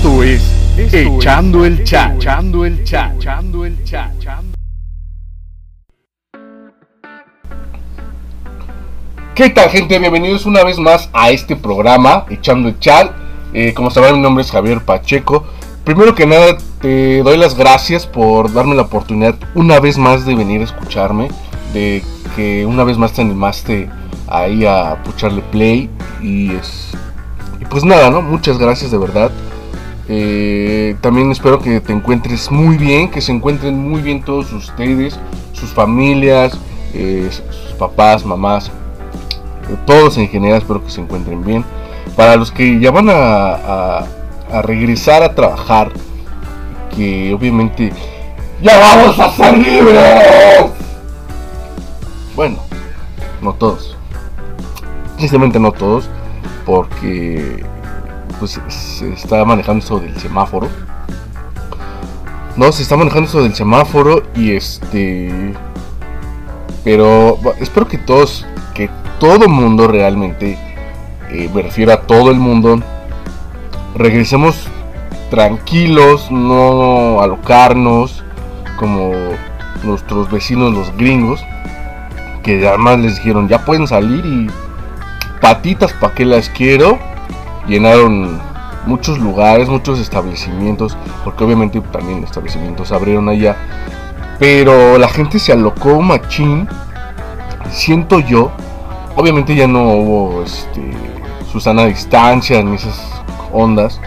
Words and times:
Esto 0.00 0.22
es 0.22 0.42
Echando 0.94 1.66
el 1.66 1.84
Chat. 1.84 2.16
Echando 2.16 2.64
el 2.64 2.82
Chat. 2.84 3.16
Echando 3.16 3.66
el 3.66 3.84
Chat. 3.84 4.10
¿Qué 9.34 9.50
tal 9.50 9.68
gente? 9.68 9.98
Bienvenidos 9.98 10.46
una 10.46 10.64
vez 10.64 10.78
más 10.78 11.10
a 11.12 11.30
este 11.32 11.54
programa 11.54 12.24
Echando 12.30 12.70
el 12.70 12.78
Chat. 12.78 13.12
Eh, 13.52 13.74
como 13.74 13.90
saben 13.90 14.14
mi 14.14 14.20
nombre 14.22 14.42
es 14.42 14.50
Javier 14.50 14.80
Pacheco. 14.80 15.44
Primero 15.84 16.14
que 16.14 16.24
nada 16.24 16.56
te 16.80 17.22
doy 17.22 17.36
las 17.36 17.54
gracias 17.54 18.06
por 18.06 18.50
darme 18.54 18.76
la 18.76 18.82
oportunidad 18.84 19.34
una 19.54 19.80
vez 19.80 19.98
más 19.98 20.24
de 20.24 20.34
venir 20.34 20.62
a 20.62 20.64
escucharme. 20.64 21.28
De 21.74 22.02
que 22.36 22.64
una 22.64 22.84
vez 22.84 22.96
más 22.96 23.12
te 23.12 23.20
animaste 23.20 23.90
ahí 24.28 24.64
a 24.64 25.02
pucharle 25.04 25.42
play. 25.52 25.90
Y, 26.22 26.52
es, 26.52 26.92
y 27.60 27.66
pues 27.66 27.84
nada, 27.84 28.08
¿no? 28.08 28.22
Muchas 28.22 28.56
gracias 28.56 28.90
de 28.90 28.96
verdad. 28.96 29.30
Eh, 30.12 30.96
también 31.00 31.30
espero 31.30 31.60
que 31.60 31.80
te 31.80 31.92
encuentres 31.92 32.50
muy 32.50 32.76
bien, 32.76 33.12
que 33.12 33.20
se 33.20 33.30
encuentren 33.30 33.78
muy 33.78 34.02
bien 34.02 34.24
todos 34.24 34.52
ustedes, 34.52 35.16
sus 35.52 35.70
familias, 35.70 36.58
eh, 36.92 37.28
sus 37.30 37.74
papás, 37.74 38.26
mamás, 38.26 38.72
todos 39.86 40.18
en 40.18 40.28
general 40.28 40.58
espero 40.58 40.84
que 40.84 40.90
se 40.90 41.00
encuentren 41.00 41.44
bien. 41.44 41.64
Para 42.16 42.34
los 42.34 42.50
que 42.50 42.80
ya 42.80 42.90
van 42.90 43.08
a, 43.08 43.98
a, 44.50 44.62
regresar 44.62 45.22
a 45.22 45.32
trabajar, 45.32 45.92
que 46.96 47.32
obviamente 47.32 47.92
ya 48.60 48.80
vamos 48.80 49.16
a 49.16 49.30
ser 49.30 49.58
libres. 49.58 50.02
Bueno, 52.34 52.56
no 53.40 53.52
todos. 53.52 53.96
Tristemente 55.18 55.60
no 55.60 55.70
todos, 55.70 56.10
porque 56.66 57.62
pues 58.40 58.58
se 58.68 59.12
está 59.12 59.44
manejando 59.44 59.84
eso 59.84 60.00
del 60.00 60.18
semáforo. 60.18 60.68
No, 62.56 62.72
se 62.72 62.82
está 62.82 62.96
manejando 62.96 63.28
eso 63.28 63.42
del 63.42 63.54
semáforo 63.54 64.22
y 64.34 64.52
este... 64.52 65.54
Pero 66.82 67.38
espero 67.60 67.86
que 67.86 67.98
todos, 67.98 68.46
que 68.74 68.88
todo 69.18 69.46
mundo 69.48 69.86
realmente, 69.86 70.58
eh, 71.30 71.50
me 71.54 71.60
refiero 71.60 71.92
a 71.92 72.00
todo 72.00 72.30
el 72.30 72.38
mundo, 72.38 72.80
regresemos 73.94 74.66
tranquilos, 75.28 76.30
no 76.30 77.20
alocarnos 77.20 78.24
como 78.78 79.12
nuestros 79.82 80.30
vecinos 80.30 80.72
los 80.72 80.96
gringos, 80.96 81.44
que 82.42 82.66
además 82.66 82.98
les 83.00 83.16
dijeron 83.16 83.46
ya 83.46 83.62
pueden 83.66 83.86
salir 83.86 84.24
y 84.24 84.50
patitas 85.42 85.92
para 85.92 86.14
que 86.14 86.24
las 86.24 86.48
quiero 86.48 86.98
llenaron 87.70 88.40
muchos 88.84 89.18
lugares, 89.18 89.68
muchos 89.68 90.00
establecimientos, 90.00 90.96
porque 91.24 91.44
obviamente 91.44 91.80
también 91.80 92.24
establecimientos 92.24 92.92
abrieron 92.92 93.28
allá, 93.28 93.56
pero 94.38 94.98
la 94.98 95.08
gente 95.08 95.38
se 95.38 95.52
alocó 95.52 96.02
machín, 96.02 96.68
siento 97.70 98.18
yo, 98.18 98.50
obviamente 99.16 99.54
ya 99.54 99.68
no 99.68 99.92
hubo 99.92 100.42
este, 100.42 100.92
Susana 101.52 101.84
distancia 101.84 102.62
ni 102.62 102.74
esas 102.74 103.00
ondas, 103.52 104.00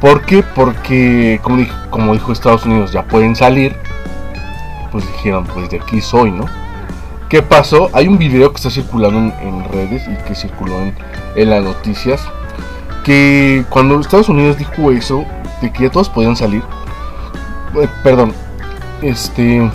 ¿por 0.00 0.22
qué? 0.22 0.42
Porque 0.42 1.40
como 1.90 2.12
dijo, 2.12 2.32
Estados 2.32 2.66
Unidos, 2.66 2.92
ya 2.92 3.04
pueden 3.04 3.34
salir, 3.34 3.74
pues 4.92 5.06
dijeron, 5.06 5.46
pues 5.46 5.70
de 5.70 5.80
aquí 5.80 6.00
soy, 6.00 6.30
¿no? 6.30 6.44
¿Qué 7.30 7.42
pasó? 7.42 7.88
Hay 7.94 8.06
un 8.06 8.18
video 8.18 8.50
que 8.50 8.56
está 8.56 8.70
circulando 8.70 9.18
en, 9.18 9.64
redes 9.72 10.06
y 10.06 10.14
que 10.24 10.34
circuló 10.34 10.78
en, 10.78 10.94
en 11.34 11.50
las 11.50 11.64
noticias 11.64 12.20
que 13.04 13.64
cuando 13.68 14.00
Estados 14.00 14.28
Unidos 14.28 14.56
dijo 14.58 14.90
eso, 14.90 15.24
de 15.60 15.70
que 15.70 15.84
ya 15.84 15.90
todos 15.90 16.08
podían 16.08 16.34
salir, 16.34 16.62
eh, 17.80 17.88
perdón, 18.02 18.32
este, 19.02 19.70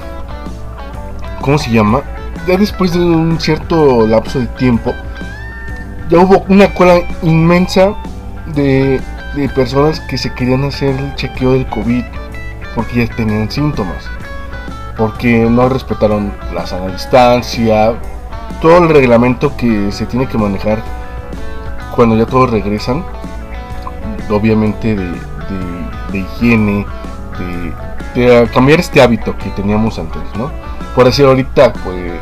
¿cómo 1.39 1.57
se 1.57 1.71
llama? 1.71 2.01
Ya 2.47 2.57
después 2.57 2.93
de 2.93 2.99
un 2.99 3.39
cierto 3.39 4.07
lapso 4.07 4.39
de 4.39 4.47
tiempo, 4.47 4.93
ya 6.09 6.17
hubo 6.17 6.43
una 6.49 6.73
cola 6.73 7.01
inmensa 7.21 7.93
de, 8.47 8.99
de 9.35 9.49
personas 9.49 9.99
que 10.01 10.17
se 10.17 10.33
querían 10.33 10.63
hacer 10.63 10.95
el 10.95 11.15
chequeo 11.15 11.53
del 11.53 11.67
COVID 11.67 12.03
porque 12.73 13.05
ya 13.05 13.15
tenían 13.15 13.51
síntomas, 13.51 14.05
porque 14.97 15.47
no 15.49 15.69
respetaron 15.69 16.33
la 16.53 16.65
sana 16.65 16.87
distancia, 16.87 17.93
todo 18.61 18.77
el 18.79 18.89
reglamento 18.89 19.55
que 19.55 19.91
se 19.91 20.05
tiene 20.05 20.27
que 20.27 20.37
manejar 20.37 20.81
cuando 21.95 22.15
ya 22.15 22.25
todos 22.25 22.49
regresan 22.49 23.03
obviamente 24.29 24.95
de, 24.95 26.17
higiene, 26.17 26.85
de, 28.15 28.47
cambiar 28.53 28.79
este 28.79 29.01
hábito 29.01 29.37
que 29.37 29.49
teníamos 29.51 29.99
antes, 29.99 30.21
¿no? 30.37 30.51
Por 30.95 31.05
decir 31.05 31.25
ahorita, 31.25 31.73
pues, 31.73 32.21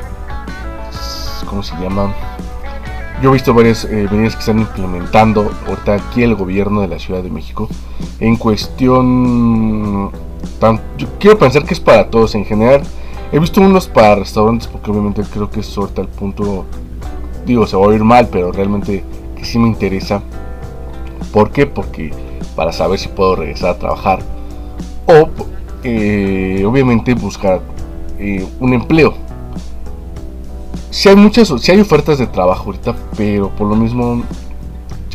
¿cómo 1.46 1.64
se 1.64 1.76
llama? 1.78 2.14
Yo 3.22 3.30
he 3.30 3.34
visto 3.34 3.54
varias 3.54 3.86
eh, 3.86 4.08
medidas 4.12 4.36
que 4.36 4.42
están 4.42 4.60
implementando 4.60 5.52
ahorita 5.68 5.96
aquí 5.96 6.22
el 6.22 6.36
gobierno 6.36 6.82
de 6.82 6.88
la 6.88 7.00
Ciudad 7.00 7.24
de 7.24 7.32
México 7.32 7.68
en 8.20 8.36
cuestión, 8.36 10.12
yo 10.98 11.08
quiero 11.20 11.38
pensar 11.38 11.64
que 11.64 11.74
es 11.74 11.80
para 11.80 12.10
todos 12.10 12.36
en 12.36 12.46
general. 12.46 12.82
He 13.32 13.40
visto 13.40 13.60
unos 13.60 13.88
para 13.88 14.16
restaurantes 14.16 14.68
porque 14.68 14.90
obviamente 14.90 15.22
creo 15.32 15.50
que 15.50 15.60
es 15.60 15.78
ahorita 15.78 16.02
el 16.02 16.08
punto, 16.08 16.66
digo, 17.46 17.68
se 17.68 17.76
va 17.76 17.84
a 17.84 17.88
oír 17.88 18.04
mal, 18.04 18.30
pero 18.32 18.52
realmente 18.52 19.04
que 19.36 19.46
sí 19.46 19.60
me 19.60 19.68
interesa 19.68 20.22
¿Por 21.38 21.52
qué? 21.52 21.68
Porque 21.68 22.12
para 22.56 22.72
saber 22.72 22.98
si 22.98 23.10
puedo 23.10 23.36
regresar 23.36 23.70
a 23.70 23.78
trabajar 23.78 24.22
o 25.06 25.30
eh, 25.84 26.64
obviamente 26.66 27.14
buscar 27.14 27.62
eh, 28.18 28.44
un 28.60 28.74
empleo. 28.74 29.14
Si 30.90 31.10
hay 31.10 31.16
muchas, 31.16 31.54
si 31.62 31.72
hay 31.72 31.80
ofertas 31.80 32.18
de 32.18 32.26
trabajo 32.26 32.64
ahorita, 32.66 32.96
pero 33.16 33.50
por 33.52 33.68
lo 33.68 33.76
mismo 33.76 34.24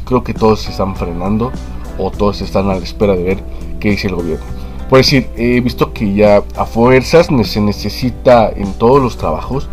creo 0.04 0.22
que 0.22 0.32
todos 0.32 0.60
se 0.60 0.70
están 0.70 0.94
frenando 0.94 1.50
o 1.98 2.12
todos 2.12 2.40
están 2.40 2.70
a 2.70 2.74
la 2.74 2.84
espera 2.84 3.16
de 3.16 3.24
ver 3.24 3.38
qué 3.80 3.90
dice 3.90 4.06
el 4.06 4.14
gobierno. 4.14 4.44
Por 4.88 4.98
decir, 4.98 5.28
he 5.36 5.60
visto 5.60 5.92
que 5.92 6.14
ya 6.14 6.44
a 6.54 6.66
fuerzas 6.66 7.30
se 7.42 7.60
necesita 7.60 8.48
en 8.48 8.72
todos 8.74 9.02
los 9.02 9.16
trabajos 9.16 9.68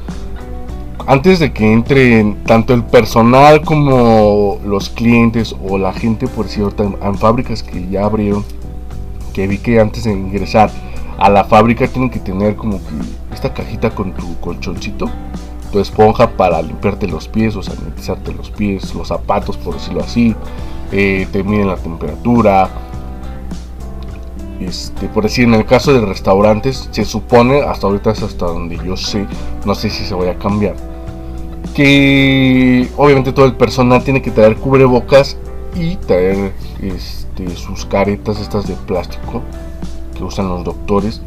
antes 1.09 1.39
de 1.39 1.51
que 1.51 1.73
entre 1.73 2.23
tanto 2.45 2.71
el 2.71 2.83
personal 2.83 3.63
como 3.63 4.59
los 4.63 4.89
clientes 4.89 5.55
o 5.67 5.79
la 5.79 5.91
gente, 5.91 6.27
por 6.27 6.47
cierto, 6.47 6.83
en, 6.83 7.17
fábricas 7.17 7.63
que 7.63 7.89
ya 7.89 8.05
abrieron, 8.05 8.45
que 9.33 9.47
vi 9.47 9.57
que 9.57 9.79
antes 9.79 10.03
de 10.03 10.11
ingresar 10.11 10.69
a 11.17 11.31
la 11.31 11.45
fábrica 11.45 11.87
tienen 11.87 12.11
que 12.11 12.19
tener 12.19 12.55
como 12.55 12.77
que 12.77 13.33
esta 13.33 13.51
cajita 13.51 13.89
con 13.89 14.13
tu 14.13 14.39
colchoncito, 14.39 15.09
tu 15.71 15.79
esponja 15.79 16.29
para 16.29 16.61
limpiarte 16.61 17.07
los 17.07 17.27
pies 17.27 17.55
o 17.55 17.63
sanitizarte 17.63 18.31
los 18.31 18.51
pies, 18.51 18.93
los 18.93 19.07
zapatos, 19.07 19.57
por 19.57 19.73
decirlo 19.73 20.01
así, 20.01 20.35
eh, 20.91 21.27
te 21.31 21.43
miden 21.43 21.69
la 21.69 21.77
temperatura. 21.77 22.69
Este, 24.59 25.07
por 25.07 25.23
decir, 25.23 25.45
en 25.45 25.55
el 25.55 25.65
caso 25.65 25.91
de 25.91 26.01
restaurantes, 26.01 26.87
se 26.91 27.03
supone, 27.03 27.63
hasta 27.63 27.87
ahorita 27.87 28.11
es 28.11 28.21
hasta 28.21 28.45
donde 28.45 28.77
yo 28.85 28.95
sé, 28.95 29.25
no 29.65 29.73
sé 29.73 29.89
si 29.89 30.05
se 30.05 30.13
vaya 30.13 30.33
a 30.33 30.37
cambiar, 30.37 30.75
que 31.73 32.89
obviamente 32.97 33.31
todo 33.31 33.45
el 33.45 33.55
personal 33.55 34.03
tiene 34.03 34.21
que 34.21 34.31
traer 34.31 34.55
cubrebocas 34.55 35.37
y 35.75 35.95
traer 35.97 36.53
este, 36.81 37.49
sus 37.55 37.85
caretas 37.85 38.39
estas 38.39 38.67
de 38.67 38.75
plástico 38.75 39.41
que 40.15 40.23
usan 40.23 40.49
los 40.49 40.63
doctores. 40.63 41.21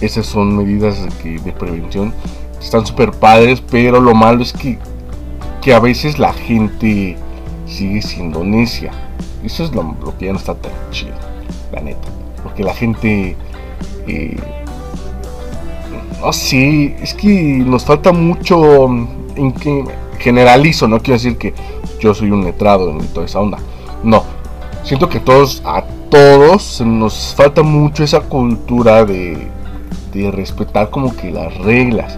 Esas 0.00 0.26
son 0.26 0.56
medidas 0.56 0.96
de, 1.22 1.52
prevención. 1.52 2.12
Están 2.60 2.84
súper 2.86 3.12
padres, 3.12 3.62
pero 3.70 4.00
lo 4.00 4.14
malo 4.14 4.42
es 4.42 4.52
que, 4.52 4.78
que 5.62 5.72
a 5.72 5.80
veces 5.80 6.18
la 6.18 6.32
gente 6.32 7.16
sigue 7.66 8.02
siendo 8.02 8.44
necia. 8.44 8.90
Eso 9.42 9.64
es 9.64 9.74
lo, 9.74 9.96
que 10.18 10.26
ya 10.26 10.32
no 10.32 10.38
está 10.38 10.54
tan 10.54 10.72
chido, 10.90 11.14
la 11.72 11.80
neta. 11.80 12.08
Porque 12.42 12.62
la 12.62 12.74
gente... 12.74 13.36
Eh, 14.06 14.36
no 16.20 16.32
sé, 16.32 16.96
es 17.02 17.14
que 17.14 17.28
nos 17.64 17.84
falta 17.84 18.12
mucho 18.12 18.88
en 19.36 19.52
que 19.52 19.84
generalizo, 20.18 20.88
no 20.88 21.00
quiero 21.00 21.14
decir 21.14 21.36
que 21.36 21.54
yo 22.00 22.14
soy 22.14 22.30
un 22.30 22.44
letrado 22.44 22.90
en 22.90 23.06
toda 23.08 23.26
esa 23.26 23.40
onda. 23.40 23.58
No, 24.02 24.24
siento 24.82 25.08
que 25.08 25.20
todos, 25.20 25.62
a 25.64 25.82
todos 26.10 26.80
nos 26.80 27.34
falta 27.34 27.62
mucho 27.62 28.04
esa 28.04 28.20
cultura 28.20 29.04
de, 29.04 29.48
de 30.12 30.30
respetar 30.30 30.90
como 30.90 31.14
que 31.16 31.30
las 31.30 31.56
reglas. 31.58 32.16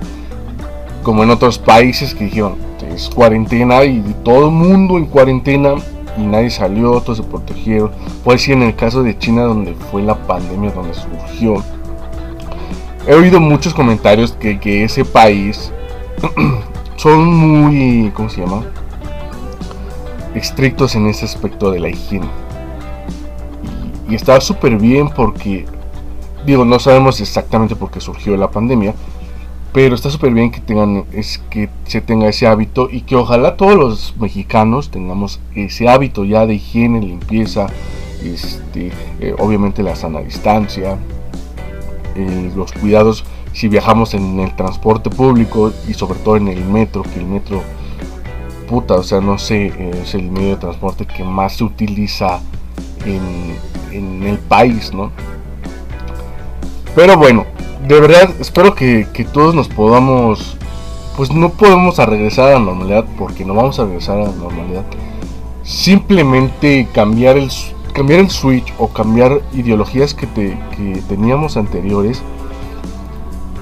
Como 1.03 1.23
en 1.23 1.31
otros 1.31 1.59
países 1.59 2.15
que 2.15 2.25
dijeron, 2.25 2.57
es 2.95 3.09
cuarentena 3.09 3.85
y 3.85 4.03
todo 4.25 4.47
el 4.47 4.53
mundo 4.53 4.99
en 4.99 5.07
cuarentena 5.07 5.75
y 6.17 6.23
nadie 6.23 6.51
salió, 6.51 7.01
todos 7.01 7.19
se 7.19 7.25
protegieron. 7.25 7.91
Puede 8.25 8.39
ser 8.39 8.55
en 8.55 8.65
el 8.65 8.75
caso 8.75 9.03
de 9.03 9.17
China 9.19 9.43
donde 9.45 9.75
fue 9.91 10.03
la 10.03 10.15
pandemia 10.15 10.71
donde 10.73 10.95
surgió. 10.95 11.63
He 13.07 13.15
oído 13.15 13.41
muchos 13.41 13.73
comentarios 13.73 14.33
que, 14.33 14.59
que 14.59 14.85
ese 14.85 15.05
país 15.05 15.73
son 16.99 17.25
muy, 17.25 18.11
¿cómo 18.11 18.29
se 18.29 18.41
llama? 18.41 18.65
Estrictos 20.35 20.97
en 20.97 21.07
ese 21.07 21.25
aspecto 21.25 21.71
de 21.71 21.81
la 21.81 21.89
higiene. 21.89 22.29
y 24.09 24.15
está 24.15 24.41
súper 24.41 24.77
bien 24.79 25.09
porque, 25.15 25.67
digo, 26.45 26.65
no 26.65 26.79
sabemos 26.79 27.21
exactamente 27.21 27.77
por 27.77 27.91
qué 27.91 28.01
surgió 28.01 28.37
la 28.37 28.51
pandemia, 28.51 28.95
pero 29.73 29.95
está 29.95 30.11
súper 30.11 30.33
bien 30.33 30.51
que 30.51 30.61
tengan 30.61 31.05
es 31.13 31.39
que 31.51 31.69
se 31.85 32.01
tenga 32.01 32.29
ese 32.29 32.47
hábito 32.47 32.89
y 32.91 33.03
que 33.03 33.15
ojalá 33.15 33.57
todos 33.57 33.77
los 33.77 34.15
mexicanos 34.19 34.91
tengamos 34.91 35.41
ese 35.55 35.89
hábito 35.89 36.25
ya 36.25 36.47
de 36.47 36.55
higiene, 36.55 37.01
limpieza, 37.01 37.67
este, 38.25 38.91
eh, 39.21 39.35
obviamente 39.39 39.85
la 39.85 39.95
sana 39.95 40.21
distancia, 40.21 40.99
eh, 42.17 42.51
los 42.57 42.73
cuidados 42.73 43.25
si 43.59 43.67
viajamos 43.67 44.15
en 44.15 44.39
el 44.39 44.55
transporte 44.55 45.11
público 45.11 45.73
y 45.89 45.95
sobre 45.95 46.21
todo 46.21 46.37
en 46.37 46.47
el 46.47 46.65
metro, 46.65 47.03
que 47.03 47.19
el 47.19 47.27
metro, 47.27 47.61
puta, 48.69 48.95
o 48.95 49.03
sea, 49.03 49.21
no 49.21 49.37
sé, 49.37 49.73
es 50.01 50.15
el 50.15 50.31
medio 50.31 50.51
de 50.51 50.57
transporte 50.59 51.05
que 51.05 51.25
más 51.25 51.57
se 51.57 51.65
utiliza 51.65 52.39
en, 53.05 54.23
el 54.23 54.39
país, 54.39 54.95
¿no? 54.95 55.11
Pero 56.95 57.17
bueno, 57.17 57.47
de 57.89 58.01
verdad 58.01 58.31
espero 58.39 58.77
que, 58.77 59.09
todos 59.33 59.57
nos 59.57 59.67
podamos, 59.67 60.57
pues 61.17 61.33
no 61.33 61.51
podemos 61.51 61.99
regresar 61.99 62.51
a 62.51 62.53
la 62.53 62.61
normalidad 62.61 63.07
porque 63.19 63.45
no 63.45 63.55
vamos 63.55 63.81
a 63.81 63.87
regresar 63.87 64.21
a 64.21 64.27
la 64.27 64.37
normalidad. 64.37 64.85
Simplemente 65.65 66.87
cambiar 66.95 67.37
el, 67.37 67.51
cambiar 67.93 68.21
el 68.21 68.31
switch 68.31 68.73
o 68.79 68.87
cambiar 68.87 69.41
ideologías 69.53 70.15
que, 70.15 70.29
te, 70.29 70.57
que 70.77 71.03
teníamos 71.09 71.57
anteriores 71.57 72.23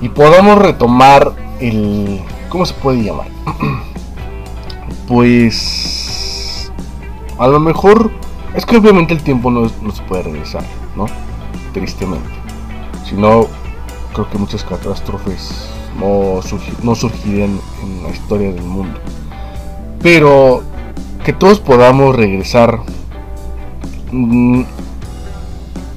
y 0.00 0.08
podamos 0.08 0.58
retomar 0.58 1.32
el... 1.60 2.20
¿Cómo 2.48 2.66
se 2.66 2.74
puede 2.74 3.02
llamar? 3.02 3.28
pues... 5.08 6.72
A 7.38 7.46
lo 7.46 7.60
mejor... 7.60 8.10
Es 8.54 8.64
que 8.64 8.76
obviamente 8.76 9.12
el 9.12 9.22
tiempo 9.22 9.50
no, 9.50 9.70
no 9.82 9.90
se 9.90 10.02
puede 10.04 10.22
regresar, 10.22 10.64
¿no? 10.96 11.06
Tristemente. 11.74 12.28
Si 13.04 13.14
no, 13.14 13.46
creo 14.14 14.30
que 14.30 14.38
muchas 14.38 14.64
catástrofes 14.64 15.68
no, 16.00 16.40
no 16.82 16.94
surgirían 16.94 17.60
en 17.82 18.02
la 18.02 18.10
historia 18.10 18.52
del 18.52 18.64
mundo. 18.64 18.98
Pero 20.02 20.62
que 21.26 21.32
todos 21.32 21.58
podamos 21.58 22.14
regresar 22.14 22.78
mm, 24.12 24.62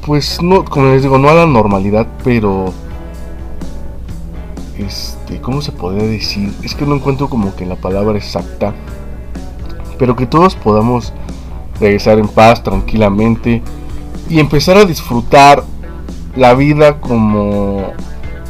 pues 0.04 0.42
no 0.42 0.66
como 0.66 0.88
les 0.88 1.04
digo 1.04 1.20
no 1.20 1.30
a 1.30 1.36
la 1.36 1.46
normalidad 1.46 2.08
pero 2.24 2.74
este, 4.80 5.42
¿cómo 5.42 5.62
se 5.62 5.72
podría 5.72 6.04
decir? 6.04 6.54
Es 6.64 6.76
que 6.76 6.86
no 6.86 6.96
encuentro 6.96 7.30
como 7.30 7.56
que 7.56 7.66
la 7.66 7.76
palabra 7.76 8.18
exacta, 8.18 8.74
pero 9.98 10.16
que 10.16 10.26
todos 10.26 10.56
podamos 10.56 11.14
regresar 11.80 12.20
en 12.20 12.28
paz, 12.28 12.64
tranquilamente 12.64 13.62
y 14.30 14.40
empezar 14.40 14.78
a 14.78 14.86
disfrutar 14.86 15.64
la 16.36 16.54
vida 16.54 17.00
como, 17.00 17.92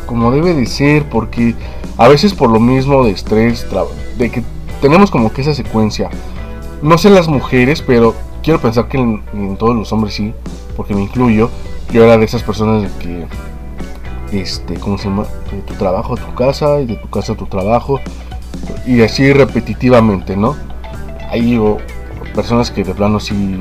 como 0.06 0.32
debe 0.32 0.54
de 0.54 0.66
ser, 0.66 1.08
porque 1.10 1.56
a 1.98 2.08
veces 2.08 2.34
por 2.34 2.50
lo 2.50 2.60
mismo 2.60 3.04
de 3.04 3.12
estrés, 3.12 3.66
de 4.18 4.30
que 4.30 4.44
tenemos 4.82 5.10
como 5.10 5.32
que 5.32 5.42
esa 5.42 5.54
secuencia, 5.54 6.10
no 6.82 6.98
sé 6.98 7.10
las 7.10 7.28
mujeres, 7.28 7.82
pero 7.82 8.14
quiero 8.44 8.62
pensar 8.62 8.88
que 8.88 8.98
en, 8.98 9.58
todos 9.58 9.76
los 9.76 9.92
hombres 9.92 10.14
sí, 10.14 10.34
porque 10.76 10.94
me 10.94 11.02
incluyo, 11.02 11.50
yo 11.92 12.04
era 12.04 12.18
de 12.18 12.26
esas 12.26 12.44
personas 12.44 12.90
que 13.00 13.26
este, 14.32 14.76
¿cómo 14.76 14.98
se 14.98 15.06
llama? 15.06 15.26
De 15.52 15.62
tu 15.62 15.74
trabajo 15.76 16.14
a 16.14 16.18
tu 16.18 16.36
casa 16.36 16.82
y 16.82 16.86
de 16.86 16.96
tu 16.96 17.10
casa 17.10 17.34
a 17.34 17.38
tu 17.38 17.46
trabajo 17.46 18.00
y 18.86 19.02
así 19.02 19.32
repetitivamente, 19.34 20.36
¿no? 20.36 20.56
Hay 21.30 21.60
personas 22.34 22.72
que 22.72 22.84
de 22.84 22.94
plano 22.94 23.20
sí, 23.20 23.58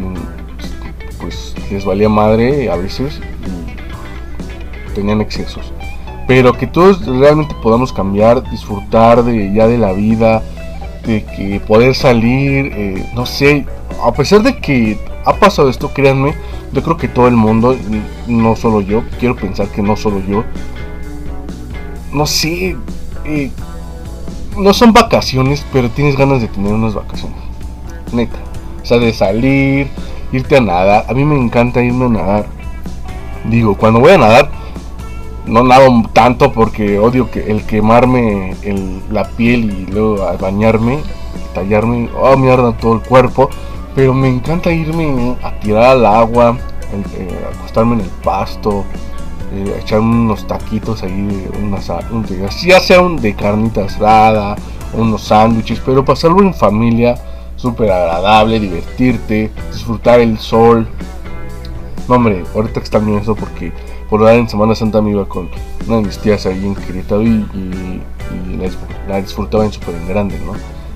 pues 1.21 1.55
les 1.71 1.85
valía 1.85 2.09
madre 2.09 2.71
a 2.71 2.77
veces 2.77 3.21
y 4.91 4.95
tenían 4.95 5.21
excesos. 5.21 5.73
Pero 6.27 6.53
que 6.53 6.67
todos 6.67 7.05
realmente 7.07 7.55
podamos 7.63 7.93
cambiar, 7.93 8.49
disfrutar 8.51 9.25
de 9.25 9.53
ya 9.53 9.67
de 9.67 9.79
la 9.79 9.93
vida, 9.93 10.43
de 11.07 11.25
que 11.25 11.61
poder 11.61 11.95
salir, 11.95 12.73
eh, 12.75 13.11
no 13.15 13.25
sé, 13.25 13.67
a 14.05 14.13
pesar 14.13 14.43
de 14.43 14.59
que 14.59 14.99
ha 15.29 15.35
pasado 15.35 15.69
esto, 15.69 15.93
créanme, 15.93 16.35
yo 16.73 16.83
creo 16.83 16.97
que 16.97 17.07
todo 17.07 17.29
el 17.29 17.37
mundo, 17.37 17.77
no 18.27 18.57
solo 18.57 18.81
yo, 18.81 19.03
quiero 19.21 19.37
pensar 19.37 19.69
que 19.69 19.83
no 19.83 19.95
solo 19.95 20.21
yo, 20.27 20.43
no 22.15 22.25
sé, 22.25 22.77
eh, 23.27 23.51
no 24.57 24.73
son 24.73 24.95
vacaciones, 24.95 25.67
pero 25.71 25.91
tienes 25.91 26.17
ganas 26.17 26.41
de 26.41 26.49
tener 26.49 26.73
unas 26.73 26.95
vacaciones. 26.95 27.39
Neta. 28.11 28.39
O 28.83 28.87
sea, 28.87 28.99
de 28.99 29.13
salir, 29.13 29.89
irte 30.33 30.57
a 30.57 30.63
nadar. 30.63 31.05
A 31.07 31.13
mí 31.13 31.27
me 31.27 31.37
encanta 31.37 31.83
irme 31.83 32.07
a 32.07 32.09
nadar. 32.09 32.47
Digo, 33.45 33.77
cuando 33.77 34.01
voy 34.01 34.13
a 34.13 34.19
nadar, 34.19 34.51
no 35.45 35.63
nado 35.63 36.05
tanto 36.15 36.53
porque 36.53 36.99
odio 36.99 37.31
que 37.31 37.51
el 37.51 37.65
quemarme 37.65 38.57
la 39.11 39.29
piel 39.29 39.71
y 39.71 39.93
luego 39.93 40.27
bañarme, 40.41 41.01
tallarme, 41.55 42.09
oh, 42.19 42.37
me 42.39 42.51
arda 42.51 42.73
todo 42.73 42.95
el 42.95 43.01
cuerpo 43.03 43.51
pero 43.99 44.15
me 44.15 44.29
encanta 44.29 44.71
irme 44.71 45.37
a 45.43 45.51
tirar 45.59 45.87
al 45.87 46.07
agua, 46.07 46.57
eh, 47.17 47.29
acostarme 47.53 47.95
en 47.97 48.03
el 48.03 48.11
pasto, 48.23 48.85
eh, 49.53 49.81
echar 49.83 49.99
unos 49.99 50.47
taquitos 50.47 51.03
ahí, 51.03 51.49
unas, 51.61 51.91
un, 52.13 52.25
ya 52.25 52.79
sea 52.79 53.01
un 53.01 53.17
de 53.17 53.35
carnita 53.35 53.87
asada, 53.87 54.55
unos 54.93 55.23
sándwiches, 55.23 55.83
pero 55.85 56.05
pasarlo 56.05 56.43
en 56.43 56.55
familia, 56.55 57.17
súper 57.57 57.91
agradable, 57.91 58.61
divertirte, 58.61 59.51
disfrutar 59.73 60.21
el 60.21 60.39
sol. 60.39 60.87
No, 62.09 62.15
hombre, 62.15 62.45
ahorita 62.55 62.79
extraño 62.79 63.19
eso 63.19 63.35
porque 63.35 63.73
por 64.09 64.23
dar 64.23 64.37
en 64.37 64.49
Semana 64.49 64.77
Santa 64.77 65.03
me 65.03 65.11
iba 65.11 65.29
con 65.29 65.49
una 65.89 65.97
de 65.97 66.03
mis 66.03 66.19
tías 66.19 66.47
ahí 66.47 66.65
en 66.65 66.77
Querétaro 66.77 67.25
y, 67.25 68.01
la, 69.09 69.21
disfrutaba 69.21 69.65
en 69.65 69.73
súper 69.73 69.97
grande, 70.07 70.39
¿no? 70.47 70.53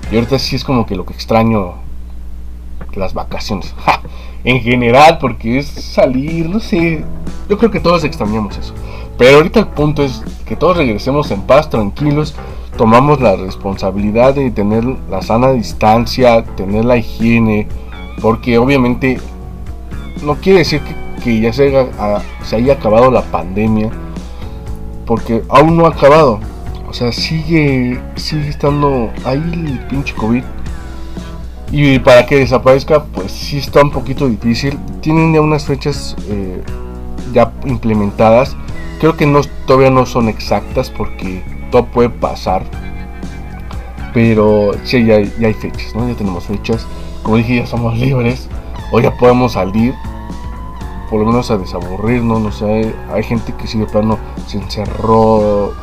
Y 0.09 0.15
ahorita 0.15 0.39
sí 0.39 0.55
es 0.55 0.63
como 0.63 0.85
que 0.85 0.95
lo 0.95 1.05
que 1.05 1.11
extraño 1.11 1.83
las 2.95 3.13
vacaciones. 3.13 3.73
En 4.45 4.59
general, 4.59 5.19
porque 5.19 5.57
es 5.57 5.67
salir, 5.67 6.49
no 6.49 6.59
sé. 6.59 7.01
Yo 7.47 7.57
creo 7.57 7.71
que 7.71 7.79
todos 7.79 8.03
extrañamos 8.03 8.57
eso. 8.57 8.73
Pero 9.17 9.37
ahorita 9.37 9.61
el 9.61 9.67
punto 9.67 10.03
es 10.03 10.21
que 10.45 10.57
todos 10.57 10.75
regresemos 10.75 11.31
en 11.31 11.43
paz, 11.43 11.69
tranquilos. 11.69 12.35
Tomamos 12.75 13.21
la 13.21 13.37
responsabilidad 13.37 14.33
de 14.33 14.51
tener 14.51 14.83
la 15.09 15.21
sana 15.21 15.51
distancia, 15.53 16.43
tener 16.43 16.83
la 16.83 16.97
higiene. 16.97 17.69
Porque 18.21 18.57
obviamente 18.57 19.17
no 20.25 20.35
quiere 20.35 20.59
decir 20.59 20.81
que, 21.23 21.39
ya 21.39 21.53
se 21.53 21.69
haya, 21.69 21.87
se 22.43 22.57
haya 22.57 22.73
acabado 22.73 23.11
la 23.11 23.21
pandemia. 23.21 23.91
Porque 25.05 25.41
aún 25.47 25.77
no 25.77 25.85
ha 25.85 25.89
acabado. 25.91 26.41
O 26.89 26.91
sea, 26.91 27.13
sigue, 27.13 27.97
sigue 28.17 28.49
estando 28.49 29.09
ahí 29.23 29.41
el 29.53 29.79
pinche 29.87 30.13
COVID 30.15 30.43
y 31.75 31.97
para 31.97 32.27
que 32.27 32.35
desaparezca, 32.35 33.03
pues 33.05 33.31
sí 33.31 33.57
está 33.57 33.81
un 33.81 33.89
poquito 33.89 34.29
difícil. 34.29 34.77
Tienen 35.01 35.33
ya 35.33 35.41
unas 35.41 35.65
fechas 35.65 36.15
eh, 36.29 36.61
ya 37.33 37.51
implementadas. 37.65 38.55
Creo 38.99 39.17
que 39.17 39.25
no, 39.25 39.41
todavía 39.65 39.89
no 39.89 40.05
son 40.05 40.29
exactas 40.29 40.91
porque 40.91 41.43
todo 41.71 41.85
puede 41.85 42.09
pasar. 42.09 42.63
Pero 44.13 44.73
sí, 44.83 45.03
ya, 45.03 45.19
ya 45.19 45.47
hay 45.47 45.55
fechas, 45.55 45.95
¿no? 45.95 46.07
Ya 46.07 46.13
tenemos 46.13 46.43
fechas. 46.43 46.85
Como 47.23 47.37
dije, 47.37 47.55
ya 47.55 47.65
somos 47.65 47.97
libres. 47.97 48.47
Hoy 48.91 49.01
ya 49.01 49.17
podemos 49.17 49.53
salir. 49.53 49.95
Por 51.09 51.21
lo 51.21 51.25
menos 51.25 51.49
a 51.49 51.57
desaburrirnos. 51.57 52.39
No 52.39 52.51
sé, 52.51 52.93
hay 53.11 53.23
gente 53.23 53.51
que 53.51 53.65
sí 53.65 53.79
de 53.79 53.87
plano 53.87 54.19
se 54.45 54.59
encerró 54.59 55.73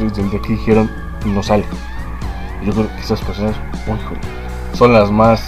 desde 0.00 0.22
el 0.22 0.30
día 0.30 0.40
que 0.40 0.54
dijeron 0.54 0.90
y 1.26 1.28
no 1.28 1.42
sale. 1.42 1.66
Yo 2.64 2.72
creo 2.72 2.88
que 2.88 3.00
esas 3.02 3.20
personas, 3.20 3.54
muy 3.86 3.98
son 4.74 4.92
las 4.92 5.10
más 5.10 5.40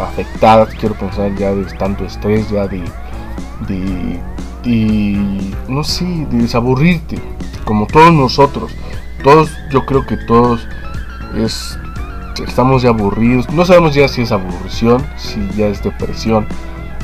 afectadas, 0.00 0.74
quiero 0.74 0.94
pensar 0.94 1.34
ya 1.36 1.54
de 1.54 1.64
tanto 1.76 2.04
estrés, 2.04 2.50
ya 2.50 2.66
de, 2.66 2.82
de, 3.68 4.20
no 5.68 5.84
sé, 5.84 6.04
de 6.04 6.38
desaburrirte, 6.38 7.18
como 7.64 7.86
todos 7.86 8.12
nosotros. 8.12 8.72
Todos, 9.22 9.50
yo 9.70 9.86
creo 9.86 10.04
que 10.04 10.16
todos 10.16 10.66
es, 11.36 11.78
estamos 12.46 12.82
ya 12.82 12.90
aburridos. 12.90 13.48
No 13.50 13.64
sabemos 13.64 13.94
ya 13.94 14.06
si 14.08 14.22
es 14.22 14.32
aburrición, 14.32 15.02
si 15.16 15.48
ya 15.56 15.68
es 15.68 15.82
depresión. 15.82 16.46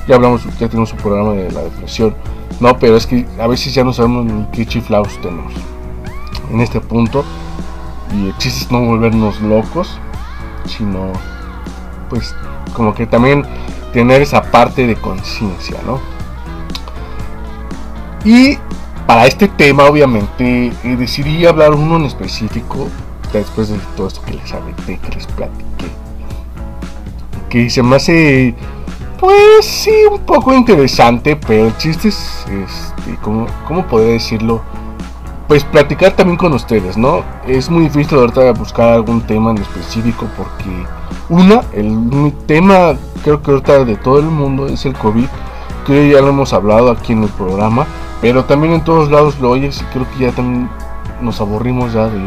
Ya 0.07 0.17
hablamos, 0.17 0.45
ya 0.59 0.69
tenemos 0.69 0.93
un 0.93 0.99
programa 0.99 1.33
de 1.33 1.51
la 1.51 1.63
depresión. 1.63 2.15
No, 2.59 2.79
pero 2.79 2.97
es 2.97 3.07
que 3.07 3.27
a 3.39 3.47
veces 3.47 3.73
ya 3.73 3.85
no 3.85 3.93
sabemos 3.93 4.27
ni 4.27 4.45
qué 4.53 4.67
chiflados 4.67 5.19
tenemos 5.23 5.53
en 6.53 6.61
este 6.61 6.81
punto. 6.81 7.25
Y 8.15 8.27
el 8.27 8.37
chiste 8.39 8.65
es 8.65 8.71
no 8.71 8.85
volvernos 8.85 9.41
locos 9.41 9.99
sino 10.67 11.13
pues 12.09 12.35
como 12.75 12.95
que 12.95 13.07
también 13.07 13.45
tener 13.93 14.23
esa 14.23 14.43
parte 14.43 14.87
de 14.87 14.97
conciencia, 14.97 15.81
¿no? 15.87 16.01
Y 18.25 18.59
para 19.07 19.27
este 19.27 19.49
tema 19.49 19.85
obviamente 19.85 20.73
eh, 20.85 20.97
decidí 20.97 21.47
hablar 21.47 21.73
uno 21.73 21.97
en 21.97 22.05
específico 22.05 22.89
después 23.33 23.69
de 23.69 23.79
todo 23.97 24.09
esto 24.09 24.23
que 24.23 24.35
les 24.35 24.53
aventé, 24.53 24.99
que 24.99 25.11
les 25.15 25.27
platiqué. 25.27 25.87
Que 27.49 27.71
se 27.71 27.83
me 27.83 27.97
hace 27.97 28.55
Pues 29.19 29.65
sí, 29.65 29.93
un 30.11 30.21
poco 30.21 30.53
interesante, 30.55 31.37
pero 31.37 31.67
el 31.67 31.77
chiste 31.77 32.09
es, 32.09 32.47
este, 32.47 33.17
¿cómo, 33.23 33.47
¿cómo 33.67 33.87
podría 33.87 34.13
decirlo? 34.13 34.63
Pues 35.51 35.65
platicar 35.65 36.13
también 36.13 36.37
con 36.37 36.53
ustedes, 36.53 36.97
¿no? 36.97 37.25
Es 37.45 37.71
muy 37.71 37.83
difícil 37.83 38.17
ahorita 38.19 38.53
buscar 38.53 38.93
algún 38.93 39.21
tema 39.23 39.51
en 39.51 39.59
específico 39.59 40.29
porque, 40.37 40.71
una, 41.29 41.63
el 41.73 42.33
tema 42.47 42.95
creo 43.25 43.43
que 43.43 43.51
ahorita 43.51 43.85
de 43.85 43.97
todo 43.97 44.21
el 44.21 44.27
mundo 44.27 44.69
es 44.69 44.87
el 44.87 44.95
COVID, 44.95 45.27
que 45.85 46.09
ya 46.09 46.21
lo 46.21 46.29
hemos 46.29 46.53
hablado 46.53 46.93
aquí 46.93 47.15
en 47.15 47.25
el 47.25 47.31
programa, 47.31 47.85
pero 48.21 48.45
también 48.45 48.75
en 48.75 48.85
todos 48.85 49.11
lados 49.11 49.41
lo 49.41 49.51
oyes 49.51 49.83
y 49.83 49.85
creo 49.87 50.07
que 50.13 50.27
ya 50.27 50.31
también 50.31 50.71
nos 51.21 51.41
aburrimos 51.41 51.95
ya 51.95 52.07
de, 52.07 52.21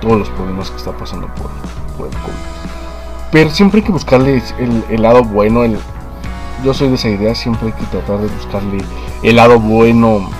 todos 0.00 0.16
los 0.16 0.28
problemas 0.28 0.70
que 0.70 0.76
está 0.76 0.92
pasando 0.92 1.26
por, 1.26 1.50
por 1.98 2.06
el 2.06 2.14
COVID. 2.20 3.32
Pero 3.32 3.50
siempre 3.50 3.80
hay 3.80 3.86
que 3.86 3.90
buscarle 3.90 4.40
el, 4.90 5.02
lado 5.02 5.24
bueno. 5.24 5.64
El, 5.64 5.76
yo 6.64 6.72
soy 6.72 6.90
de 6.90 6.94
esa 6.94 7.08
idea, 7.08 7.34
siempre 7.34 7.66
hay 7.66 7.72
que 7.72 7.86
tratar 7.86 8.20
de 8.20 8.28
buscarle 8.28 8.78
el 9.24 9.34
lado 9.34 9.58
bueno 9.58 10.30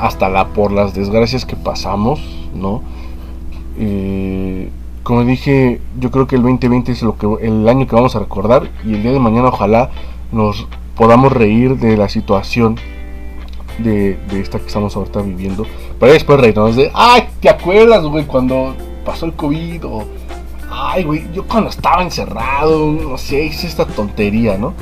hasta 0.00 0.28
la 0.28 0.48
por 0.48 0.72
las 0.72 0.94
desgracias 0.94 1.44
que 1.44 1.56
pasamos, 1.56 2.20
¿no? 2.54 2.82
Como 5.02 5.24
dije, 5.24 5.80
yo 5.98 6.10
creo 6.10 6.26
que 6.26 6.36
el 6.36 6.42
2020 6.42 6.92
es 6.92 7.02
lo 7.02 7.16
que 7.16 7.26
el 7.46 7.68
año 7.68 7.86
que 7.86 7.96
vamos 7.96 8.14
a 8.16 8.18
recordar 8.18 8.70
y 8.84 8.94
el 8.94 9.02
día 9.02 9.12
de 9.12 9.18
mañana 9.18 9.48
ojalá 9.48 9.90
nos 10.30 10.66
podamos 10.94 11.32
reír 11.32 11.78
de 11.78 11.96
la 11.96 12.08
situación 12.08 12.76
de, 13.78 14.18
esta 14.32 14.58
que 14.58 14.66
estamos 14.66 14.94
ahorita 14.94 15.22
viviendo. 15.22 15.66
Para 15.98 16.12
después 16.12 16.38
reírnos 16.38 16.76
de, 16.76 16.90
ay, 16.94 17.28
¿te 17.40 17.48
acuerdas, 17.48 18.04
güey, 18.04 18.26
cuando 18.26 18.74
pasó 19.04 19.26
el 19.26 19.32
COVID 19.32 19.86
o 19.86 20.04
ay, 20.70 21.04
güey, 21.04 21.24
yo 21.32 21.44
cuando 21.44 21.70
estaba 21.70 22.02
encerrado, 22.02 22.86
no 22.92 23.16
sé, 23.18 23.46
hice 23.46 23.66
esta 23.66 23.86
tontería, 23.86 24.58
¿no? 24.58 24.74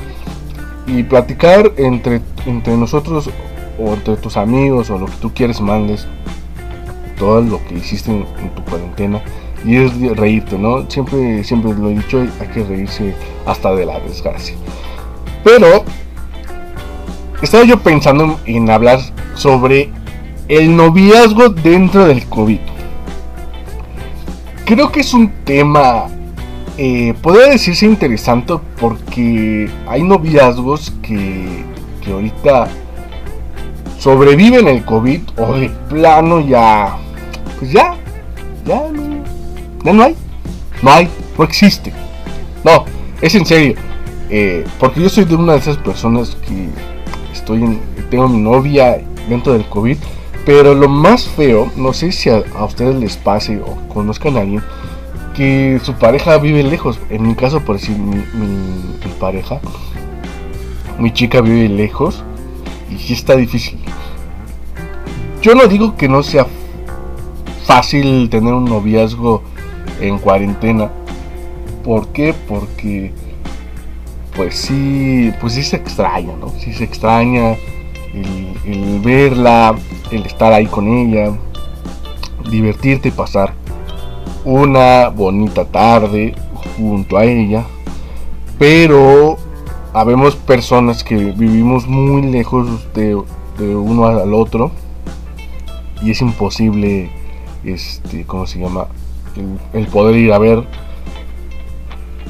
Y 0.86 1.04
platicar 1.04 1.72
entre, 1.76 2.20
entre 2.44 2.76
nosotros 2.76 3.30
o 3.78 3.94
entre 3.94 4.16
tus 4.16 4.36
amigos 4.36 4.90
o 4.90 4.98
lo 4.98 5.06
que 5.06 5.16
tú 5.20 5.32
quieres 5.34 5.60
mandes, 5.60 6.06
todo 7.18 7.40
lo 7.40 7.64
que 7.66 7.74
hiciste 7.74 8.10
en, 8.10 8.24
tu 8.54 8.62
cuarentena 8.64 9.20
y 9.64 9.76
es 9.76 10.16
reírte, 10.16 10.58
¿no? 10.58 10.88
Siempre, 10.90 11.42
siempre 11.44 11.72
lo 11.74 11.90
he 11.90 11.94
dicho, 11.94 12.20
hay 12.20 12.48
que 12.48 12.64
reírse 12.64 13.14
hasta 13.46 13.74
de 13.74 13.86
la 13.86 13.98
desgracia. 14.00 14.54
Pero 15.42 15.84
estaba 17.42 17.64
yo 17.64 17.78
pensando 17.80 18.38
en 18.46 18.70
hablar 18.70 19.00
sobre 19.34 19.90
el 20.48 20.76
noviazgo 20.76 21.48
dentro 21.48 22.06
del 22.06 22.24
COVID 22.26 22.60
creo 24.68 24.92
que 24.92 25.00
es 25.00 25.14
un 25.14 25.30
tema, 25.44 26.08
eh, 26.76 27.14
podría 27.22 27.46
decirse 27.46 27.86
interesante 27.86 28.52
porque 28.78 29.70
hay 29.86 30.02
noviazgos 30.02 30.92
que, 31.00 31.64
que 32.04 32.12
ahorita 32.12 32.68
sobreviven 33.98 34.68
el 34.68 34.84
COVID 34.84 35.20
o 35.36 35.54
de 35.54 35.70
plano 35.88 36.40
ya, 36.40 36.96
pues 37.58 37.72
ya, 37.72 37.96
ya 38.66 38.88
no, 38.92 39.24
ya 39.84 39.92
no 39.92 40.02
hay, 40.02 40.16
no 40.82 40.90
hay, 40.90 41.08
no 41.36 41.44
existe. 41.44 41.92
No, 42.64 42.84
es 43.20 43.34
en 43.34 43.46
serio, 43.46 43.74
eh, 44.30 44.64
porque 44.78 45.00
yo 45.00 45.08
soy 45.08 45.24
de 45.24 45.34
una 45.34 45.54
de 45.54 45.58
esas 45.58 45.76
personas 45.78 46.36
que 46.46 46.68
estoy 47.32 47.62
en, 47.62 47.80
tengo 48.10 48.28
mi 48.28 48.38
novia 48.38 49.00
dentro 49.28 49.52
del 49.52 49.64
COVID 49.66 49.96
pero 50.48 50.74
lo 50.74 50.88
más 50.88 51.28
feo, 51.28 51.70
no 51.76 51.92
sé 51.92 52.10
si 52.10 52.30
a, 52.30 52.42
ustedes 52.64 52.96
les 52.96 53.18
pase 53.18 53.60
o 53.60 53.76
conozcan 53.92 54.38
a 54.38 54.40
alguien 54.40 54.62
que 55.34 55.78
su 55.82 55.92
pareja 55.92 56.38
vive 56.38 56.62
lejos. 56.62 56.98
En 57.10 57.28
mi 57.28 57.34
caso, 57.34 57.60
por 57.60 57.76
decir, 57.76 57.98
mi, 57.98 58.16
pareja, 59.20 59.60
mi 60.98 61.12
chica 61.12 61.42
vive 61.42 61.68
lejos 61.68 62.24
y 62.90 62.98
sí 62.98 63.12
está 63.12 63.36
difícil. 63.36 63.78
Yo 65.42 65.54
no 65.54 65.66
digo 65.66 65.96
que 65.96 66.08
no 66.08 66.22
sea 66.22 66.46
fácil 67.64 68.28
tener 68.30 68.52
un 68.52 68.64
noviazgo 68.64 69.42
en 70.00 70.18
cuarentena. 70.18 70.90
¿Por 71.84 72.08
qué? 72.08 72.34
Porque 72.48 73.12
pues 74.38 74.56
sí, 74.56 75.32
pues 75.40 75.54
sí 75.54 75.64
se 75.64 75.76
extraña, 75.76 76.32
¿no? 76.36 76.50
Sí 76.58 76.72
se 76.72 76.84
extraña 76.84 77.56
el, 78.14 79.00
verla, 79.00 79.74
el 80.10 80.24
estar 80.26 80.52
ahí 80.52 80.66
con 80.66 80.86
ella, 80.88 81.32
divertirte 82.48 83.08
y 83.08 83.10
pasar 83.10 83.52
una 84.44 85.08
bonita 85.08 85.64
tarde 85.64 86.34
junto 86.76 87.16
a 87.18 87.24
ella. 87.24 87.64
Pero 88.58 89.38
habemos 89.92 90.36
personas 90.36 91.04
que 91.04 91.16
vivimos 91.16 91.86
muy 91.86 92.22
lejos 92.22 92.92
de, 92.94 93.14
uno 93.58 94.06
al 94.06 94.34
otro 94.34 94.70
y 96.02 96.12
es 96.12 96.20
imposible, 96.20 97.10
este, 97.64 98.24
¿cómo 98.24 98.46
se 98.46 98.60
llama? 98.60 98.86
El, 99.36 99.80
el 99.80 99.86
poder 99.88 100.16
ir 100.16 100.32
a 100.32 100.38
ver. 100.38 100.64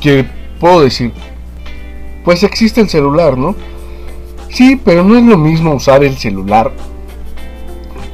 Que 0.01 0.25
puedo 0.59 0.83
decir, 0.83 1.13
pues 2.25 2.43
existe 2.43 2.81
el 2.81 2.89
celular, 2.89 3.37
¿no? 3.37 3.55
Sí, 4.51 4.81
pero 4.83 5.05
no 5.05 5.17
es 5.17 5.25
lo 5.25 5.37
mismo 5.37 5.75
usar 5.75 6.03
el 6.03 6.17
celular 6.17 6.73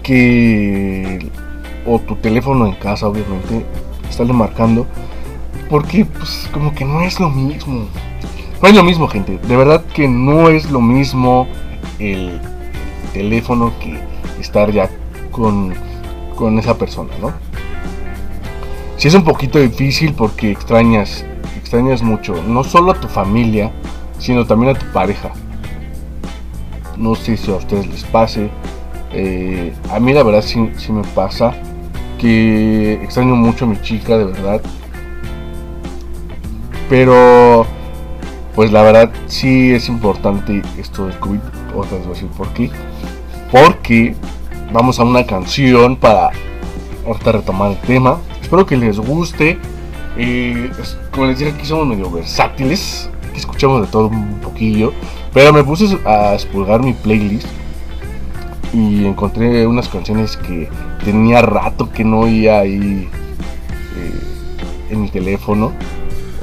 que 0.02 1.30
o 1.86 1.98
tu 1.98 2.16
teléfono 2.16 2.66
en 2.66 2.74
casa, 2.74 3.08
obviamente, 3.08 3.64
estarle 4.08 4.32
marcando, 4.32 4.86
porque 5.68 6.04
pues 6.04 6.48
como 6.52 6.74
que 6.74 6.84
no 6.84 7.02
es 7.02 7.20
lo 7.20 7.28
mismo. 7.28 7.86
No 8.64 8.70
es 8.70 8.76
lo 8.76 8.82
mismo, 8.82 9.08
gente. 9.08 9.38
De 9.46 9.56
verdad 9.58 9.84
que 9.92 10.08
no 10.08 10.48
es 10.48 10.70
lo 10.70 10.80
mismo 10.80 11.46
el 11.98 12.40
teléfono 13.12 13.74
que 13.78 14.00
estar 14.40 14.72
ya 14.72 14.88
con, 15.30 15.74
con 16.34 16.58
esa 16.58 16.78
persona, 16.78 17.12
¿no? 17.20 17.34
Sí 18.96 19.08
es 19.08 19.14
un 19.14 19.22
poquito 19.22 19.58
difícil 19.58 20.14
porque 20.14 20.50
extrañas, 20.50 21.26
extrañas 21.58 22.00
mucho, 22.00 22.42
no 22.48 22.64
solo 22.64 22.92
a 22.92 22.94
tu 22.98 23.06
familia, 23.06 23.70
sino 24.18 24.46
también 24.46 24.74
a 24.74 24.78
tu 24.78 24.86
pareja. 24.94 25.30
No 26.96 27.16
sé 27.16 27.36
si 27.36 27.50
a 27.50 27.56
ustedes 27.56 27.86
les 27.86 28.04
pase. 28.04 28.48
Eh, 29.12 29.74
a 29.92 30.00
mí 30.00 30.14
la 30.14 30.22
verdad 30.22 30.40
sí, 30.40 30.58
me 30.90 31.02
pasa. 31.14 31.52
Que 32.18 32.94
extraño 32.94 33.36
mucho 33.36 33.66
a 33.66 33.68
mi 33.68 33.78
chica, 33.82 34.16
de 34.16 34.24
verdad. 34.24 34.62
Pero, 36.88 37.66
pues 38.54 38.70
la 38.70 38.82
verdad 38.82 39.10
sí 39.26 39.72
es 39.72 39.88
importante 39.88 40.62
esto 40.78 41.06
del 41.06 41.18
COVID. 41.18 41.40
Otra 41.74 41.96
vez 41.96 42.06
voy 42.06 42.10
a 42.10 42.14
decir 42.14 42.28
por 42.28 42.48
qué. 42.50 42.70
Porque 43.50 44.14
vamos 44.72 44.98
a 45.00 45.04
una 45.04 45.26
canción 45.26 45.96
para 45.96 46.30
ahorita 47.06 47.32
retomar 47.32 47.72
el 47.72 47.78
tema. 47.78 48.18
Espero 48.40 48.64
que 48.64 48.76
les 48.76 48.98
guste. 48.98 49.58
Eh, 50.16 50.70
como 51.12 51.26
les 51.26 51.38
dije, 51.38 51.50
aquí 51.52 51.66
somos 51.66 51.86
medio 51.86 52.10
versátiles. 52.10 53.10
Aquí 53.28 53.38
escuchamos 53.38 53.82
de 53.82 53.88
todo 53.88 54.08
un 54.08 54.38
poquillo. 54.40 54.92
Pero 55.32 55.52
me 55.52 55.64
puse 55.64 55.98
a 56.06 56.34
expulgar 56.34 56.82
mi 56.82 56.92
playlist 56.92 57.48
y 58.72 59.04
encontré 59.04 59.66
unas 59.66 59.88
canciones 59.88 60.36
que 60.36 60.68
tenía 61.04 61.42
rato 61.42 61.90
que 61.90 62.04
no 62.04 62.20
oía 62.20 62.60
ahí 62.60 63.08
eh, 63.96 64.90
en 64.90 65.02
mi 65.02 65.08
teléfono. 65.08 65.72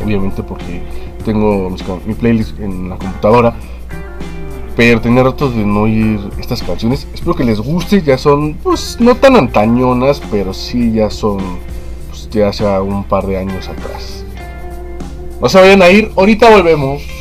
Obviamente 0.04 0.44
porque 0.44 0.82
tengo 1.22 1.70
mi 2.06 2.14
playlist 2.14 2.60
en 2.60 2.90
la 2.90 2.98
computadora. 2.98 3.56
Pero 4.76 5.02
tenía 5.02 5.24
rato 5.24 5.50
de 5.50 5.66
no 5.66 5.82
oír 5.82 6.20
estas 6.40 6.64
canciones. 6.64 7.08
Espero 7.14 7.36
que 7.36 7.44
les 7.44 7.60
guste. 7.60 8.02
Ya 8.02 8.18
son, 8.18 8.56
pues, 8.56 8.98
no 9.00 9.16
tan 9.16 9.36
antañonas, 9.36 10.22
pero 10.32 10.54
sí 10.54 10.94
ya 10.94 11.10
son, 11.10 11.40
pues, 12.10 12.30
ya 12.30 12.50
hace 12.50 12.66
un 12.80 13.04
par 13.04 13.28
de 13.28 13.38
años 13.38 13.68
atrás. 13.68 14.24
No 15.42 15.50
se 15.50 15.60
vayan 15.60 15.82
a 15.82 15.90
ir. 15.90 16.12
Ahorita 16.16 16.50
volvemos. 16.50 17.21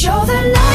Show 0.00 0.24
the 0.24 0.32
love. 0.32 0.69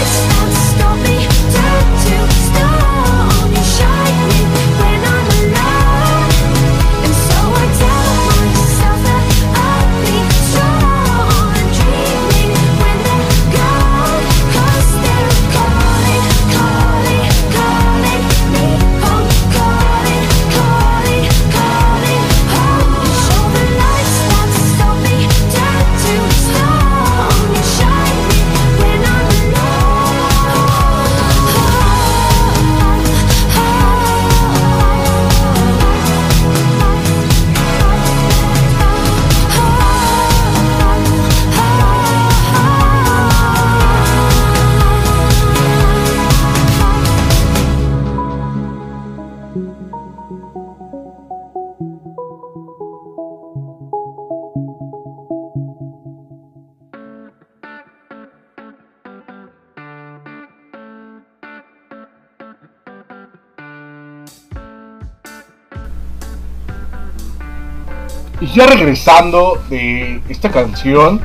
Ya 68.56 68.66
regresando 68.68 69.62
de 69.70 70.22
esta 70.30 70.50
canción, 70.50 71.20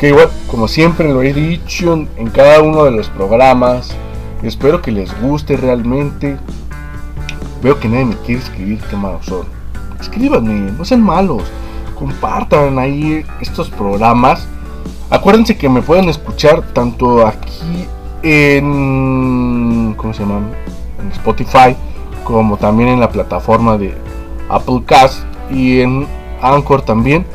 que 0.00 0.08
igual, 0.08 0.30
como 0.50 0.68
siempre 0.68 1.12
lo 1.12 1.22
he 1.22 1.34
dicho 1.34 1.92
en 2.16 2.30
cada 2.30 2.62
uno 2.62 2.84
de 2.84 2.92
los 2.92 3.08
programas, 3.10 3.94
espero 4.42 4.80
que 4.80 4.90
les 4.90 5.10
guste 5.20 5.56
realmente. 5.56 6.38
Veo 7.62 7.78
que 7.78 7.88
nadie 7.88 8.06
me 8.06 8.16
quiere 8.16 8.40
escribir 8.40 8.78
qué 8.88 8.96
malos 8.96 9.26
son. 9.26 9.46
Escríbanme, 10.00 10.72
no 10.72 10.84
sean 10.84 11.02
malos. 11.02 11.42
Compartan 11.98 12.78
ahí 12.78 13.24
estos 13.40 13.68
programas. 13.68 14.48
Acuérdense 15.10 15.56
que 15.56 15.68
me 15.68 15.82
pueden 15.82 16.08
escuchar 16.08 16.62
tanto 16.72 17.26
aquí 17.26 17.86
en. 18.22 19.94
¿Cómo 19.96 20.14
se 20.14 20.20
llama? 20.20 20.40
En 21.00 21.12
Spotify, 21.12 21.76
como 22.24 22.56
también 22.56 22.88
en 22.90 23.00
la 23.00 23.10
plataforma 23.10 23.76
de 23.76 23.94
Apple 24.48 24.82
Cast 24.86 25.22
y 25.50 25.80
en 25.80 26.06
Anchor 26.40 26.82
también. 26.82 27.26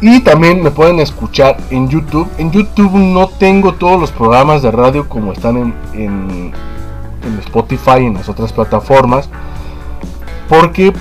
Y 0.00 0.20
también 0.20 0.62
me 0.62 0.70
pueden 0.70 1.00
escuchar 1.00 1.56
en 1.70 1.88
YouTube. 1.88 2.28
En 2.38 2.50
YouTube 2.50 2.92
no 2.94 3.28
tengo 3.28 3.74
todos 3.74 3.98
los 3.98 4.10
programas 4.10 4.60
de 4.60 4.70
radio 4.70 5.08
como 5.08 5.32
están 5.32 5.56
en, 5.56 5.74
en, 5.94 6.52
Spotify 7.38 8.00
y 8.00 8.06
en 8.06 8.14
las 8.14 8.28
otras 8.28 8.52
plataformas. 8.52 9.30
Porque, 10.48 10.92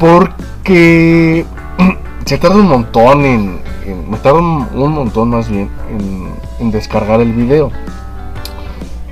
porque 0.00 1.44
se 2.24 2.38
tarda 2.38 2.56
un 2.56 2.68
montón 2.68 3.24
en, 3.24 3.60
me 4.08 4.16
tarda 4.16 4.38
un, 4.38 4.92
montón 4.92 5.30
más 5.30 5.50
bien 5.50 5.68
en, 5.90 6.30
en 6.58 6.70
descargar 6.70 7.20
el 7.20 7.32
video. 7.32 7.70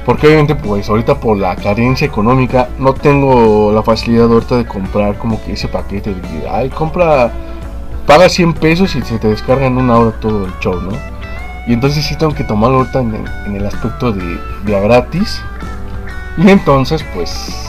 Porque 0.07 0.27
obviamente 0.27 0.55
pues 0.55 0.89
ahorita 0.89 1.19
por 1.19 1.37
la 1.37 1.57
carencia 1.57 2.07
económica 2.07 2.69
no 2.79 2.95
tengo 2.95 3.73
la 3.73 3.83
facilidad 3.83 4.31
ahorita 4.33 4.57
de 4.57 4.67
comprar 4.67 5.19
como 5.19 5.43
que 5.43 5.53
ese 5.53 5.69
paquete 5.69 6.15
de 6.15 6.49
ay 6.49 6.69
compra 6.69 7.33
paga 8.07 8.29
100 8.29 8.55
pesos 8.55 8.95
y 8.97 9.03
se 9.03 9.19
te 9.19 9.29
descarga 9.29 9.67
en 9.67 9.77
una 9.79 9.97
hora 9.97 10.13
todo 10.21 10.47
el 10.47 10.53
show, 10.61 10.81
¿no? 10.81 10.93
Y 11.67 11.73
entonces 11.73 12.05
sí 12.05 12.17
tengo 12.17 12.35
que 12.35 12.45
tomarlo 12.45 12.79
ahorita 12.79 13.01
en 13.01 13.57
el, 13.57 13.67
aspecto 13.67 14.13
de, 14.13 14.39
de 14.65 14.81
gratis. 14.81 15.43
Y 16.37 16.51
entonces 16.51 17.05
pues 17.15 17.65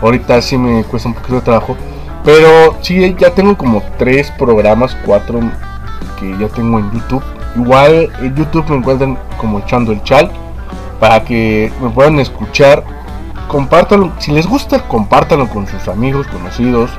ahorita 0.00 0.40
sí 0.40 0.56
me 0.56 0.84
cuesta 0.84 1.08
un 1.08 1.14
poquito 1.14 1.36
de 1.36 1.40
trabajo. 1.42 1.76
Pero 2.24 2.78
sí, 2.80 3.14
ya 3.18 3.30
tengo 3.30 3.56
como 3.56 3.82
3 3.98 4.30
programas, 4.38 4.96
4 5.04 5.40
que 6.18 6.36
ya 6.38 6.48
tengo 6.48 6.78
en 6.78 6.90
YouTube. 6.90 7.22
Igual 7.56 8.10
en 8.20 8.34
YouTube 8.34 8.68
me 8.70 8.76
encuentran 8.76 9.18
como 9.36 9.58
echando 9.58 9.92
el 9.92 10.02
chal 10.02 10.30
para 10.98 11.22
que 11.22 11.70
me 11.82 11.90
puedan 11.90 12.18
escuchar. 12.18 12.82
Compártanlo, 13.48 14.12
si 14.18 14.32
les 14.32 14.46
gusta, 14.46 14.88
compártanlo 14.88 15.48
con 15.48 15.66
sus 15.66 15.86
amigos, 15.86 16.26
conocidos. 16.28 16.90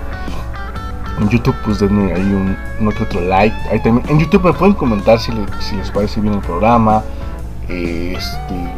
En 1.20 1.30
YouTube, 1.30 1.56
pues 1.64 1.80
denme 1.80 2.14
ahí 2.14 2.22
un, 2.22 2.88
otro 2.88 3.22
like. 3.22 3.56
Ahí 3.72 3.80
también, 3.80 4.06
en 4.10 4.20
YouTube 4.20 4.44
me 4.44 4.54
pueden 4.54 4.74
comentar 4.74 5.20
si, 5.20 5.32
les 5.32 5.92
parece 5.92 6.20
bien 6.20 6.34
el 6.34 6.42
programa. 6.42 7.04
Este, 7.70 8.74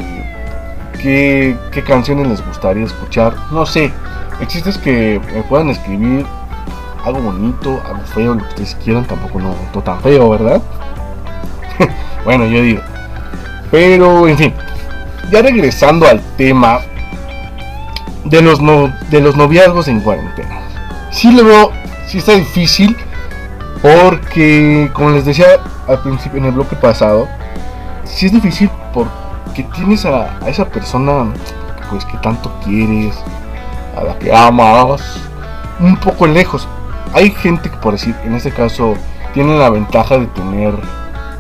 qué, 1.01 1.57
qué 1.71 1.83
canciones 1.83 2.27
les 2.27 2.45
gustaría 2.45 2.85
escuchar. 2.85 3.35
No 3.51 3.65
sé. 3.65 3.91
El 4.39 4.47
chiste 4.47 4.69
es 4.69 4.77
que 4.77 5.19
me 5.33 5.41
puedan 5.43 5.69
escribir 5.69 6.25
algo 7.03 7.21
bonito, 7.21 7.81
algo 7.85 8.03
feo, 8.13 8.35
lo 8.35 8.43
que 8.43 8.49
ustedes 8.49 8.77
quieran. 8.83 9.05
Tampoco 9.05 9.39
no, 9.39 9.55
no 9.73 9.81
tan 9.81 9.99
feo, 10.01 10.29
¿verdad? 10.29 10.61
bueno, 12.23 12.45
yo 12.45 12.61
digo. 12.61 12.81
Pero, 13.71 14.27
en 14.27 14.37
fin, 14.37 14.53
ya 15.31 15.41
regresando 15.41 16.07
al 16.07 16.21
tema 16.37 16.79
de 18.25 18.41
los, 18.41 18.61
no, 18.61 18.93
de 19.09 19.21
los 19.21 19.35
noviazgos 19.35 19.87
en 19.87 20.01
cuarentena. 20.01 20.59
Sí 21.11 21.31
lo 21.31 21.43
veo, 21.43 21.71
sí 22.07 22.17
está 22.17 22.33
difícil 22.33 22.95
porque, 23.81 24.89
como 24.93 25.11
les 25.11 25.25
decía 25.25 25.45
al 25.87 26.01
principio 26.01 26.39
en 26.39 26.45
el 26.45 26.51
bloque 26.53 26.75
pasado, 26.75 27.27
sí 28.05 28.25
es 28.25 28.31
difícil 28.31 28.69
porque 28.93 29.63
tienes 29.75 30.05
a, 30.05 30.39
esa 30.47 30.65
persona 30.65 31.31
pues 31.89 32.03
que 32.05 32.17
tanto 32.17 32.51
quieres, 32.63 33.15
a 33.95 34.03
la 34.03 34.19
que 34.19 34.33
amas, 34.33 35.19
un 35.79 35.95
poco 35.97 36.25
lejos. 36.25 36.67
Hay 37.13 37.31
gente 37.31 37.69
que 37.69 37.77
por 37.77 37.93
decir, 37.93 38.15
en 38.23 38.35
este 38.35 38.51
caso, 38.51 38.95
tiene 39.33 39.57
la 39.57 39.69
ventaja 39.69 40.17
de 40.17 40.27
tener 40.27 40.73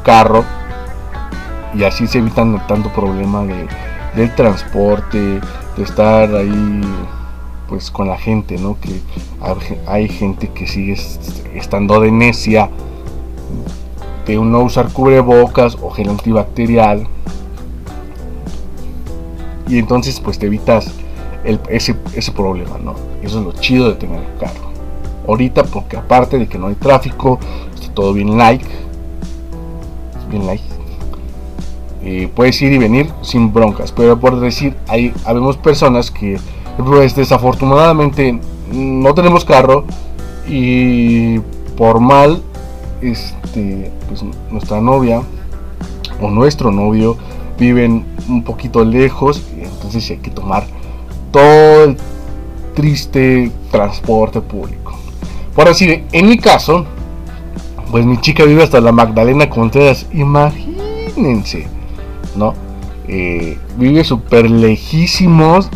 carro 0.03 0.45
y 1.73 1.83
así 1.83 2.07
se 2.07 2.19
evitan 2.19 2.65
tanto 2.67 2.89
problema 2.89 3.43
de, 3.43 3.67
del 4.15 4.33
transporte, 4.35 5.41
de 5.75 5.83
estar 5.83 6.33
ahí 6.35 6.81
pues 7.67 7.91
con 7.91 8.07
la 8.07 8.17
gente, 8.17 8.57
¿no? 8.57 8.77
Que 8.79 9.01
hay 9.87 10.07
gente 10.07 10.49
que 10.49 10.67
sigue 10.67 10.95
estando 11.53 11.99
de 11.99 12.11
necia 12.11 12.69
de 14.25 14.35
no 14.35 14.59
usar 14.61 14.91
cubrebocas 14.91 15.77
o 15.81 15.89
gel 15.89 16.09
antibacterial. 16.09 17.07
Y 19.67 19.79
entonces 19.79 20.19
pues 20.19 20.39
te 20.39 20.47
evitas 20.47 20.91
ese, 21.69 21.95
ese 22.13 22.31
problema, 22.31 22.77
¿no? 22.77 22.95
Eso 23.21 23.39
es 23.39 23.45
lo 23.45 23.51
chido 23.53 23.89
de 23.89 23.95
tener 23.95 24.21
carro. 24.39 24.67
Ahorita 25.27 25.63
porque 25.63 25.97
aparte 25.97 26.39
de 26.39 26.47
que 26.47 26.57
no 26.57 26.67
hay 26.67 26.75
tráfico, 26.75 27.39
está 27.73 27.93
todo 27.93 28.13
bien 28.13 28.37
like. 28.37 28.65
Bien 30.29 30.45
like 30.45 30.77
eh, 32.09 32.29
puedes 32.33 32.61
ir 32.61 32.71
y 32.71 32.77
venir 32.77 33.09
sin 33.21 33.51
broncas. 33.51 33.91
Pero 33.91 34.17
por 34.17 34.39
decir, 34.39 34.75
hay 34.87 35.13
habemos 35.25 35.57
personas 35.57 36.09
que 36.09 36.37
pues 36.77 37.15
desafortunadamente 37.15 38.39
no 38.71 39.13
tenemos 39.13 39.45
carro 39.45 39.85
y 40.47 41.39
por 41.77 41.99
mal 41.99 42.41
este 43.01 43.91
pues 44.07 44.23
nuestra 44.51 44.81
novia 44.81 45.21
o 46.21 46.29
nuestro 46.29 46.71
novio 46.71 47.17
viven 47.59 48.05
un 48.27 48.43
poquito 48.43 48.83
lejos 48.83 49.43
entonces 49.57 50.09
hay 50.09 50.17
que 50.17 50.31
tomar 50.31 50.65
todo 51.31 51.83
el 51.85 51.97
triste 52.77 53.51
transporte 53.71 54.39
público. 54.39 54.93
Por 55.55 55.67
decir, 55.67 56.03
en 56.11 56.29
mi 56.29 56.37
caso, 56.37 56.85
pues 57.89 58.05
mi 58.05 58.21
chica 58.21 58.43
vive 58.43 58.61
hasta 58.61 58.79
la 58.79 58.91
Magdalena 58.91 59.49
Contreras. 59.49 60.05
Imagínense. 60.13 61.65
¿no? 62.35 62.53
Eh, 63.07 63.57
vive 63.77 64.03
súper 64.03 64.51
lejísimos. 64.51 65.69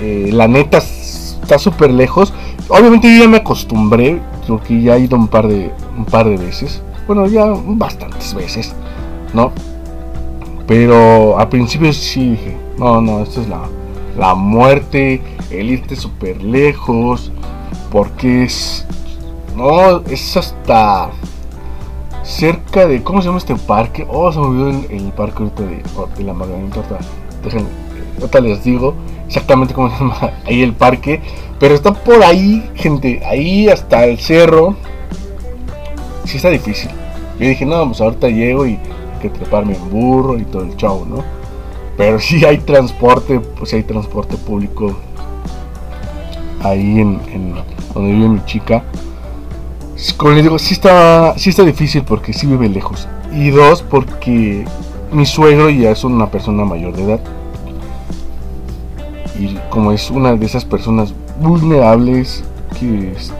Eh, 0.00 0.30
la 0.32 0.48
neta 0.48 0.78
está 0.78 1.58
súper 1.58 1.90
lejos. 1.92 2.32
Obviamente 2.68 3.12
yo 3.12 3.24
ya 3.24 3.28
me 3.28 3.38
acostumbré, 3.38 4.20
porque 4.46 4.80
ya 4.80 4.96
he 4.96 5.00
ido 5.00 5.16
un 5.16 5.28
par 5.28 5.48
de, 5.48 5.70
un 5.96 6.04
par 6.04 6.28
de 6.28 6.36
veces. 6.36 6.82
Bueno, 7.06 7.26
ya 7.26 7.46
bastantes 7.46 8.34
veces, 8.34 8.74
¿no? 9.34 9.52
Pero 10.66 11.38
al 11.38 11.48
principio 11.48 11.92
sí 11.92 12.30
dije, 12.30 12.56
no, 12.78 13.00
no, 13.00 13.22
esto 13.22 13.40
es 13.40 13.48
la, 13.48 13.62
la 14.16 14.34
muerte, 14.34 15.20
el 15.50 15.70
irte 15.70 15.96
súper 15.96 16.42
lejos, 16.42 17.32
porque 17.90 18.44
es, 18.44 18.86
no, 19.56 20.00
es 20.06 20.36
hasta 20.36 21.10
cerca 22.22 22.86
de. 22.86 23.02
¿Cómo 23.02 23.20
se 23.20 23.26
llama 23.26 23.38
este 23.38 23.56
parque? 23.56 24.06
Oh, 24.08 24.32
se 24.32 24.38
me 24.38 24.46
olvidó 24.46 24.68
el, 24.90 25.12
parque 25.12 25.42
ahorita 25.42 25.62
de, 25.64 26.24
la 26.24 26.32
Magdalena 26.32 26.70
Torta. 26.70 26.98
Déjenme, 27.44 27.68
ahorita 28.18 28.40
les 28.40 28.64
digo 28.64 28.94
exactamente 29.32 29.74
cómo 29.74 29.90
se 29.90 29.98
llama 29.98 30.32
ahí 30.46 30.62
el 30.62 30.72
parque. 30.72 31.20
Pero 31.58 31.74
está 31.74 31.92
por 31.92 32.22
ahí, 32.22 32.68
gente. 32.74 33.22
Ahí 33.24 33.68
hasta 33.68 34.04
el 34.04 34.18
cerro. 34.18 34.76
Sí 36.24 36.36
está 36.36 36.50
difícil. 36.50 36.90
Yo 37.38 37.48
dije, 37.48 37.64
no, 37.64 37.86
pues 37.86 38.00
ahorita 38.00 38.28
llego 38.28 38.66
y 38.66 38.70
hay 38.72 39.18
que 39.20 39.30
treparme 39.30 39.74
en 39.74 39.90
burro 39.90 40.38
y 40.38 40.44
todo 40.44 40.62
el 40.62 40.76
show, 40.76 41.04
¿no? 41.04 41.24
Pero 41.96 42.20
si 42.20 42.44
hay 42.44 42.58
transporte, 42.58 43.40
pues 43.40 43.72
hay 43.74 43.82
transporte 43.82 44.36
público 44.36 44.96
ahí 46.62 47.00
en, 47.00 47.20
en 47.32 47.54
donde 47.94 48.12
vive 48.12 48.28
mi 48.28 48.44
chica 48.44 48.84
como 50.16 50.32
les 50.32 50.42
digo, 50.42 50.58
sí 50.58 50.74
está, 50.74 51.34
sí 51.38 51.50
está 51.50 51.62
difícil 51.62 52.02
porque 52.02 52.32
sí 52.32 52.46
vive 52.46 52.68
lejos. 52.68 53.08
Y 53.32 53.50
dos, 53.50 53.82
porque 53.82 54.64
mi 55.12 55.26
suegro 55.26 55.70
ya 55.70 55.90
es 55.90 56.04
una 56.04 56.30
persona 56.30 56.64
mayor 56.64 56.96
de 56.96 57.04
edad. 57.04 57.20
Y 59.38 59.56
como 59.70 59.92
es 59.92 60.10
una 60.10 60.34
de 60.34 60.44
esas 60.46 60.64
personas 60.64 61.14
vulnerables 61.40 62.44
que, 62.78 63.12
este, 63.12 63.34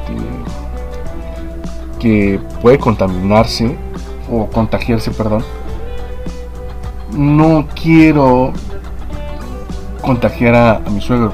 que 1.99 2.41
puede 2.61 2.79
contaminarse 2.79 3.77
o 4.31 4.47
contagiarse, 4.47 5.11
perdón, 5.11 5.45
no 7.17 7.67
quiero 7.81 8.53
contagiar 10.01 10.55
a 10.55 10.91
mi 10.91 11.01
suegro. 11.01 11.33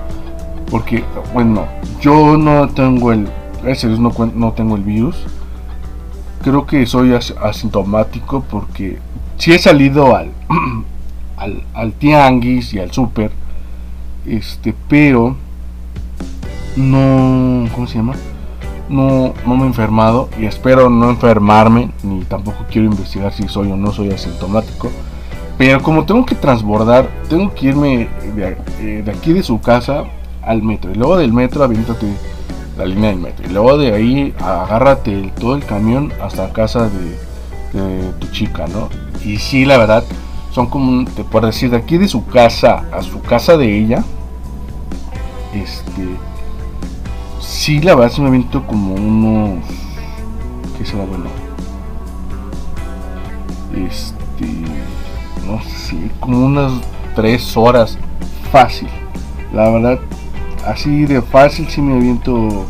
Porque, 0.70 1.04
bueno, 1.32 1.64
yo 2.00 2.36
no 2.36 2.68
tengo 2.68 3.12
el 3.12 3.28
gracias 3.62 3.98
no, 3.98 4.12
no 4.34 4.52
tengo 4.52 4.76
el 4.76 4.82
virus. 4.82 5.16
Creo 6.42 6.66
que 6.66 6.86
soy 6.86 7.12
asintomático 7.14 8.44
porque 8.48 8.98
si 9.36 9.52
he 9.52 9.58
salido 9.58 10.16
al, 10.16 10.30
al, 11.36 11.64
al 11.74 11.92
tianguis 11.92 12.72
y 12.74 12.78
al 12.78 12.92
super, 12.92 13.30
este, 14.36 14.74
pero 14.88 15.36
no, 16.76 17.68
¿cómo 17.74 17.86
se 17.86 17.96
llama? 17.96 18.14
no, 18.88 19.34
no 19.46 19.56
me 19.56 19.64
he 19.64 19.66
enfermado 19.66 20.28
y 20.38 20.46
espero 20.46 20.88
no 20.90 21.10
enfermarme, 21.10 21.90
ni 22.02 22.22
tampoco 22.24 22.64
quiero 22.70 22.88
investigar 22.88 23.32
si 23.32 23.48
soy 23.48 23.70
o 23.70 23.76
no 23.76 23.92
soy 23.92 24.10
asintomático. 24.10 24.90
Pero 25.56 25.82
como 25.82 26.04
tengo 26.04 26.24
que 26.24 26.34
transbordar, 26.34 27.08
tengo 27.28 27.52
que 27.54 27.66
irme 27.66 28.08
de, 28.34 28.56
eh, 28.80 29.04
aquí 29.14 29.32
de 29.32 29.42
su 29.42 29.60
casa 29.60 30.04
al 30.42 30.62
metro. 30.62 30.92
Y 30.92 30.94
luego 30.94 31.16
del 31.16 31.32
metro 31.32 31.64
aviéntate 31.64 32.06
la 32.76 32.84
línea 32.84 33.10
del 33.10 33.18
metro. 33.18 33.46
Y 33.48 33.52
luego 33.52 33.76
de 33.76 33.92
ahí 33.92 34.34
agárrate 34.38 35.32
todo 35.38 35.56
el 35.56 35.64
camión 35.64 36.12
hasta 36.22 36.52
casa 36.52 36.88
de, 36.88 37.78
de 37.78 38.12
tu 38.20 38.28
chica, 38.28 38.66
¿no? 38.68 38.88
Y 39.24 39.38
sí, 39.38 39.64
la 39.64 39.78
verdad, 39.78 40.04
son 40.52 40.66
como, 40.66 41.04
te 41.10 41.24
puedo 41.24 41.48
decir, 41.48 41.70
de 41.70 41.76
aquí 41.76 41.98
de 41.98 42.06
su 42.06 42.24
casa 42.26 42.84
a 42.92 43.02
su 43.02 43.20
casa 43.20 43.56
de 43.56 43.78
ella, 43.78 44.04
este, 45.54 46.16
sí, 47.40 47.80
la 47.80 47.94
verdad, 47.94 48.12
se 48.12 48.22
me 48.22 48.28
aviento 48.28 48.66
como 48.66 48.94
unos, 48.94 49.64
¿qué 50.76 50.84
será 50.84 51.04
bueno? 51.04 51.26
Este, 53.74 54.46
no 55.46 55.62
sé, 55.62 56.10
como 56.20 56.46
unas 56.46 56.72
tres 57.14 57.56
horas 57.56 57.98
fácil. 58.50 58.88
La 59.52 59.70
verdad, 59.70 59.98
así 60.68 61.06
de 61.06 61.22
fácil 61.22 61.68
si 61.68 61.80
me 61.80 61.96
aviento 61.96 62.66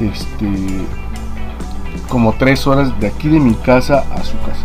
este 0.00 0.48
como 2.08 2.32
tres 2.32 2.66
horas 2.66 2.98
de 2.98 3.06
aquí 3.06 3.28
de 3.28 3.38
mi 3.38 3.54
casa 3.54 4.04
a 4.12 4.22
su 4.24 4.36
casa 4.38 4.64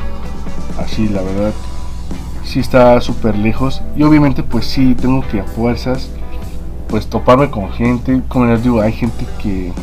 así 0.84 1.08
la 1.10 1.21
verdad 1.21 1.54
sí 2.43 2.60
está 2.60 2.99
súper 3.02 3.38
lejos 3.38 3.82
y 3.95 4.04
obviamente 4.04 4.41
pues 4.41 4.65
sí 4.65 4.95
tengo 4.95 5.21
que 5.28 5.41
a 5.41 5.43
fuerzas 5.43 6.10
pues 6.93 7.08
toparme 7.08 7.49
con 7.49 7.71
gente 7.71 8.21
como 8.27 8.45
les 8.45 8.62
digo 8.62 8.79
hay 8.79 8.93
gente 8.93 9.25
que 9.41 9.73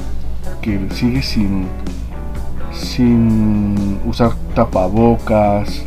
que 0.62 0.78
sigue 0.94 1.22
sin 1.22 1.66
sin 2.72 3.98
usar 4.06 4.30
tapabocas 4.54 5.82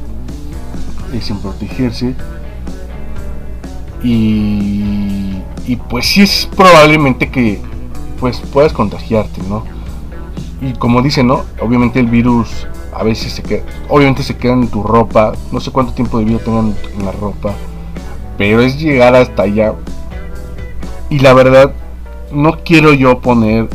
y 1.13 1.21
sin 1.21 1.37
protegerse 1.37 2.13
y, 4.03 5.41
y 5.65 5.75
pues 5.89 6.07
sí 6.07 6.23
es 6.23 6.49
probablemente 6.57 7.31
que 7.31 7.61
pues 8.19 8.41
puedas 8.51 8.73
contagiarte, 8.73 9.41
¿no? 9.47 9.63
Y 10.61 10.73
como 10.73 11.01
dicen, 11.01 11.27
¿no? 11.27 11.43
Obviamente 11.61 12.01
el 12.01 12.07
virus 12.07 12.67
a 12.93 13.01
veces 13.03 13.31
se 13.31 13.43
queda, 13.43 13.63
obviamente 13.87 14.23
se 14.23 14.35
queda 14.35 14.53
en 14.53 14.67
tu 14.67 14.83
ropa, 14.83 15.31
no 15.53 15.61
sé 15.61 15.71
cuánto 15.71 15.93
tiempo 15.93 16.19
de 16.19 16.25
vida 16.25 16.39
tengan 16.39 16.75
en 16.97 17.05
la 17.05 17.13
ropa, 17.13 17.53
pero 18.37 18.59
es 18.59 18.77
llegar 18.77 19.15
hasta 19.15 19.43
allá. 19.43 19.73
Y 21.13 21.19
la 21.19 21.33
verdad, 21.33 21.71
no 22.31 22.57
quiero 22.65 22.91
yo 22.91 23.19
poner 23.19 23.69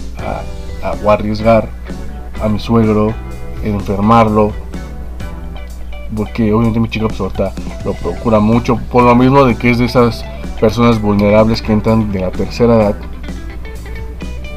a, 0.82 1.12
arriesgar 1.12 1.68
a 2.42 2.48
mi 2.48 2.58
suegro, 2.58 3.14
enfermarlo, 3.62 4.50
porque 6.16 6.52
obviamente 6.52 6.80
mi 6.80 6.88
chica 6.88 7.06
pues 7.06 7.20
ahorita 7.20 7.52
lo 7.84 7.92
procura 7.92 8.40
mucho, 8.40 8.80
por 8.90 9.04
lo 9.04 9.14
mismo 9.14 9.44
de 9.44 9.54
que 9.54 9.70
es 9.70 9.78
de 9.78 9.84
esas 9.84 10.24
personas 10.58 11.00
vulnerables 11.00 11.62
que 11.62 11.72
entran 11.72 12.10
de 12.10 12.22
la 12.22 12.32
tercera 12.32 12.74
edad 12.74 12.96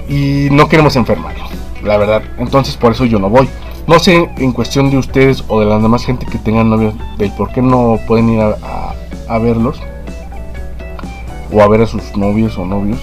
y 0.10 0.48
no 0.50 0.68
queremos 0.68 0.96
enfermarlo, 0.96 1.44
la 1.84 1.98
verdad. 1.98 2.24
Entonces 2.40 2.78
por 2.78 2.94
eso 2.94 3.06
yo 3.06 3.20
no 3.20 3.30
voy. 3.30 3.48
No 3.86 4.00
sé 4.00 4.28
en 4.38 4.54
cuestión 4.54 4.90
de 4.90 4.98
ustedes 4.98 5.44
o 5.50 5.60
de 5.60 5.68
la 5.68 5.78
demás 5.78 6.04
gente 6.04 6.26
que 6.26 6.40
tengan 6.40 6.72
novios, 6.72 6.96
del 7.20 7.32
por 7.34 7.52
qué 7.52 7.62
no 7.62 8.00
pueden 8.08 8.30
ir 8.30 8.42
a, 8.42 8.96
a 9.30 9.38
verlos 9.38 9.80
o 11.52 11.62
a 11.62 11.68
ver 11.68 11.82
a 11.82 11.86
sus 11.86 12.16
novios 12.16 12.58
o 12.58 12.66
novios, 12.66 13.00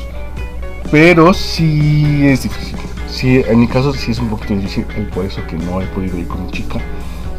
pero 0.91 1.35
sí 1.35 2.27
es 2.27 2.43
difícil. 2.43 2.77
Sí, 3.09 3.43
en 3.47 3.61
mi 3.61 3.67
caso 3.67 3.93
sí 3.93 4.13
es 4.13 4.19
un 4.19 4.29
poquito 4.29 4.55
difícil, 4.55 4.85
por 5.15 5.25
eso 5.25 5.41
que 5.47 5.57
no 5.57 5.81
he 5.81 5.87
podido 5.87 6.19
ir 6.19 6.29
con 6.29 6.47
mi 6.47 6.51
chica. 6.53 6.79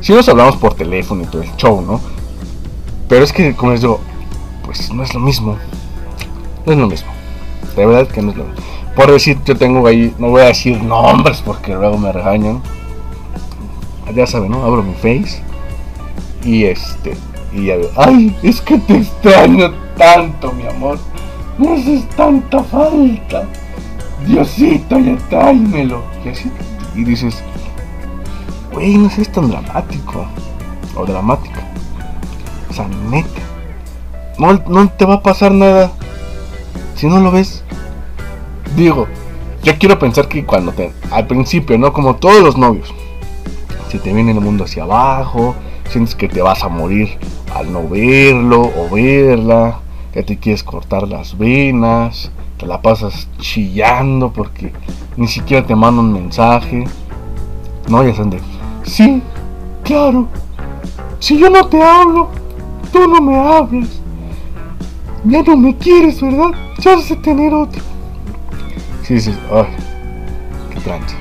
Si 0.01 0.13
nos 0.13 0.27
hablamos 0.29 0.55
por 0.57 0.73
teléfono 0.73 1.23
y 1.23 1.25
todo 1.25 1.41
el 1.41 1.55
show, 1.55 1.81
¿no? 1.81 1.99
Pero 3.07 3.23
es 3.23 3.33
que, 3.33 3.55
como 3.55 3.71
les 3.71 3.81
digo, 3.81 3.99
pues 4.63 4.91
no 4.93 5.03
es 5.03 5.13
lo 5.13 5.19
mismo. 5.19 5.57
No 6.65 6.73
es 6.73 6.77
lo 6.77 6.87
mismo. 6.87 7.09
De 7.75 7.85
verdad 7.85 8.07
que 8.07 8.21
no 8.21 8.31
es 8.31 8.37
lo 8.37 8.45
mismo. 8.45 8.61
Por 8.95 9.11
decir, 9.11 9.37
yo 9.45 9.55
tengo 9.57 9.85
ahí, 9.87 10.13
no 10.19 10.29
voy 10.29 10.41
a 10.41 10.45
decir 10.45 10.81
nombres 10.81 11.41
porque 11.41 11.73
luego 11.73 11.97
me 11.97 12.11
regañan. 12.11 12.61
Ya 14.13 14.25
saben, 14.27 14.51
¿no? 14.51 14.63
Abro 14.63 14.83
mi 14.83 14.93
face. 14.93 15.41
Y 16.43 16.65
este, 16.65 17.15
y 17.53 17.65
ya 17.65 17.77
veo, 17.77 17.89
ay, 17.95 18.35
es 18.43 18.61
que 18.61 18.77
te 18.77 18.97
extraño 18.97 19.71
tanto, 19.99 20.51
mi 20.53 20.65
amor. 20.65 20.97
Me 21.59 21.73
haces 21.73 22.09
tanta 22.15 22.63
falta. 22.63 23.43
Diosito, 24.25 24.97
ya 24.97 25.17
tráemelo. 25.29 26.01
Y 26.25 26.29
así, 26.29 26.51
y 26.95 27.03
dices, 27.03 27.43
güey, 28.71 28.97
no 28.97 29.09
seas 29.09 29.31
tan 29.31 29.49
dramático. 29.49 30.25
O 30.95 31.05
dramática. 31.05 31.61
O 32.69 32.73
sea, 32.73 32.87
neta. 33.09 33.41
No, 34.39 34.53
no 34.53 34.89
te 34.89 35.05
va 35.05 35.15
a 35.15 35.23
pasar 35.23 35.51
nada. 35.51 35.91
Si 36.95 37.07
no 37.07 37.19
lo 37.19 37.31
ves. 37.31 37.63
Digo, 38.75 39.07
yo 39.63 39.77
quiero 39.77 39.99
pensar 39.99 40.27
que 40.27 40.45
cuando 40.45 40.71
te. 40.71 40.93
Al 41.11 41.27
principio, 41.27 41.77
¿no? 41.77 41.91
Como 41.91 42.15
todos 42.15 42.41
los 42.41 42.57
novios. 42.57 42.93
Se 43.89 43.99
te 43.99 44.13
viene 44.13 44.31
el 44.31 44.39
mundo 44.39 44.63
hacia 44.63 44.83
abajo. 44.83 45.55
Sientes 45.89 46.15
que 46.15 46.29
te 46.29 46.41
vas 46.41 46.63
a 46.63 46.69
morir 46.69 47.17
al 47.53 47.71
no 47.73 47.87
verlo 47.87 48.61
o 48.61 48.89
verla. 48.93 49.79
Que 50.13 50.23
te 50.23 50.37
quieres 50.37 50.63
cortar 50.63 51.07
las 51.07 51.37
venas. 51.37 52.31
Te 52.57 52.65
la 52.65 52.81
pasas 52.81 53.27
chillando 53.39 54.31
porque 54.31 54.73
ni 55.17 55.27
siquiera 55.27 55.65
te 55.65 55.75
manda 55.75 56.01
un 56.01 56.13
mensaje. 56.13 56.85
No, 57.87 58.03
ya 58.03 58.13
saben 58.13 58.31
de. 58.31 58.39
Sí, 58.83 59.21
claro. 59.83 60.27
Si 61.19 61.37
yo 61.37 61.49
no 61.49 61.65
te 61.67 61.81
hablo, 61.81 62.29
tú 62.91 63.07
no 63.07 63.21
me 63.21 63.35
hablas. 63.37 64.01
Ya 65.25 65.43
no 65.43 65.57
me 65.57 65.75
quieres, 65.75 66.21
¿verdad? 66.21 66.51
Ya 66.79 66.95
vas 66.95 67.21
tener 67.21 67.53
otro. 67.53 67.81
Sí, 69.03 69.15
dices, 69.15 69.37
ay, 69.51 69.65
qué 70.73 70.79
trancha. 70.79 71.15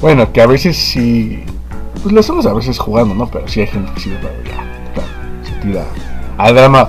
Bueno, 0.00 0.32
que 0.32 0.40
a 0.40 0.46
veces 0.46 0.76
sí. 0.76 1.42
Pues 2.02 2.12
lo 2.12 2.20
hacemos 2.20 2.46
a 2.46 2.52
veces 2.52 2.78
jugando, 2.78 3.14
¿no? 3.14 3.26
Pero 3.26 3.48
sí 3.48 3.60
hay 3.60 3.66
gente 3.66 3.90
que 3.94 4.00
sí, 4.00 4.12
pero 4.20 4.34
claro, 4.44 5.08
se 5.42 5.52
tira 5.66 5.84
al 6.36 6.54
drama 6.54 6.88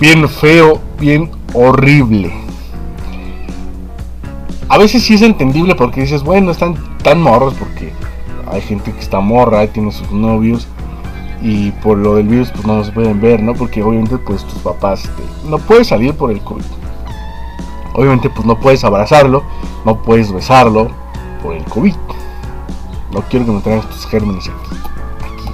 bien 0.00 0.26
feo, 0.28 0.80
bien 0.98 1.30
horrible. 1.52 2.32
A 4.68 4.78
veces 4.78 5.02
sí 5.02 5.14
es 5.14 5.22
entendible 5.22 5.74
porque 5.74 6.00
dices, 6.00 6.22
bueno, 6.22 6.50
están 6.50 6.76
tan 7.02 7.20
morros 7.20 7.54
porque 7.54 7.92
hay 8.50 8.62
gente 8.62 8.92
que 8.92 9.00
está 9.00 9.20
morra 9.20 9.66
tiene 9.66 9.92
sus 9.92 10.10
novios 10.10 10.66
y 11.42 11.70
por 11.70 11.98
lo 11.98 12.16
del 12.16 12.28
virus 12.28 12.50
pues 12.50 12.66
no 12.66 12.82
se 12.82 12.92
pueden 12.92 13.20
ver, 13.20 13.42
¿no? 13.42 13.54
Porque 13.54 13.82
obviamente 13.82 14.16
pues 14.18 14.44
tus 14.44 14.58
papás 14.60 15.02
te, 15.02 15.48
no 15.48 15.58
puedes 15.58 15.88
salir 15.88 16.14
por 16.14 16.30
el 16.30 16.40
COVID. 16.40 16.64
Obviamente 17.94 18.30
pues 18.30 18.46
no 18.46 18.58
puedes 18.58 18.84
abrazarlo, 18.84 19.42
no 19.84 20.02
puedes 20.02 20.32
besarlo 20.32 20.90
por 21.42 21.54
el 21.54 21.64
COVID. 21.64 21.94
No 23.12 23.22
quiero 23.22 23.44
que 23.44 23.52
me 23.52 23.60
traigan 23.60 23.84
estos 23.84 24.06
gérmenes 24.06 24.48
aquí, 24.48 24.76
aquí. 25.18 25.50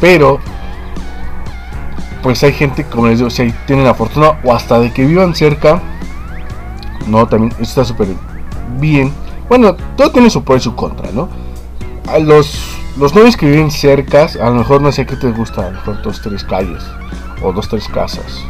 Pero 0.00 0.40
pues 2.24 2.42
hay 2.42 2.54
gente, 2.54 2.84
como 2.84 3.06
les 3.06 3.18
digo, 3.18 3.28
si 3.28 3.52
tienen 3.66 3.84
la 3.84 3.92
fortuna 3.92 4.38
o 4.42 4.54
hasta 4.54 4.80
de 4.80 4.90
que 4.90 5.04
vivan 5.04 5.34
cerca, 5.34 5.82
no, 7.06 7.28
también 7.28 7.52
está 7.60 7.84
súper 7.84 8.08
bien. 8.80 9.12
Bueno, 9.46 9.76
todo 9.94 10.10
tiene 10.10 10.30
su 10.30 10.42
pro 10.42 10.56
y 10.56 10.60
su 10.60 10.74
contra, 10.74 11.10
¿no? 11.12 11.28
Los, 12.20 12.78
los 12.96 13.14
novios 13.14 13.36
que 13.36 13.44
viven 13.44 13.70
cerca, 13.70 14.26
a 14.40 14.48
lo 14.48 14.54
mejor 14.54 14.80
no 14.80 14.90
sé 14.90 15.04
qué 15.04 15.16
te 15.16 15.32
gusta, 15.32 15.66
a 15.66 15.70
lo 15.70 15.72
mejor 15.72 16.00
dos, 16.00 16.22
tres 16.22 16.42
calles 16.44 16.82
o 17.42 17.52
dos, 17.52 17.68
tres 17.68 17.86
casas. 17.88 18.42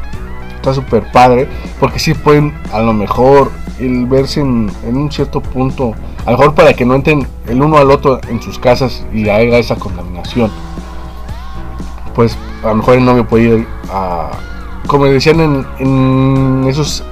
Está 0.54 0.72
súper 0.72 1.10
padre, 1.10 1.48
porque 1.80 1.98
sí 1.98 2.14
pueden, 2.14 2.54
a 2.72 2.78
lo 2.78 2.92
mejor, 2.92 3.50
el 3.80 4.06
verse 4.06 4.38
en, 4.38 4.70
en, 4.87 4.96
un 4.96 5.10
cierto 5.10 5.40
punto, 5.40 5.94
a 6.24 6.30
lo 6.30 6.38
mejor 6.38 6.54
para 6.54 6.74
que 6.74 6.84
no 6.84 6.94
entren 6.94 7.26
el 7.48 7.60
uno 7.60 7.76
al 7.78 7.90
otro 7.90 8.20
en 8.28 8.40
sus 8.40 8.56
casas 8.56 9.04
y 9.12 9.28
haya 9.28 9.58
esa 9.58 9.74
contaminación. 9.74 10.52
Pues 12.14 12.37
a 12.62 12.68
lo 12.68 12.77
mejor 12.77 12.96
el 12.96 13.05
novio 13.05 13.27
puede 13.27 13.44
ir 13.44 13.66
a, 13.90 14.31
como 14.87 15.07
decían 15.07 15.66
en, 15.79 16.64
esos 16.68 17.05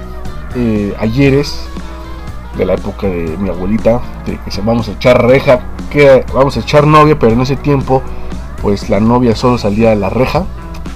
eh, 0.55 0.95
ayeres 0.99 1.67
de 2.57 2.65
la 2.65 2.75
época 2.75 3.07
de 3.07 3.35
mi 3.37 3.49
abuelita, 3.49 3.99
de 4.25 4.37
que 4.39 4.51
se 4.51 4.61
vamos 4.61 4.87
a 4.87 4.91
echar 4.91 5.25
reja, 5.25 5.59
que 5.89 6.23
vamos 6.33 6.55
a 6.57 6.59
echar 6.59 6.85
novia, 6.85 7.17
pero 7.17 7.33
en 7.33 7.41
ese 7.41 7.55
tiempo, 7.55 8.01
pues 8.61 8.89
la 8.89 8.99
novia 8.99 9.35
solo 9.35 9.57
salía 9.57 9.89
de 9.89 9.95
la 9.95 10.09
reja 10.09 10.45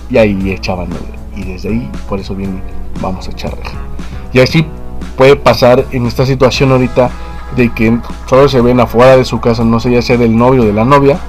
y 0.10 0.18
ahí 0.18 0.52
echaban 0.52 0.90
novia. 0.90 1.16
Y 1.36 1.44
desde 1.44 1.70
ahí, 1.70 1.92
por 2.08 2.20
eso 2.20 2.36
viene, 2.36 2.62
vamos 3.02 3.28
a 3.28 3.32
echar 3.32 3.56
reja. 3.56 3.78
Y 4.34 4.40
así 4.40 4.66
puede 5.18 5.36
pasar 5.36 5.86
en 5.92 6.06
esta 6.06 6.26
situación 6.26 6.72
ahorita 6.72 7.10
de 7.56 7.74
que 7.74 8.00
solo 8.28 8.48
se 8.48 8.62
ven 8.62 8.80
afuera 8.80 9.18
de 9.18 9.26
su 9.26 9.40
casa, 9.40 9.64
no 9.64 9.80
sé, 9.80 9.92
ya 9.92 10.02
sea 10.02 10.18
del 10.18 10.38
novio 10.38 10.62
o 10.62 10.66
de 10.66 10.74
la 10.74 10.86
novia, 10.86 11.20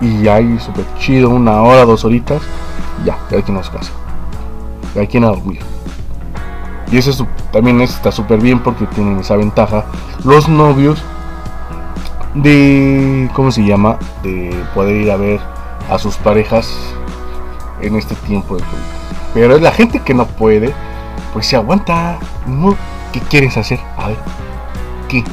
y 0.00 0.28
ahí 0.28 0.58
súper 0.58 0.84
chido, 0.98 1.30
una 1.30 1.62
hora, 1.62 1.84
dos 1.84 2.04
horitas, 2.04 2.42
ya, 3.04 3.18
ya 3.30 3.42
quien 3.42 3.56
a 3.56 3.62
su 3.62 3.72
casa, 3.72 3.92
ya 4.94 5.06
quien 5.06 5.24
a 5.24 5.28
dormir. 5.28 5.60
Y 6.90 6.98
eso 6.98 7.26
también 7.52 7.80
está 7.80 8.12
súper 8.12 8.40
bien 8.40 8.60
porque 8.60 8.86
tienen 8.86 9.18
esa 9.18 9.36
ventaja. 9.36 9.84
Los 10.24 10.48
novios 10.48 11.02
de, 12.34 13.28
¿cómo 13.34 13.50
se 13.50 13.64
llama? 13.64 13.98
De 14.22 14.54
poder 14.74 14.96
ir 14.96 15.10
a 15.10 15.16
ver 15.16 15.40
a 15.90 15.98
sus 15.98 16.16
parejas 16.16 16.72
en 17.80 17.96
este 17.96 18.14
tiempo 18.14 18.56
de 18.56 18.62
COVID. 18.62 18.82
Pero 19.34 19.56
es 19.56 19.62
la 19.62 19.72
gente 19.72 20.00
que 20.00 20.14
no 20.14 20.26
puede, 20.26 20.72
pues 21.32 21.46
se 21.46 21.56
aguanta. 21.56 22.18
¿Qué 23.12 23.20
quieres 23.20 23.56
hacer? 23.56 23.80
A 23.96 24.08
ver, 24.08 24.18
¿qué? 25.08 25.24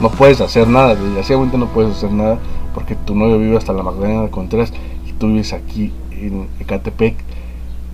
No 0.00 0.08
puedes 0.08 0.40
hacer 0.40 0.68
nada, 0.68 0.94
desgraciadamente 0.94 1.58
no 1.58 1.66
puedes 1.66 1.96
hacer 1.96 2.12
nada 2.12 2.38
porque 2.74 2.94
tu 2.94 3.14
novio 3.14 3.38
vive 3.38 3.56
hasta 3.56 3.72
la 3.72 3.82
Magdalena 3.82 4.22
de 4.22 4.30
Contreras 4.30 4.72
y 5.06 5.12
tú 5.12 5.28
vives 5.28 5.52
aquí 5.52 5.92
en 6.10 6.48
Ecatepec 6.60 7.16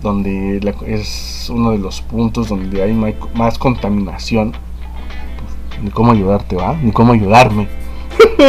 donde 0.01 0.59
es 0.87 1.49
uno 1.49 1.71
de 1.71 1.79
los 1.79 2.01
puntos 2.01 2.49
donde 2.49 2.81
hay 2.83 2.93
más 2.93 3.57
contaminación. 3.57 4.51
Pues, 4.51 5.83
ni 5.83 5.89
cómo 5.89 6.11
ayudarte, 6.11 6.55
¿va? 6.55 6.75
Ni 6.81 6.91
cómo 6.91 7.13
ayudarme. 7.13 7.67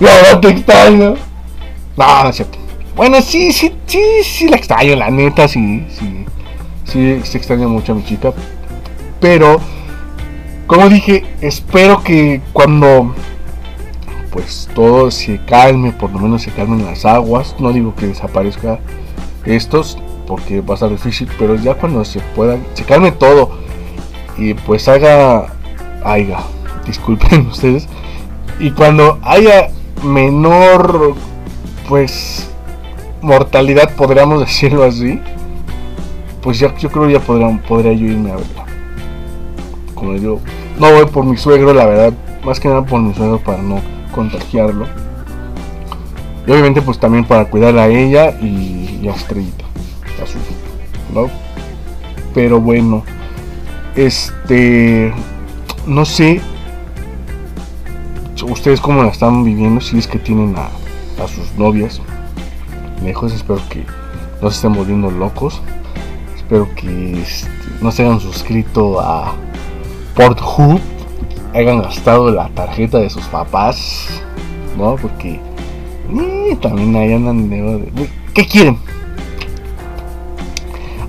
no, 0.00 0.40
te 0.40 0.48
extraño. 0.48 1.14
No, 1.96 2.22
no 2.22 2.28
es 2.28 2.36
cierto. 2.36 2.58
Bueno, 2.96 3.20
sí, 3.20 3.52
sí, 3.52 3.72
sí, 3.86 4.02
sí 4.22 4.48
la 4.48 4.56
extraño, 4.56 4.94
la 4.96 5.10
neta, 5.10 5.48
sí, 5.48 5.84
sí. 5.90 6.24
Sí, 6.84 7.20
se 7.24 7.38
extraña 7.38 7.66
mucho 7.66 7.92
a 7.92 7.94
mi 7.96 8.04
chica. 8.04 8.32
Pero, 9.20 9.60
como 10.66 10.88
dije, 10.88 11.24
espero 11.40 12.02
que 12.02 12.40
cuando 12.52 13.14
pues 14.34 14.68
todo 14.74 15.12
se 15.12 15.38
calme, 15.46 15.92
por 15.92 16.10
lo 16.10 16.18
menos 16.18 16.42
se 16.42 16.50
calmen 16.50 16.84
las 16.84 17.04
aguas. 17.04 17.54
No 17.60 17.72
digo 17.72 17.94
que 17.94 18.08
desaparezca 18.08 18.80
estos, 19.46 19.96
porque 20.26 20.60
va 20.60 20.74
a 20.74 20.78
ser 20.78 20.90
difícil, 20.90 21.28
pero 21.38 21.54
ya 21.54 21.74
cuando 21.74 22.04
se 22.04 22.18
pueda, 22.34 22.58
se 22.74 22.82
calme 22.82 23.12
todo 23.12 23.52
y 24.36 24.54
pues 24.54 24.88
haga, 24.88 25.52
haya, 26.04 26.38
disculpen 26.86 27.46
ustedes, 27.46 27.86
y 28.58 28.72
cuando 28.72 29.20
haya 29.22 29.70
menor, 30.02 31.14
pues, 31.88 32.50
mortalidad, 33.22 33.94
podríamos 33.94 34.40
decirlo 34.46 34.82
así, 34.82 35.20
pues 36.42 36.58
ya 36.58 36.76
yo 36.76 36.90
creo 36.90 37.08
ya 37.08 37.20
podría, 37.20 37.56
podría 37.68 37.92
yo 37.92 38.06
irme 38.06 38.32
a 38.32 38.36
verla. 38.36 38.64
Como 39.94 40.16
yo 40.16 40.40
no 40.80 40.92
voy 40.92 41.06
por 41.06 41.24
mi 41.24 41.36
suegro, 41.36 41.72
la 41.72 41.86
verdad, 41.86 42.12
más 42.44 42.58
que 42.58 42.68
nada 42.68 42.82
por 42.84 43.00
mi 43.00 43.14
suegro 43.14 43.38
para 43.38 43.62
no 43.62 43.94
contagiarlo. 44.14 44.86
Y 46.46 46.50
obviamente 46.50 46.82
pues 46.82 46.98
también 46.98 47.24
para 47.24 47.46
cuidar 47.46 47.76
a 47.78 47.88
ella 47.88 48.30
y, 48.40 49.08
a 49.08 49.14
Estrellita. 49.14 49.64
¿no? 51.12 51.28
Pero 52.34 52.60
bueno, 52.60 53.04
este, 53.96 55.12
no 55.86 56.04
sé, 56.04 56.40
ustedes 58.42 58.80
cómo 58.80 59.02
la 59.02 59.10
están 59.10 59.44
viviendo, 59.44 59.80
si 59.80 59.98
es 59.98 60.06
que 60.06 60.18
tienen 60.18 60.54
a, 60.56 60.68
sus 61.28 61.56
novias 61.56 62.00
lejos, 63.02 63.32
espero 63.32 63.60
que 63.70 63.84
no 64.42 64.50
se 64.50 64.56
estén 64.56 64.74
volviendo 64.74 65.10
locos, 65.10 65.62
espero 66.36 66.68
que 66.74 67.22
este, 67.22 67.48
no 67.80 67.90
se 67.92 68.02
hayan 68.02 68.20
suscrito 68.20 69.00
a 69.00 69.34
Porthub, 70.14 70.80
hayan 71.54 71.80
gastado 71.80 72.30
la 72.30 72.48
tarjeta 72.50 72.98
de 72.98 73.08
sus 73.08 73.24
papás, 73.26 74.22
¿no? 74.76 74.96
Porque 74.96 75.40
eh, 76.12 76.58
también 76.60 76.94
ahí 76.96 77.12
andan 77.14 77.48
de... 77.48 78.10
¿Qué 78.34 78.46
quieren? 78.46 78.78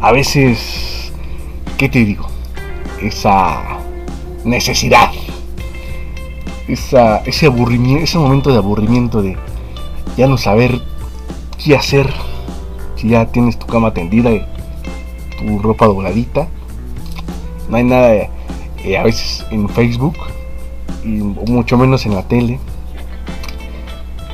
a 0.05 0.11
veces, 0.11 1.11
¿qué 1.79 1.89
te 1.89 2.05
digo? 2.05 2.27
Esa 3.01 3.79
necesidad, 4.43 5.09
esa, 6.67 7.17
ese 7.25 7.47
aburrimiento, 7.47 8.03
ese 8.03 8.19
momento 8.19 8.51
de 8.51 8.57
aburrimiento 8.57 9.23
de 9.23 9.35
ya 10.15 10.27
no 10.27 10.37
saber 10.37 10.79
qué 11.57 11.75
hacer, 11.75 12.13
si 12.97 13.09
ya 13.09 13.25
tienes 13.31 13.57
tu 13.57 13.65
cama 13.65 13.95
tendida 13.95 14.31
y 14.31 14.45
tu 15.39 15.57
ropa 15.57 15.87
dobladita, 15.87 16.49
no 17.67 17.77
hay 17.77 17.83
nada 17.83 18.29
eh, 18.85 18.97
a 18.97 19.03
veces 19.03 19.43
en 19.49 19.67
Facebook 19.67 20.15
y 21.03 21.07
mucho 21.07 21.75
menos 21.75 22.05
en 22.05 22.13
la 22.13 22.21
tele, 22.27 22.59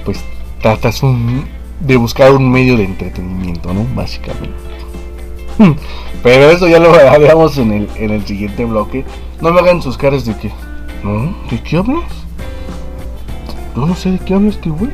pues 0.03 0.19
tratas 0.61 1.01
de 1.79 1.95
buscar 1.95 2.33
un 2.33 2.51
medio 2.51 2.75
de 2.75 2.83
entretenimiento, 2.83 3.73
¿no? 3.73 3.85
Básicamente. 3.95 4.49
Pero 6.23 6.49
eso 6.49 6.67
ya 6.67 6.79
lo 6.79 6.93
hablamos 7.09 7.57
en 7.57 7.71
el, 7.71 7.89
en 7.95 8.11
el 8.11 8.25
siguiente 8.25 8.65
bloque. 8.65 9.05
No 9.39 9.51
me 9.51 9.61
hagan 9.61 9.81
sus 9.81 9.97
caras 9.97 10.25
de 10.25 10.35
que. 10.35 10.51
¿No? 11.03 11.33
¿De 11.49 11.61
qué 11.63 11.77
hablas? 11.77 12.03
Yo 13.75 13.85
no 13.85 13.95
sé 13.95 14.11
de 14.11 14.19
qué 14.19 14.33
hablas, 14.33 14.55
este 14.55 14.69
güey. 14.69 14.91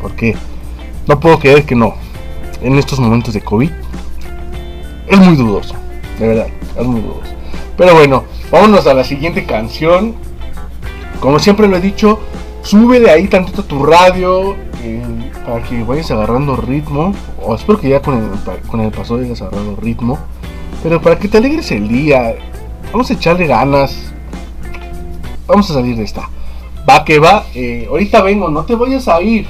¿Por 0.00 0.12
qué? 0.12 0.34
No 1.06 1.20
puedo 1.20 1.38
creer 1.38 1.64
que 1.66 1.74
no. 1.74 1.94
En 2.62 2.78
estos 2.78 2.98
momentos 2.98 3.34
de 3.34 3.42
COVID. 3.42 3.70
Es 5.08 5.18
muy 5.18 5.36
dudoso. 5.36 5.74
De 6.18 6.26
verdad, 6.26 6.48
es 6.78 6.86
muy 6.86 7.00
dudoso. 7.02 7.32
Pero 7.76 7.94
bueno, 7.94 8.24
vámonos 8.50 8.86
a 8.86 8.94
la 8.94 9.04
siguiente 9.04 9.44
canción. 9.44 10.14
Como 11.20 11.38
siempre 11.38 11.68
lo 11.68 11.76
he 11.76 11.80
dicho, 11.80 12.20
sube 12.62 13.00
de 13.00 13.10
ahí 13.10 13.28
tantito 13.28 13.64
tu 13.64 13.84
radio. 13.84 14.56
Eh, 14.82 15.02
para 15.46 15.62
que 15.62 15.82
vayas 15.84 16.10
agarrando 16.10 16.56
ritmo. 16.56 17.12
O 17.42 17.54
espero 17.54 17.80
que 17.80 17.88
ya 17.88 18.00
con 18.00 18.14
el, 18.80 18.90
paso 18.90 19.16
hayas 19.16 19.40
agarrado 19.42 19.76
ritmo. 19.76 20.18
Pero 20.82 21.00
para 21.00 21.18
que 21.18 21.28
te 21.28 21.38
alegres 21.38 21.70
el 21.70 21.88
día. 21.88 22.34
Vamos 22.92 23.10
a 23.10 23.14
echarle 23.14 23.46
ganas. 23.46 24.12
Vamos 25.46 25.70
a 25.70 25.74
salir 25.74 25.96
de 25.96 26.04
esta. 26.04 26.28
Va 26.88 27.04
que 27.04 27.18
va. 27.18 27.44
Eh, 27.54 27.86
ahorita 27.88 28.22
vengo, 28.22 28.48
no 28.48 28.64
te 28.64 28.74
vayas 28.74 29.08
a 29.08 29.20
ir. 29.20 29.46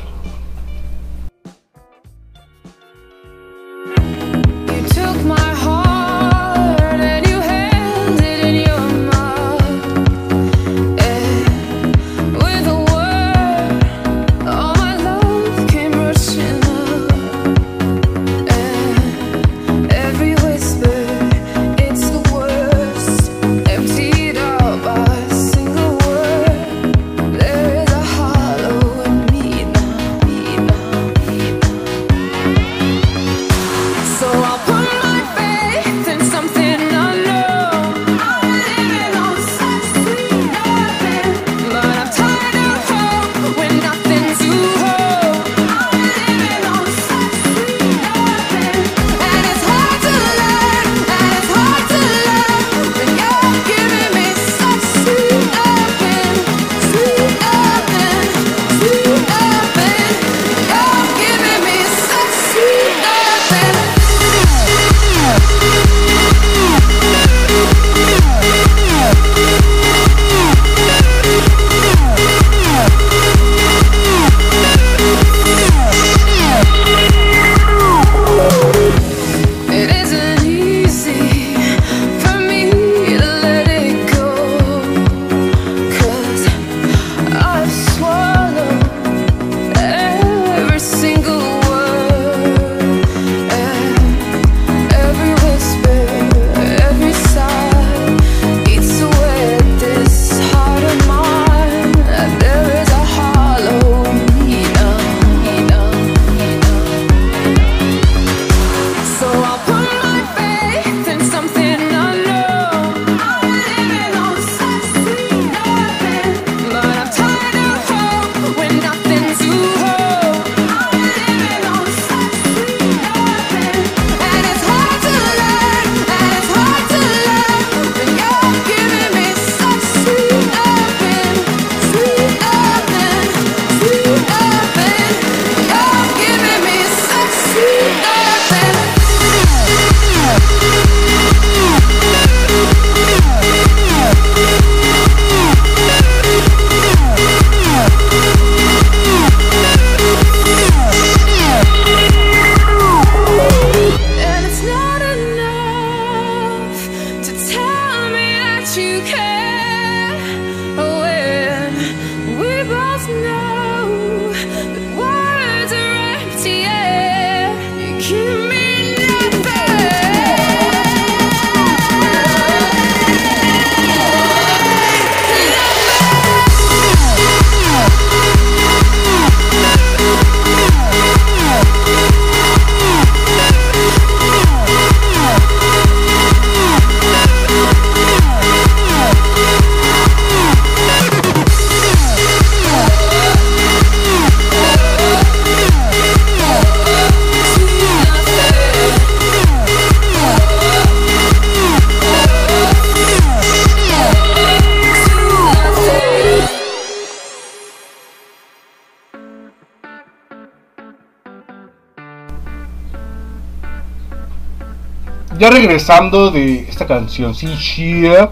Regresando 215.66 216.30
de 216.30 216.60
esta 216.60 216.86
canción, 216.86 217.34
sí, 217.34 217.48
chida, 217.58 218.30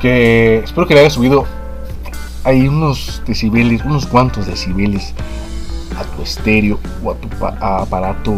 que 0.00 0.58
espero 0.58 0.86
que 0.86 0.92
le 0.92 1.00
haya 1.00 1.08
subido 1.08 1.46
hay 2.44 2.68
unos 2.68 3.22
decibeles, 3.26 3.82
unos 3.84 4.04
cuantos 4.04 4.46
decibeles 4.46 5.14
a 5.98 6.04
tu 6.04 6.22
estéreo 6.22 6.78
o 7.02 7.12
a 7.12 7.14
tu 7.14 7.28
aparato 7.46 8.34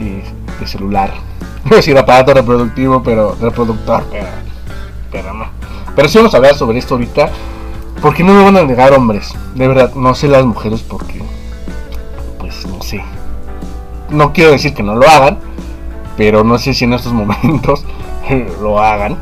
eh, 0.00 0.22
de 0.60 0.66
celular. 0.66 1.12
No 1.64 1.76
decir 1.76 1.96
aparato 1.96 2.34
reproductivo, 2.34 3.02
pero 3.02 3.34
reproductor, 3.40 4.04
pero, 4.10 4.26
pero 5.10 5.32
no. 5.32 5.46
Pero 5.96 6.08
sí 6.08 6.18
vamos 6.18 6.34
a 6.34 6.36
hablar 6.36 6.54
sobre 6.56 6.78
esto 6.78 6.92
ahorita. 6.92 7.30
Porque 8.02 8.22
no 8.22 8.34
me 8.34 8.44
van 8.44 8.58
a 8.58 8.64
negar 8.64 8.92
hombres. 8.92 9.32
De 9.54 9.66
verdad, 9.66 9.94
no 9.94 10.14
sé 10.14 10.28
las 10.28 10.44
mujeres 10.44 10.82
porque. 10.82 11.22
Pues 12.38 12.66
no 12.66 12.82
sé. 12.82 13.02
No 14.10 14.34
quiero 14.34 14.50
decir 14.50 14.74
que 14.74 14.82
no 14.82 14.94
lo 14.94 15.08
hagan. 15.08 15.38
Pero 16.16 16.44
no 16.44 16.58
sé 16.58 16.74
si 16.74 16.84
en 16.84 16.92
estos 16.92 17.12
momentos 17.12 17.84
lo 18.62 18.80
hagan. 18.80 19.18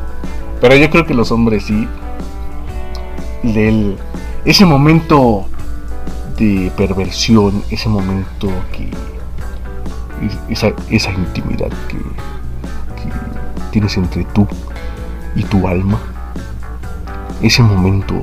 Pero 0.61 0.75
yo 0.75 0.89
creo 0.89 1.05
que 1.05 1.13
los 1.13 1.31
hombres 1.31 1.65
sí. 1.65 1.87
Ese 4.45 4.65
momento 4.65 5.45
de 6.37 6.71
perversión, 6.77 7.63
ese 7.69 7.89
momento 7.89 8.49
que. 8.71 8.89
Esa, 10.49 10.71
esa 10.89 11.11
intimidad 11.11 11.67
que, 11.89 11.97
que 11.97 13.09
tienes 13.71 13.97
entre 13.97 14.23
tú 14.25 14.47
y 15.35 15.43
tu 15.43 15.67
alma. 15.67 15.99
Ese 17.41 17.61
momento 17.61 18.15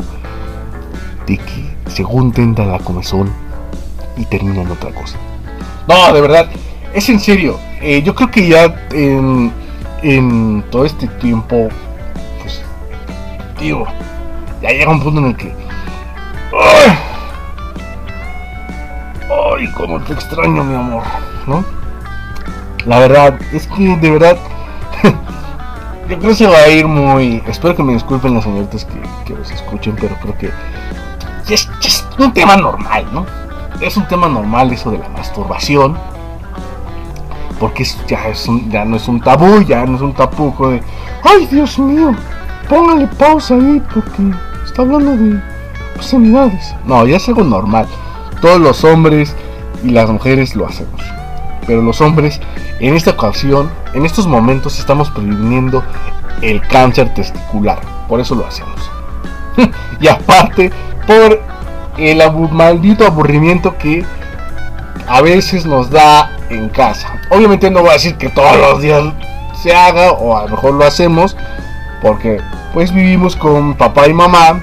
de 1.26 1.36
que 1.36 1.76
según 1.90 2.32
tenta 2.32 2.64
la 2.64 2.78
comezón 2.78 3.30
y 4.16 4.24
termina 4.24 4.62
en 4.62 4.70
otra 4.70 4.92
cosa. 4.92 5.18
No, 5.86 6.12
de 6.12 6.20
verdad, 6.20 6.48
es 6.94 7.08
en 7.08 7.20
serio. 7.20 7.58
Eh, 7.80 8.02
yo 8.02 8.14
creo 8.14 8.30
que 8.30 8.46
ya 8.46 8.74
en, 8.92 9.52
en 10.02 10.62
todo 10.70 10.84
este 10.84 11.06
tiempo, 11.06 11.68
pues, 12.40 12.62
digo, 13.58 13.86
ya 14.60 14.70
llega 14.70 14.90
un 14.90 15.00
punto 15.00 15.20
en 15.20 15.26
el 15.26 15.36
que. 15.36 15.54
¡Ay! 16.52 16.98
¡Ay, 19.56 19.72
cómo 19.72 20.00
te 20.00 20.12
extraño, 20.12 20.62
mi 20.64 20.74
amor! 20.74 21.02
¿No? 21.46 21.64
La 22.84 22.98
verdad, 22.98 23.38
es 23.52 23.66
que 23.66 23.96
de 23.96 24.10
verdad. 24.10 24.36
yo 26.08 26.18
creo 26.18 26.30
que 26.30 26.34
se 26.34 26.46
va 26.46 26.58
a 26.58 26.68
ir 26.68 26.86
muy. 26.86 27.42
Espero 27.46 27.74
que 27.74 27.82
me 27.82 27.94
disculpen 27.94 28.34
las 28.34 28.44
señoritas 28.44 28.84
que, 28.84 29.00
que 29.26 29.38
los 29.38 29.50
escuchen, 29.50 29.96
pero 29.98 30.16
creo 30.16 30.36
que 30.36 30.50
es, 31.48 31.68
es, 31.84 32.06
un 32.18 32.32
tema 32.32 32.56
normal, 32.56 33.06
¿no? 33.12 33.26
Es 33.80 33.96
un 33.96 34.06
tema 34.06 34.28
normal 34.28 34.72
eso 34.72 34.90
de 34.90 34.98
la 34.98 35.08
masturbación. 35.08 35.96
Porque 37.60 37.84
ya, 38.08 38.84
no 38.84 38.96
es 38.96 39.06
un 39.06 39.20
tabú, 39.20 39.62
ya 39.62 39.84
no 39.84 39.96
es 39.96 40.02
un 40.02 40.14
tapuco 40.14 40.70
de, 40.70 40.82
ay 41.22 41.46
Dios 41.46 41.78
mío, 41.78 42.12
póngale 42.68 43.06
pausa 43.06 43.54
ahí 43.54 43.82
porque 43.92 44.32
está 44.64 44.82
hablando 44.82 45.14
de 45.14 45.38
obscenidades. 45.94 46.74
No, 46.86 47.06
ya 47.06 47.18
es 47.18 47.28
algo 47.28 47.44
normal. 47.44 47.86
Todos 48.40 48.58
los 48.58 48.82
hombres 48.82 49.36
y 49.84 49.90
las 49.90 50.08
mujeres 50.08 50.56
lo 50.56 50.66
hacemos. 50.66 51.02
Pero 51.66 51.82
los 51.82 52.00
hombres, 52.00 52.40
en 52.80 52.96
esta 52.96 53.10
ocasión, 53.10 53.70
en 53.92 54.06
estos 54.06 54.26
momentos, 54.26 54.78
estamos 54.78 55.10
previniendo 55.10 55.84
el 56.40 56.66
cáncer 56.68 57.12
testicular. 57.12 57.78
Por 58.08 58.20
eso 58.20 58.34
lo 58.34 58.46
hacemos. 58.46 58.90
y 60.00 60.08
aparte, 60.08 60.72
por 61.06 61.42
el 61.98 62.22
maldito 62.50 63.06
aburrimiento 63.06 63.76
que 63.76 64.04
a 65.06 65.20
veces 65.20 65.66
nos 65.66 65.90
da 65.90 66.30
en 66.50 66.68
casa. 66.68 67.20
Obviamente 67.30 67.70
no 67.70 67.80
voy 67.80 67.90
a 67.90 67.94
decir 67.94 68.16
que 68.16 68.28
todos 68.28 68.56
los 68.56 68.82
días 68.82 69.02
se 69.62 69.74
haga 69.74 70.12
o 70.12 70.36
a 70.36 70.42
lo 70.42 70.48
mejor 70.48 70.74
lo 70.74 70.84
hacemos 70.84 71.36
porque 72.02 72.40
pues 72.72 72.92
vivimos 72.92 73.36
con 73.36 73.74
papá 73.74 74.08
y 74.08 74.12
mamá 74.12 74.60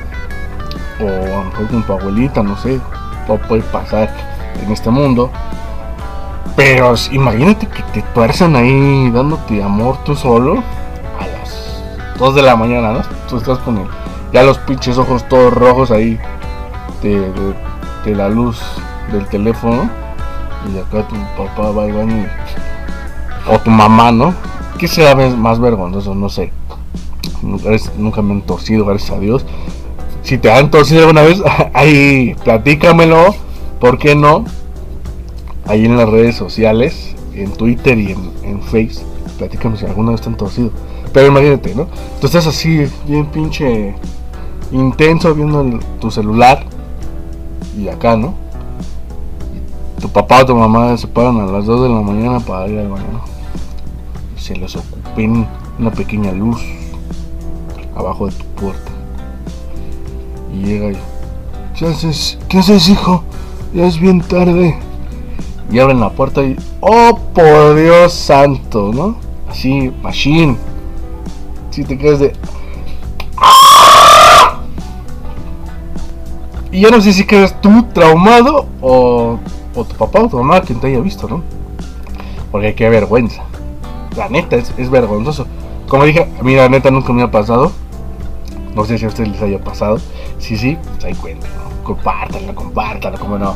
o 1.00 1.08
a 1.08 1.38
lo 1.38 1.44
mejor 1.46 1.68
con 1.68 1.84
tu 1.84 1.94
abuelita, 1.94 2.44
no 2.44 2.58
sé, 2.58 2.80
todo 3.26 3.38
puede 3.40 3.62
pasar 3.64 4.10
en 4.62 4.72
este 4.72 4.90
mundo. 4.90 5.32
Pero 6.56 6.96
imagínate 7.12 7.68
que 7.68 7.84
te 7.94 8.02
tuerzan 8.14 8.56
ahí 8.56 9.12
dándote 9.12 9.62
amor 9.62 10.00
tú 10.04 10.16
solo 10.16 10.64
a 11.20 11.28
las 11.28 11.84
2 12.18 12.36
de 12.36 12.42
la 12.42 12.56
mañana, 12.56 12.94
¿no? 12.94 13.02
Tú 13.30 13.38
estás 13.38 13.60
con 13.60 13.78
el, 13.78 13.88
ya 14.34 14.44
los 14.44 14.58
pinches 14.60 14.98
ojos 14.98 15.28
todos 15.28 15.54
rojos 15.54 15.92
ahí 15.92 16.20
de, 17.04 18.16
la 18.16 18.30
luz 18.30 18.60
del 19.12 19.26
teléfono 19.28 19.90
y 20.74 20.80
acá 20.80 21.08
tu 21.08 21.16
papá 21.38 21.72
va 21.72 21.84
al 21.84 21.94
baño 21.94 22.26
o 23.50 23.60
tu 23.60 23.70
mamá, 23.70 24.12
¿no? 24.12 24.34
¿Qué 24.78 24.88
será 24.88 25.16
más 25.16 25.60
vergonzoso? 25.60 26.14
No 26.14 26.30
sé. 26.30 26.52
Nunca, 27.42 28.22
me 28.22 28.34
han 28.34 28.42
torcido, 28.42 28.86
gracias 28.86 29.12
a 29.12 29.20
Dios. 29.20 29.46
Si 30.24 30.38
te 30.38 30.52
han 30.52 30.70
torcido 30.70 31.02
alguna 31.02 31.22
vez, 31.22 31.42
ahí 31.74 32.36
platícamelo. 32.44 33.36
¿Por 33.80 33.98
qué 33.98 34.16
no? 34.16 34.46
Ahí 35.66 35.86
en 35.86 35.98
las 35.98 36.10
redes 36.10 36.36
sociales, 36.36 37.16
en 37.34 37.52
Twitter 37.54 37.98
y 37.98 38.12
en, 38.12 38.32
en 38.44 38.62
Face, 38.62 39.04
platícame 39.38 39.78
si 39.78 39.86
alguna 39.86 40.12
vez 40.12 40.22
te 40.22 40.30
han 40.30 40.38
torcido. 40.38 40.72
Pero 41.14 41.28
imagínate, 41.28 41.76
¿no? 41.76 41.88
Tú 42.20 42.28
estás 42.28 42.48
así, 42.48 42.88
bien 43.08 43.28
pinche 43.28 43.96
intenso 44.72 45.34
viendo 45.34 45.80
tu 46.00 46.12
celular 46.12 46.66
y 47.78 47.88
acá, 47.88 48.18
¿no? 48.18 48.34
Tu 50.00 50.10
papá 50.10 50.42
o 50.42 50.46
tu 50.46 50.56
mamá 50.56 50.96
se 50.98 51.08
paran 51.08 51.40
a 51.40 51.46
las 51.46 51.66
2 51.66 51.84
de 51.84 51.90
la 51.90 52.02
mañana 52.02 52.40
para 52.40 52.68
ir 52.68 52.80
al 52.80 52.90
baño. 52.90 53.22
Se 54.38 54.56
les 54.56 54.76
ocupen 54.76 55.48
una 55.80 55.92
pequeña 55.92 56.32
luz 56.32 56.62
abajo 57.96 58.28
de 58.28 58.34
tu 58.34 58.46
puerta. 58.46 58.92
Y 60.54 60.66
llega 60.66 60.92
y... 60.92 60.98
¿Qué 61.78 61.88
haces? 61.88 62.38
¿Qué 62.48 62.60
haces, 62.60 62.90
hijo? 62.90 63.24
Ya 63.74 63.86
es 63.86 64.00
bien 64.00 64.22
tarde. 64.22 64.78
Y 65.72 65.80
abren 65.80 66.00
la 66.00 66.12
puerta 66.12 66.44
y... 66.44 66.56
¡Oh, 66.80 67.20
por 67.34 67.76
Dios 67.76 68.14
santo! 68.14 68.92
¿No? 68.94 69.18
Así, 69.50 69.92
machine. 70.02 70.56
Si 71.72 71.84
te 71.84 71.98
quedas 71.98 72.20
de... 72.20 72.34
Y 76.72 76.82
yo 76.82 76.92
no 76.92 77.02
sé 77.02 77.14
si 77.14 77.26
quedas 77.26 77.60
tú 77.62 77.86
traumado 77.94 78.68
o, 78.82 79.40
o 79.78 79.86
tu 79.86 79.96
papá 79.96 80.22
o 80.24 80.28
tu 80.28 80.38
mamá 80.38 80.62
quien 80.62 80.80
te 80.80 80.88
haya 80.88 81.00
visto, 81.00 81.28
¿no? 81.28 81.44
Porque 82.52 82.74
qué 82.76 82.90
vergüenza. 82.90 83.44
La 84.16 84.30
neta, 84.30 84.56
es, 84.56 84.74
es 84.78 84.90
vergonzoso. 84.90 85.46
Como 85.88 86.04
dije, 86.06 86.28
a 86.40 86.44
mí 86.44 86.56
la 86.56 86.68
neta 86.68 86.90
nunca 86.92 87.14
me 87.14 87.22
ha 87.22 87.32
pasado. 87.32 87.72
No 88.76 88.84
sé 88.86 88.98
si 88.98 89.06
a 89.06 89.08
ustedes 89.08 89.30
les 89.30 89.42
haya 89.42 89.60
pasado. 89.60 90.00
Sí, 90.40 90.58
sí, 90.58 90.78
pues 90.84 91.06
ahí 91.06 91.14
cuenta, 91.16 91.48
¿no? 91.48 91.84
Compártanlo, 91.84 92.54
compártanlo, 92.56 93.20
como 93.20 93.38
no. 93.38 93.56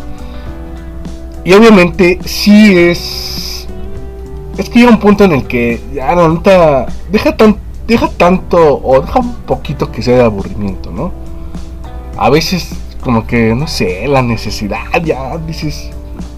Y 1.44 1.54
obviamente 1.54 2.20
sí 2.26 2.78
es... 2.78 3.68
Es 4.58 4.70
que 4.70 4.80
llega 4.80 4.92
un 4.92 5.00
punto 5.00 5.24
en 5.24 5.32
el 5.32 5.48
que 5.48 5.82
ya 5.94 6.14
la 6.14 6.28
neta 6.28 6.86
deja, 7.12 7.36
tan, 7.36 7.58
deja 7.88 8.10
tanto 8.10 8.80
o 8.84 9.02
deja 9.02 9.20
un 9.20 9.34
poquito 9.48 9.92
que 9.92 10.04
sea 10.04 10.18
de 10.18 10.24
aburrimiento, 10.24 10.92
¿no? 10.92 11.12
A 12.18 12.30
veces 12.30 12.70
como 13.02 13.26
que, 13.26 13.56
no 13.56 13.68
sé, 13.68 14.08
la 14.08 14.22
necesidad, 14.22 15.02
ya 15.04 15.38
dices, 15.40 15.90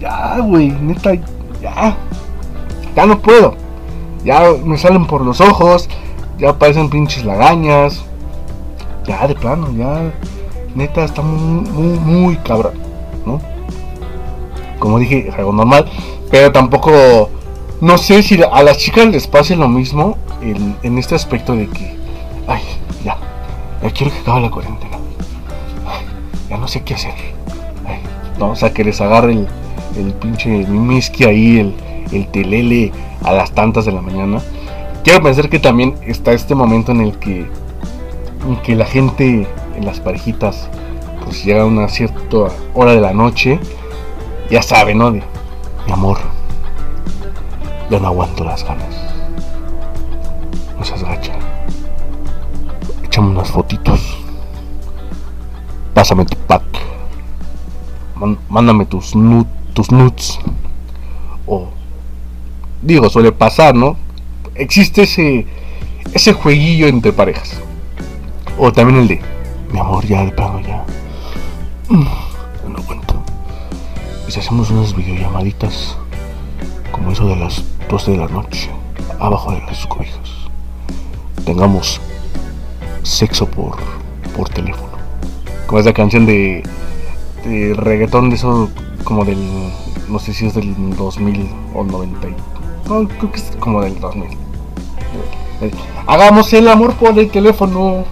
ya, 0.04 0.38
güey, 0.40 0.70
neta, 0.70 1.14
ya, 1.62 1.96
ya 2.94 3.06
no 3.06 3.18
puedo. 3.18 3.56
Ya 4.22 4.52
me 4.64 4.76
salen 4.76 5.06
por 5.06 5.22
los 5.22 5.40
ojos, 5.40 5.88
ya 6.38 6.50
aparecen 6.50 6.90
pinches 6.90 7.24
lagañas, 7.24 8.04
ya 9.06 9.26
de 9.26 9.34
plano, 9.34 9.70
ya, 9.76 10.12
neta, 10.74 11.04
está 11.04 11.22
muy, 11.22 11.68
muy, 11.70 11.98
muy 11.98 12.36
cabrón, 12.36 12.74
¿no? 13.24 13.40
Como 14.78 14.98
dije, 14.98 15.30
algo 15.36 15.52
normal, 15.52 15.86
pero 16.30 16.52
tampoco, 16.52 17.30
no 17.80 17.98
sé 17.98 18.22
si 18.22 18.42
a 18.42 18.62
las 18.62 18.76
chicas 18.78 19.06
les 19.06 19.26
pase 19.26 19.56
lo 19.56 19.68
mismo 19.68 20.18
en, 20.42 20.98
este 20.98 21.14
aspecto 21.14 21.54
de 21.54 21.66
que, 21.68 21.96
ay, 22.46 22.62
ya, 23.04 23.16
ya 23.82 23.90
quiero 23.90 24.12
que 24.12 24.20
acabe 24.20 24.40
la 24.42 24.50
cuarentena 24.50 24.94
no 26.58 26.68
sé 26.68 26.82
qué 26.82 26.94
hacer. 26.94 27.12
no, 28.38 28.50
o 28.50 28.56
sea, 28.56 28.72
que 28.72 28.84
les 28.84 29.00
agarre 29.00 29.32
el, 29.32 29.48
el 29.96 30.12
pinche 30.14 30.48
mimiski 30.48 31.24
ahí, 31.24 31.58
el, 31.58 31.74
el 32.12 32.26
telele 32.28 32.92
a 33.22 33.32
las 33.32 33.52
tantas 33.52 33.84
de 33.84 33.92
la 33.92 34.00
mañana. 34.00 34.40
Quiero 35.02 35.22
pensar 35.22 35.48
que 35.48 35.58
también 35.58 35.94
está 36.06 36.32
este 36.32 36.54
momento 36.54 36.92
en 36.92 37.00
el 37.00 37.18
que, 37.18 37.46
en 38.46 38.56
que 38.62 38.74
la 38.74 38.86
gente 38.86 39.46
en 39.76 39.84
las 39.84 40.00
parejitas 40.00 40.68
pues 41.24 41.44
llega 41.44 41.62
a 41.62 41.66
una 41.66 41.88
cierta 41.88 42.48
hora 42.74 42.92
de 42.92 43.00
la 43.00 43.12
noche, 43.12 43.58
ya 44.50 44.62
sabe, 44.62 44.94
¿no? 44.94 45.10
Mi 45.10 45.22
amor, 45.90 46.18
ya 47.90 47.98
no 47.98 48.08
aguanto 48.08 48.44
las 48.44 48.64
ganas. 48.64 48.94
No 50.78 50.84
seas 50.84 51.02
gacha. 51.02 51.32
Echame 53.04 53.28
unas 53.28 53.50
fotitos 53.50 54.24
pásame 55.94 56.26
tu 56.26 56.36
pack, 56.36 56.64
mándame 58.50 58.84
tus, 58.84 59.14
tus 59.74 59.92
nuts. 59.92 60.38
O, 61.46 61.68
digo, 62.82 63.10
suele 63.10 63.32
pasar, 63.32 63.74
¿no? 63.74 63.96
existe 64.54 65.02
ese, 65.02 65.46
ese 66.12 66.32
jueguillo 66.32 66.86
entre 66.86 67.12
parejas. 67.12 67.60
O 68.58 68.72
también 68.72 69.00
el 69.00 69.08
de, 69.08 69.20
mi 69.72 69.78
amor, 69.78 70.06
ya 70.06 70.24
de 70.24 70.30
plano 70.32 70.60
ya. 70.60 70.84
Mm, 71.88 72.04
no 72.72 72.78
aguanto. 72.78 73.22
Y 74.28 74.30
si 74.30 74.40
hacemos 74.40 74.70
unas 74.70 74.94
videollamaditas, 74.94 75.96
como 76.92 77.10
eso 77.10 77.26
de 77.26 77.36
las 77.36 77.64
12 77.88 78.12
de 78.12 78.16
la 78.18 78.28
noche, 78.28 78.70
abajo 79.18 79.52
de 79.52 79.60
las 79.62 79.86
cobijas, 79.86 80.18
tengamos 81.44 82.00
sexo 83.02 83.46
por, 83.46 83.76
por 84.36 84.48
teléfono. 84.48 84.92
Como 85.66 85.80
esa 85.80 85.92
canción 85.92 86.26
de, 86.26 86.62
de 87.44 87.74
reggaetón 87.74 88.30
de 88.30 88.36
eso, 88.36 88.70
como 89.04 89.24
del, 89.24 89.38
no 90.08 90.18
sé 90.18 90.32
si 90.32 90.46
es 90.46 90.54
del 90.54 90.74
2000 90.96 91.48
o 91.74 91.84
90. 91.84 92.28
No, 92.88 93.08
creo 93.08 93.30
que 93.30 93.36
es 93.38 93.52
como 93.60 93.82
del 93.82 93.98
2000. 94.00 94.28
Hagamos 96.06 96.52
el 96.52 96.68
amor 96.68 96.94
por 96.94 97.18
el 97.18 97.30
teléfono. 97.30 98.04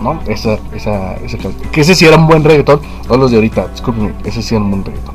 ¿No? 0.00 0.20
Esa, 0.26 0.58
esa, 0.74 1.14
esa. 1.14 1.38
Que 1.72 1.80
ese 1.80 1.94
sí 1.94 2.04
era 2.04 2.16
un 2.16 2.26
buen 2.26 2.44
reggaetón. 2.44 2.80
No 3.08 3.16
los 3.16 3.30
de 3.30 3.38
ahorita, 3.38 3.68
discúlpenme. 3.68 4.12
Ese 4.24 4.42
sí 4.42 4.54
era 4.54 4.62
un 4.62 4.70
buen 4.70 4.84
reggaetón. 4.84 5.14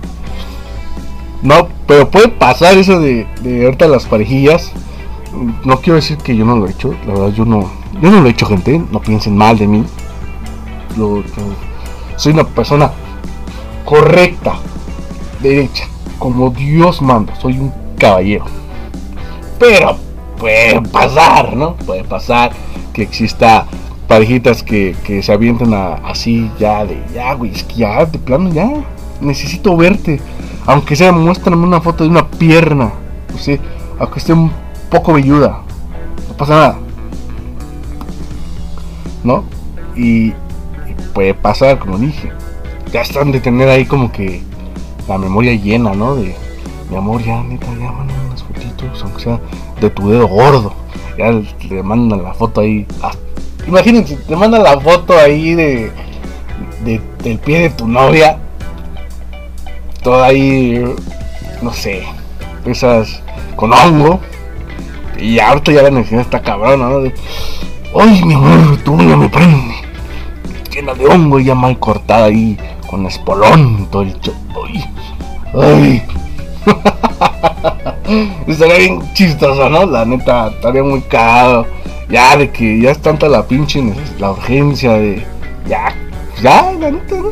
No, 1.41 1.67
pero 1.87 2.09
puede 2.09 2.27
pasar 2.27 2.77
eso 2.77 2.99
de, 2.99 3.27
de 3.41 3.65
ahorita 3.65 3.87
las 3.87 4.05
parejillas. 4.05 4.71
No 5.63 5.79
quiero 5.79 5.95
decir 5.95 6.17
que 6.17 6.35
yo 6.35 6.43
no 6.43 6.55
lo 6.57 6.67
he 6.67 6.71
hecho. 6.71 6.95
La 7.05 7.13
verdad, 7.13 7.33
yo 7.33 7.45
no, 7.45 7.69
yo 8.01 8.09
no 8.09 8.21
lo 8.21 8.27
he 8.27 8.31
hecho, 8.31 8.45
gente. 8.47 8.81
No 8.91 8.99
piensen 8.99 9.37
mal 9.37 9.57
de 9.57 9.67
mí. 9.67 9.83
Yo 10.97 11.21
soy 12.17 12.33
una 12.33 12.43
persona 12.43 12.91
correcta, 13.89 14.53
derecha, 15.41 15.85
como 16.19 16.51
Dios 16.51 17.01
manda. 17.01 17.35
Soy 17.37 17.57
un 17.57 17.73
caballero. 17.97 18.45
Pero 19.57 19.97
puede 20.37 20.79
pasar, 20.83 21.55
¿no? 21.55 21.75
Puede 21.75 22.03
pasar 22.03 22.51
que 22.93 23.01
exista 23.01 23.65
parejitas 24.07 24.61
que, 24.61 24.95
se 25.23 25.33
avienten 25.33 25.73
así 25.73 26.51
ya 26.59 26.85
de, 26.85 27.03
ya, 27.15 27.33
güey, 27.33 27.51
es 27.51 27.65
de 27.67 28.19
plano, 28.19 28.51
ya, 28.53 28.69
necesito 29.21 29.75
verte. 29.75 30.21
Aunque 30.67 30.95
sea, 30.95 31.11
muéstrame 31.11 31.65
una 31.65 31.81
foto 31.81 32.03
de 32.03 32.11
una 32.11 32.27
pierna, 32.27 32.91
no 33.33 33.57
aunque 33.99 34.19
esté 34.19 34.33
un 34.33 34.51
poco 34.91 35.13
velluda, 35.13 35.61
no 36.27 36.37
pasa 36.37 36.53
nada. 36.53 36.77
¿No? 39.23 39.43
Y 39.95 40.33
puede 41.13 41.33
pasar, 41.33 41.79
como 41.79 41.97
dije, 41.97 42.31
ya 42.91 43.01
están 43.01 43.31
de 43.31 43.39
tener 43.39 43.69
ahí 43.69 43.85
como 43.85 44.11
que 44.11 44.41
la 45.07 45.17
memoria 45.17 45.53
llena, 45.53 45.93
¿no? 45.93 46.15
De, 46.15 46.35
mi 46.89 46.95
amor, 46.97 47.23
ya, 47.23 47.41
neta, 47.43 47.67
ya, 47.79 47.91
mándame 47.91 48.25
unas 48.27 48.43
fotitos, 48.43 49.03
aunque 49.03 49.21
sea 49.23 49.39
de 49.79 49.89
tu 49.89 50.09
dedo 50.09 50.27
gordo. 50.27 50.73
Ya 51.17 51.31
le 51.69 51.83
mandan 51.83 52.23
la 52.23 52.33
foto 52.33 52.61
ahí. 52.61 52.87
ah, 53.03 53.11
imagínense, 53.67 54.15
te 54.15 54.35
mandan 54.35 54.63
la 54.63 54.79
foto 54.79 55.17
ahí 55.17 55.53
de, 55.53 55.91
de- 56.83 57.01
del 57.23 57.37
pie 57.39 57.59
de 57.59 57.69
tu 57.71 57.87
novia. 57.87 58.37
Toda 60.01 60.27
ahí, 60.27 60.83
no 61.61 61.73
sé, 61.73 62.03
esas 62.65 63.21
con 63.55 63.73
hongo. 63.73 64.19
Y 65.19 65.37
ahorita 65.39 65.73
ya 65.73 65.81
la 65.83 65.91
necesidad 65.91 66.21
está 66.21 66.41
cabrona, 66.41 66.89
¿no? 66.89 67.01
De, 67.01 67.13
Ay, 67.99 68.23
mi 68.23 68.33
amor, 68.35 68.77
tu 68.77 68.93
uña 68.93 69.17
me 69.17 69.27
prende. 69.27 69.73
Llena 70.71 70.93
de 70.93 71.05
hongo 71.07 71.39
y 71.39 71.45
ya 71.45 71.55
mal 71.55 71.77
cortada 71.79 72.25
ahí, 72.25 72.57
con 72.89 73.05
espolón, 73.05 73.87
todo 73.91 74.01
el 74.03 74.19
cho- 74.19 74.33
Ay, 74.65 74.83
ay. 75.53 76.03
Estaría 78.47 78.77
bien 78.77 79.01
chistoso, 79.13 79.69
¿no? 79.69 79.85
La 79.85 80.05
neta, 80.05 80.47
estaría 80.47 80.83
muy 80.83 81.01
cagado. 81.01 81.65
Ya, 82.09 82.35
de 82.35 82.49
que 82.49 82.81
ya 82.81 82.91
es 82.91 82.99
tanta 82.99 83.29
la 83.29 83.43
pinche 83.45 83.83
la 84.19 84.31
urgencia 84.31 84.93
de. 84.93 85.23
Ya, 85.67 85.93
ya, 86.41 86.71
la 86.79 86.89
neta, 86.91 87.15
¿no? 87.15 87.29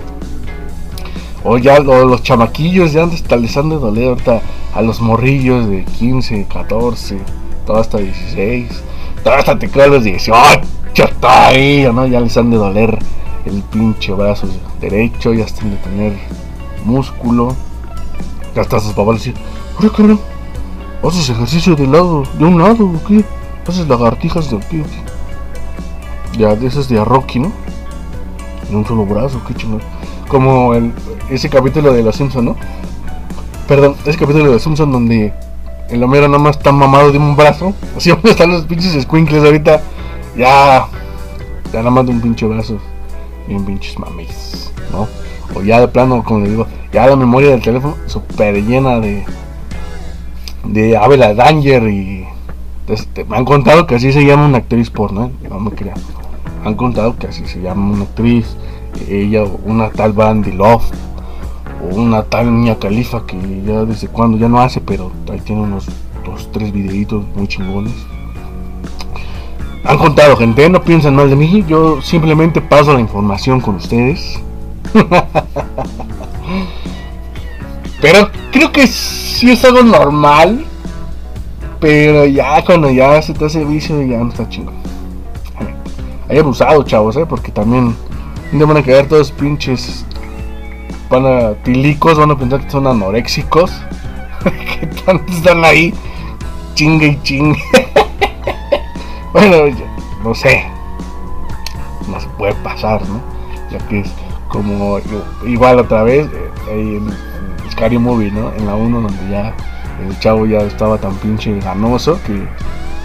O 1.44 1.58
ya 1.58 1.80
lo- 1.80 2.06
los 2.06 2.22
chamaquillos 2.24 2.94
ya 2.94 3.04
hasta 3.06 3.36
les 3.38 3.56
han 3.58 3.70
de 3.70 3.78
doler 3.78 4.10
ahorita 4.10 4.42
a 4.76 4.82
los 4.82 5.00
morrillos 5.02 5.68
de 5.70 5.84
15, 5.86 6.46
14, 6.52 7.18
todo 7.66 7.78
hasta 7.78 7.98
16, 7.98 8.68
todo 9.24 9.34
hasta 9.34 9.58
te 9.58 9.70
creo 9.70 9.88
los 9.88 10.04
18 10.04 10.62
todavía, 11.20 11.92
¿no? 11.92 12.06
Ya 12.06 12.20
les 12.20 12.36
han 12.38 12.52
de 12.52 12.58
doler 12.58 13.00
el 13.48 13.64
pinche 13.64 14.14
brazo 14.14 14.48
derecho, 14.80 15.34
ya 15.34 15.46
están 15.46 15.72
de 15.72 15.78
tener 15.78 16.14
músculo. 16.86 17.56
Ya 18.56 18.62
hasta 18.62 18.80
sus 18.80 18.94
papás 18.94 19.16
dicen, 19.16 19.36
¡Oye, 19.80 19.90
cabrón! 19.90 20.20
¿Haces 21.04 21.30
ejercicio 21.30 21.76
de 21.76 21.88
lado, 21.88 22.24
de 22.38 22.46
un 22.46 22.60
lado 22.60 22.86
o 22.86 23.08
qué? 23.08 23.24
¿Haces 23.68 23.88
lagartijas 23.88 24.50
de 24.50 24.60
qué?" 24.60 24.84
Ya, 26.38 26.56
de 26.56 26.68
esas 26.68 26.88
de 26.88 27.00
a 27.00 27.06
Rocky, 27.06 27.40
¿no? 27.40 27.52
De 28.70 28.76
un 28.76 28.86
solo 28.86 29.06
brazo, 29.06 29.42
qué 29.48 29.54
chingón. 29.56 29.82
Como 30.28 30.74
el, 30.74 30.94
ese 31.30 31.50
capítulo 31.50 31.94
de 31.94 32.04
Los 32.04 32.16
Simpson, 32.16 32.46
¿no? 32.46 32.56
Perdón, 33.68 33.96
ese 34.06 34.18
capítulo 34.18 34.46
de 34.46 34.52
Los 34.52 34.62
Simpson 34.62 34.92
donde 34.92 35.34
el 35.90 36.04
Homero 36.04 36.28
nada 36.28 36.40
más 36.40 36.58
está 36.58 36.72
mamado 36.72 37.12
de 37.12 37.18
un 37.18 37.36
brazo. 37.36 37.74
Así 37.96 38.10
donde 38.12 38.32
están 38.32 38.52
los 38.52 38.66
pinches 38.66 39.02
squinkles 39.02 39.44
ahorita. 39.44 39.82
Ya, 40.36 40.88
ya 41.72 41.80
nada 41.80 41.90
más 41.90 42.06
de 42.06 42.12
un 42.12 42.22
pinche 42.22 42.46
brazo. 42.46 42.78
Bien 43.48 43.66
pinches 43.66 43.98
mames, 43.98 44.74
¿no? 44.92 45.08
O 45.56 45.62
ya 45.62 45.80
de 45.80 45.88
plano, 45.88 46.24
como 46.24 46.42
le 46.42 46.50
digo, 46.50 46.68
ya 46.92 47.08
la 47.08 47.16
memoria 47.16 47.52
del 47.52 47.62
teléfono 47.62 47.96
súper 48.08 48.56
llena 48.64 49.00
de 49.00 49.24
de 50.68 50.98
Abela 50.98 51.34
Danger 51.34 51.88
y 51.88 52.26
este, 52.88 53.26
me 53.26 53.38
han 53.38 53.46
contado 53.46 53.88
que 53.88 53.96
así 53.96 54.12
se 54.12 54.26
llama 54.26 54.46
una 54.46 54.60
actriz 54.60 54.90
porno, 54.90 55.26
¿eh? 55.26 55.32
no 55.50 55.60
me 55.60 55.72
crean. 55.72 55.98
Han 56.64 56.76
contado 56.76 57.18
que 57.18 57.28
así 57.28 57.46
se 57.46 57.62
llama 57.62 57.94
una 57.94 58.04
actriz, 58.04 58.56
ella, 59.10 59.44
una 59.66 59.90
tal 59.90 60.14
Bandy 60.14 60.52
Love, 60.52 60.84
o 61.84 61.96
una 61.96 62.24
tal 62.24 62.52
Mia 62.52 62.78
Califa 62.80 63.26
que 63.26 63.38
ya 63.66 63.86
desde 63.86 64.08
cuando 64.08 64.38
ya 64.38 64.48
no 64.48 64.60
hace, 64.60 64.82
pero 64.82 65.12
ahí 65.32 65.40
tiene 65.40 65.62
unos 65.62 65.88
dos, 66.26 66.50
tres 66.52 66.72
videitos 66.72 67.24
muy 67.36 67.48
chingones. 67.48 67.94
Han 69.88 69.98
contado 69.98 70.36
gente, 70.36 70.70
no 70.70 70.82
piensan 70.82 71.16
mal 71.16 71.30
de 71.30 71.38
mí, 71.38 71.64
yo 71.66 72.02
simplemente 72.02 72.60
paso 72.60 72.94
la 72.94 73.00
información 73.00 73.62
con 73.62 73.76
ustedes. 73.76 74.38
Pero 78.02 78.30
creo 78.52 78.72
que 78.72 78.86
sí 78.86 79.50
es 79.52 79.64
algo 79.64 79.84
normal. 79.84 80.66
Pero 81.80 82.26
ya 82.26 82.64
cuando 82.66 82.90
ya 82.90 83.22
se 83.22 83.34
te 83.34 83.46
hace 83.46 83.64
vicio 83.64 84.02
ya 84.02 84.18
no 84.18 84.30
está 84.30 84.50
chingón. 84.50 84.76
Hay 86.28 86.40
abusado, 86.40 86.84
chavos, 86.84 87.16
¿eh? 87.16 87.26
Porque 87.26 87.52
también 87.52 87.96
día 88.52 88.66
van 88.66 88.78
a 88.78 88.84
quedar 88.84 89.06
todos 89.06 89.32
pinches. 89.32 90.06
Van 91.10 91.26
a 91.26 91.54
tilicos, 91.64 92.18
van 92.18 92.32
a 92.32 92.38
pensar 92.38 92.60
que 92.62 92.70
son 92.70 92.88
anoréxicos. 92.88 93.72
que 94.80 94.88
tanto 95.06 95.32
están 95.32 95.64
ahí. 95.64 95.94
Chingue 96.74 97.08
y 97.08 97.22
chingue. 97.24 97.64
bueno, 99.38 99.78
no 100.24 100.34
sé. 100.34 100.66
No 102.08 102.20
se 102.20 102.28
puede 102.30 102.54
pasar, 102.56 103.02
¿no? 103.08 103.22
Ya 103.72 103.78
que 103.88 104.00
es 104.00 104.12
como 104.48 105.00
igual 105.46 105.80
otra 105.80 106.04
vez 106.04 106.28
eh, 106.34 106.52
ahí 106.72 106.96
en, 106.96 107.08
en 107.08 107.72
Scary 107.72 107.98
Movie, 107.98 108.32
¿no? 108.32 108.52
En 108.54 108.66
la 108.66 108.76
1 108.76 109.02
donde 109.02 109.30
ya 109.30 109.54
el 110.06 110.18
chavo 110.20 110.46
ya 110.46 110.60
estaba 110.60 110.98
tan 110.98 111.14
pinche 111.16 111.60
ganoso 111.60 112.20
que 112.26 112.48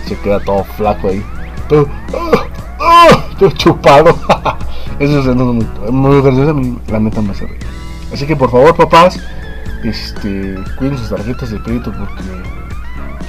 se 0.07 0.17
queda 0.21 0.41
todo 0.41 0.65
flaco 0.65 1.09
ahí. 1.09 1.23
Todo, 1.69 1.89
¡ah! 2.15 2.45
¡ah! 2.81 3.25
todo 3.39 3.51
chupado. 3.51 4.19
Eso 4.99 5.19
es 5.19 5.37
muy, 5.91 6.21
gracioso, 6.23 6.51
a 6.89 6.93
la 6.93 7.01
neta 7.01 7.21
me 7.21 7.33
hace 7.33 7.47
reír. 7.47 7.67
Así 8.13 8.27
que 8.27 8.37
por 8.37 8.51
favor, 8.51 8.75
papás, 8.77 9.19
este, 9.83 10.57
cuiden 10.79 10.97
sus 10.97 11.09
tarjetas 11.09 11.51
de 11.51 11.61
crédito 11.61 11.93
porque 11.93 12.23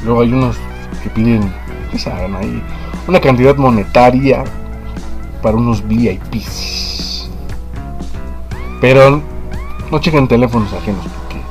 luego 0.04 0.22
hay 0.22 0.34
unos 0.34 0.58
que 1.02 1.10
piden, 1.10 1.52
ya 1.92 2.00
saben, 2.00 2.36
ahí 2.36 2.62
una 3.08 3.20
cantidad 3.20 3.56
monetaria 3.56 4.44
para 5.42 5.58
unos 5.58 5.86
VIPs. 5.88 7.30
Pero 8.80 9.22
no 9.92 10.00
chequen 10.00 10.28
teléfonos 10.28 10.74
ajenos 10.74 11.06
porque 11.06 11.42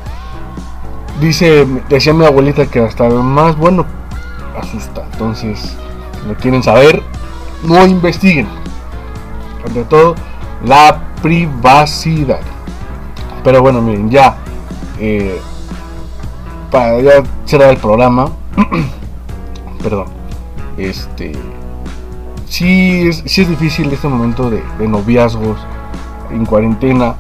dice, 1.21 1.67
decía 1.89 2.13
mi 2.13 2.25
abuelita 2.25 2.67
que 2.67 2.81
hasta 2.81 3.07
el 3.07 3.15
más 3.15 3.57
bueno 3.57 3.87
asusta. 4.59 5.05
Entonces, 5.13 5.77
si 6.21 6.29
no 6.29 6.35
quieren 6.35 6.63
saber, 6.63 7.03
no 7.63 7.87
investiguen. 7.87 8.49
Ante 9.67 9.85
todo, 9.85 10.15
la 10.65 11.01
privacidad. 11.23 12.41
Pero 13.45 13.61
bueno, 13.63 13.81
miren, 13.81 14.11
ya 14.11 14.37
eh, 14.99 15.41
para 16.71 17.01
ya 17.01 17.23
cerrar 17.45 17.71
el 17.71 17.77
programa. 17.77 18.31
perdón. 19.83 20.22
Este 20.83 21.33
sí 22.49 23.09
es, 23.09 23.23
sí 23.25 23.43
es 23.43 23.49
difícil 23.49 23.91
este 23.93 24.09
momento 24.09 24.51
de, 24.51 24.63
noviazgos 24.87 25.59
en 26.31 26.45
cuarentena. 26.45 27.15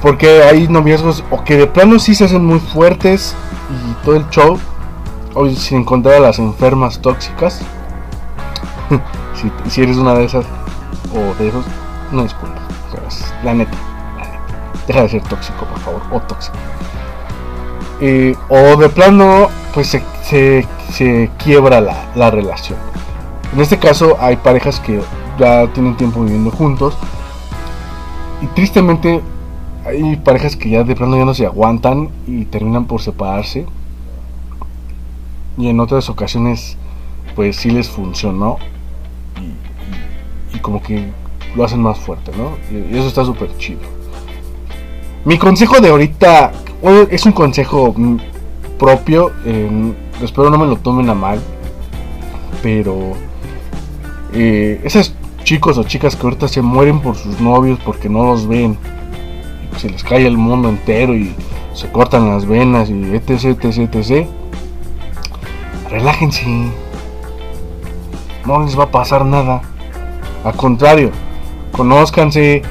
Porque 0.00 0.42
hay 0.44 0.68
noviazgos 0.68 1.22
o 1.30 1.44
que 1.44 1.56
de 1.56 1.66
plano 1.66 1.98
sí 1.98 2.14
se 2.14 2.24
hacen 2.24 2.44
muy 2.44 2.60
fuertes 2.60 3.34
y 3.70 4.04
todo 4.04 4.16
el 4.16 4.28
show. 4.30 4.58
hoy 5.34 5.54
sin 5.54 5.80
encontrar 5.80 6.16
a 6.16 6.20
las 6.20 6.38
enfermas 6.38 7.00
tóxicas. 7.00 7.60
si, 9.34 9.52
si, 9.68 9.82
eres 9.82 9.98
una 9.98 10.14
de 10.14 10.24
esas 10.24 10.46
o 11.12 11.34
de 11.38 11.48
esos, 11.48 11.64
no 12.12 12.22
disculpa. 12.22 12.60
La 13.44 13.54
neta, 13.54 13.76
la 14.16 14.24
neta. 14.24 14.86
Deja 14.86 15.02
de 15.02 15.08
ser 15.08 15.22
tóxico, 15.24 15.66
por 15.66 15.78
favor, 15.80 16.02
o 16.12 16.20
tóxico. 16.20 16.56
Eh, 18.00 18.34
o 18.48 18.76
de 18.76 18.88
plano, 18.88 19.48
pues 19.74 19.88
se, 19.88 20.02
se, 20.30 20.64
se 20.92 21.30
quiebra 21.42 21.80
la, 21.80 22.12
la 22.14 22.30
relación. 22.30 22.78
En 23.52 23.60
este 23.60 23.78
caso 23.78 24.16
hay 24.20 24.36
parejas 24.36 24.78
que 24.78 25.00
ya 25.38 25.66
tienen 25.72 25.96
tiempo 25.96 26.22
viviendo 26.22 26.52
juntos 26.52 26.96
y 28.40 28.46
tristemente 28.46 29.20
hay 29.84 30.16
parejas 30.16 30.54
que 30.54 30.70
ya 30.70 30.84
de 30.84 30.94
plano 30.94 31.16
ya 31.16 31.24
no 31.24 31.34
se 31.34 31.46
aguantan 31.46 32.10
y 32.28 32.44
terminan 32.44 32.84
por 32.84 33.02
separarse. 33.02 33.66
Y 35.58 35.68
en 35.68 35.80
otras 35.80 36.08
ocasiones 36.08 36.76
pues 37.34 37.56
sí 37.56 37.70
les 37.70 37.88
funcionó 37.88 38.58
y, 40.54 40.58
como 40.58 40.80
que 40.80 41.10
lo 41.56 41.64
hacen 41.64 41.82
más 41.82 41.98
fuerte, 41.98 42.30
¿no? 42.36 42.52
Y 42.70 42.96
eso 42.96 43.08
está 43.08 43.24
súper 43.24 43.56
chido. 43.58 43.80
Mi 45.24 45.38
consejo 45.38 45.80
de 45.80 45.88
ahorita 45.88 46.52
es 47.10 47.26
un 47.26 47.32
consejo 47.32 47.94
propio, 48.80 49.30
espero 50.22 50.48
no 50.48 50.56
me 50.56 50.66
lo 50.66 50.76
tomen 50.76 51.10
a 51.10 51.14
mal, 51.14 51.38
pero 52.62 53.12
eh, 54.32 54.80
esos 54.82 55.14
chicos 55.44 55.76
o 55.76 55.84
chicas 55.84 56.16
que 56.16 56.22
ahorita 56.22 56.48
se 56.48 56.62
mueren 56.62 57.00
por 57.00 57.14
sus 57.14 57.38
novios 57.40 57.78
porque 57.84 58.08
no 58.08 58.24
los 58.24 58.48
ven, 58.48 58.78
se 59.76 59.90
les 59.90 60.02
cae 60.02 60.26
el 60.26 60.38
mundo 60.38 60.70
entero 60.70 61.14
y 61.14 61.34
se 61.74 61.92
cortan 61.92 62.30
las 62.30 62.46
venas 62.46 62.88
y 62.88 63.14
etc, 63.14 63.62
etc, 63.62 63.94
etc. 63.94 64.26
Relájense. 65.90 66.70
No 68.46 68.64
les 68.64 68.78
va 68.78 68.84
a 68.84 68.90
pasar 68.90 69.26
nada. 69.26 69.60
Al 70.42 70.54
contrario, 70.56 71.10
conózcanse, 71.72 72.62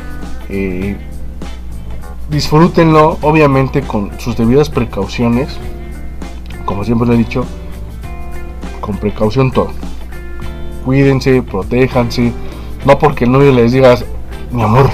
eh, 0.50 0.98
disfrútenlo, 2.32 3.20
obviamente 3.22 3.82
con 3.82 4.20
sus 4.20 4.36
debidas 4.36 4.70
precauciones. 4.70 5.56
Como 6.70 6.84
siempre 6.84 7.08
lo 7.08 7.16
he 7.16 7.18
dicho, 7.18 7.46
con 8.80 8.96
precaución 8.98 9.50
todo. 9.50 9.72
Cuídense, 10.86 11.42
protéjanse. 11.42 12.32
No 12.86 13.00
porque 13.00 13.24
el 13.24 13.32
novio 13.32 13.52
les 13.52 13.72
digas, 13.72 14.06
mi 14.52 14.62
amor, 14.62 14.88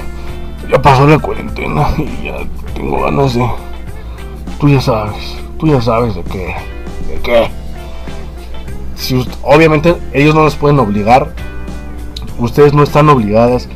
ya 0.72 0.82
pasó 0.82 1.06
la 1.06 1.20
cuarentena 1.20 1.90
y 1.98 2.28
ya 2.28 2.38
tengo 2.74 3.04
ganas 3.04 3.34
de. 3.34 3.46
Tú 4.58 4.70
ya 4.70 4.80
sabes, 4.80 5.36
tú 5.60 5.68
ya 5.68 5.82
sabes 5.82 6.16
de 6.16 6.24
qué. 6.24 6.56
¿De 7.10 7.20
qué? 7.22 7.50
Si, 8.96 9.28
obviamente 9.44 9.98
ellos 10.14 10.34
no 10.34 10.46
les 10.46 10.56
pueden 10.56 10.80
obligar. 10.80 11.36
Ustedes 12.40 12.74
no 12.74 12.84
están 12.84 13.10
obligadas 13.10 13.68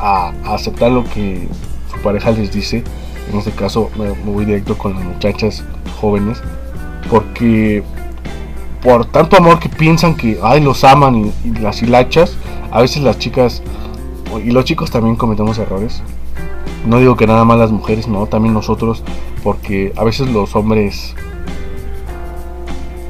a, 0.00 0.32
aceptar 0.44 0.90
lo 0.90 1.04
que 1.04 1.46
su 1.88 2.02
pareja 2.02 2.32
les 2.32 2.50
dice. 2.50 2.82
En 3.30 3.38
este 3.38 3.52
caso 3.52 3.92
me, 3.96 4.10
voy 4.28 4.44
directo 4.44 4.76
con 4.76 4.94
las 4.94 5.04
muchachas 5.04 5.62
jóvenes. 6.00 6.42
Porque 7.14 7.84
por 8.82 9.06
tanto 9.06 9.36
amor 9.36 9.60
que 9.60 9.68
piensan 9.68 10.16
que 10.16 10.38
ay 10.42 10.60
los 10.60 10.82
aman 10.82 11.32
y, 11.44 11.50
las 11.60 11.80
hilachas, 11.80 12.36
a 12.72 12.80
veces 12.80 13.02
las 13.02 13.18
chicas 13.18 13.62
y 14.44 14.50
los 14.50 14.64
chicos 14.64 14.90
también 14.90 15.14
cometemos 15.14 15.58
errores 15.58 16.02
no 16.86 16.98
digo 16.98 17.16
que 17.16 17.26
nada 17.26 17.44
más 17.44 17.58
las 17.58 17.70
mujeres, 17.70 18.08
no, 18.08 18.26
también 18.26 18.54
nosotros, 18.54 19.02
porque 19.42 19.92
a 19.96 20.04
veces 20.04 20.28
los 20.28 20.54
hombres, 20.54 21.14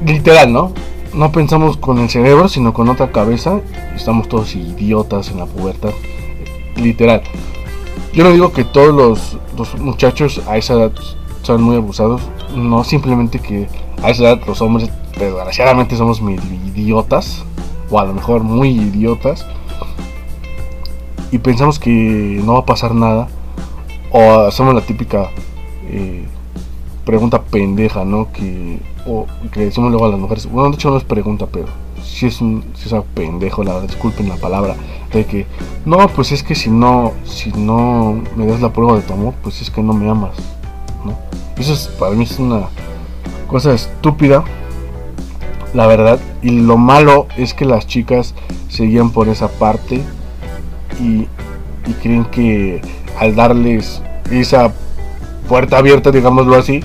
literal, 0.05 0.51
¿no? 0.53 0.71
No 1.13 1.31
pensamos 1.31 1.77
con 1.77 1.99
el 1.99 2.09
cerebro, 2.09 2.49
sino 2.49 2.73
con 2.73 2.89
otra 2.89 3.11
cabeza. 3.11 3.61
Estamos 3.95 4.27
todos 4.27 4.55
idiotas 4.55 5.29
en 5.29 5.39
la 5.39 5.45
pubertad. 5.45 5.91
Literal. 6.75 7.21
Yo 8.13 8.23
no 8.23 8.31
digo 8.31 8.51
que 8.51 8.65
todos 8.65 8.93
los, 8.93 9.37
los 9.57 9.79
muchachos 9.79 10.41
a 10.47 10.57
esa 10.57 10.73
edad 10.73 10.91
son 11.41 11.61
muy 11.61 11.77
abusados. 11.77 12.21
No, 12.55 12.83
simplemente 12.83 13.39
que 13.39 13.67
a 14.03 14.09
esa 14.09 14.23
edad 14.23 14.41
los 14.45 14.61
hombres, 14.61 14.89
desgraciadamente, 15.17 15.95
somos 15.95 16.21
idiotas. 16.21 17.43
O 17.89 17.99
a 17.99 18.05
lo 18.05 18.13
mejor 18.13 18.43
muy 18.43 18.69
idiotas. 18.69 19.45
Y 21.31 21.37
pensamos 21.37 21.79
que 21.79 22.41
no 22.43 22.53
va 22.53 22.59
a 22.59 22.65
pasar 22.65 22.95
nada 22.95 23.27
o 24.11 24.45
hacemos 24.45 24.73
la 24.73 24.79
típica 24.79 25.29
eh, 25.89 26.23
pregunta 27.03 27.41
pendeja, 27.41 28.05
¿no? 28.05 28.31
Que, 28.31 28.79
o, 29.05 29.25
que 29.51 29.65
decimos 29.65 29.91
luego 29.91 30.05
a 30.05 30.09
las 30.09 30.19
mujeres. 30.19 30.49
Bueno, 30.49 30.69
de 30.69 30.75
hecho 30.75 30.89
no 30.89 30.97
es 30.97 31.03
pregunta, 31.03 31.47
pero 31.51 31.67
si 32.01 32.27
es 32.27 32.39
un 32.39 32.63
si 32.75 32.87
es 32.87 32.93
algo 32.93 33.05
pendejo, 33.13 33.63
la 33.63 33.81
disculpen 33.81 34.29
la 34.29 34.37
palabra, 34.37 34.75
de 35.11 35.25
que 35.25 35.45
no, 35.85 36.07
pues 36.07 36.31
es 36.31 36.43
que 36.43 36.55
si 36.55 36.69
no, 36.69 37.11
si 37.25 37.51
no 37.51 38.21
me 38.37 38.45
das 38.45 38.61
la 38.61 38.71
prueba 38.71 38.95
de 38.95 39.01
tu 39.01 39.11
amor, 39.11 39.33
pues 39.43 39.61
es 39.61 39.69
que 39.69 39.83
no 39.83 39.91
me 39.91 40.09
amas, 40.09 40.37
¿no? 41.03 41.13
Eso 41.57 41.73
es, 41.73 41.87
para 41.99 42.15
mí 42.15 42.23
es 42.23 42.39
una 42.39 42.67
cosa 43.47 43.73
estúpida, 43.73 44.43
la 45.73 45.87
verdad. 45.87 46.19
Y 46.41 46.61
lo 46.61 46.77
malo 46.77 47.27
es 47.37 47.53
que 47.53 47.65
las 47.65 47.87
chicas 47.87 48.33
seguían 48.69 49.11
por 49.11 49.29
esa 49.29 49.47
parte 49.47 50.01
y, 50.99 51.27
y 51.87 51.93
creen 52.01 52.25
que 52.25 52.81
al 53.19 53.35
darles 53.35 54.01
esa 54.31 54.73
puerta 55.47 55.77
abierta, 55.77 56.11
digámoslo 56.11 56.55
así, 56.55 56.81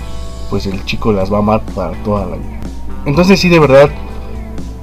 pues 0.50 0.66
el 0.66 0.84
chico 0.84 1.12
las 1.12 1.32
va 1.32 1.36
a 1.36 1.40
amar 1.40 1.62
para 1.74 1.92
toda 2.02 2.26
la 2.26 2.36
vida. 2.36 2.60
Entonces 3.06 3.40
sí, 3.40 3.48
de 3.48 3.58
verdad, 3.58 3.90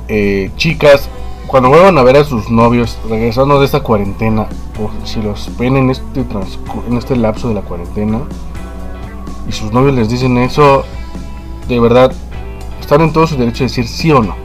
eh, 0.08 0.50
chicas, 0.56 1.10
cuando 1.46 1.70
vuelvan 1.70 1.98
a 1.98 2.04
ver 2.04 2.18
a 2.18 2.24
sus 2.24 2.50
novios 2.50 2.98
regresando 3.10 3.60
de 3.60 3.66
esta 3.66 3.82
cuarentena, 3.82 4.48
o 4.82 5.06
si 5.06 5.22
los 5.22 5.56
ven 5.58 5.78
en 5.78 5.90
este, 5.90 6.26
en 6.90 6.98
este 6.98 7.16
lapso 7.16 7.50
de 7.50 7.56
la 7.56 7.62
cuarentena, 7.62 8.22
y 9.48 9.52
sus 9.52 9.72
novios 9.72 9.96
les 9.96 10.10
dicen 10.10 10.38
eso, 10.38 10.84
de 11.68 11.80
verdad, 11.80 12.12
están 12.80 13.02
en 13.02 13.14
todo 13.14 13.28
su 13.28 13.36
derecho 13.38 13.60
de 13.60 13.70
decir 13.70 13.88
sí 13.88 14.12
o 14.12 14.22
no. 14.22 14.36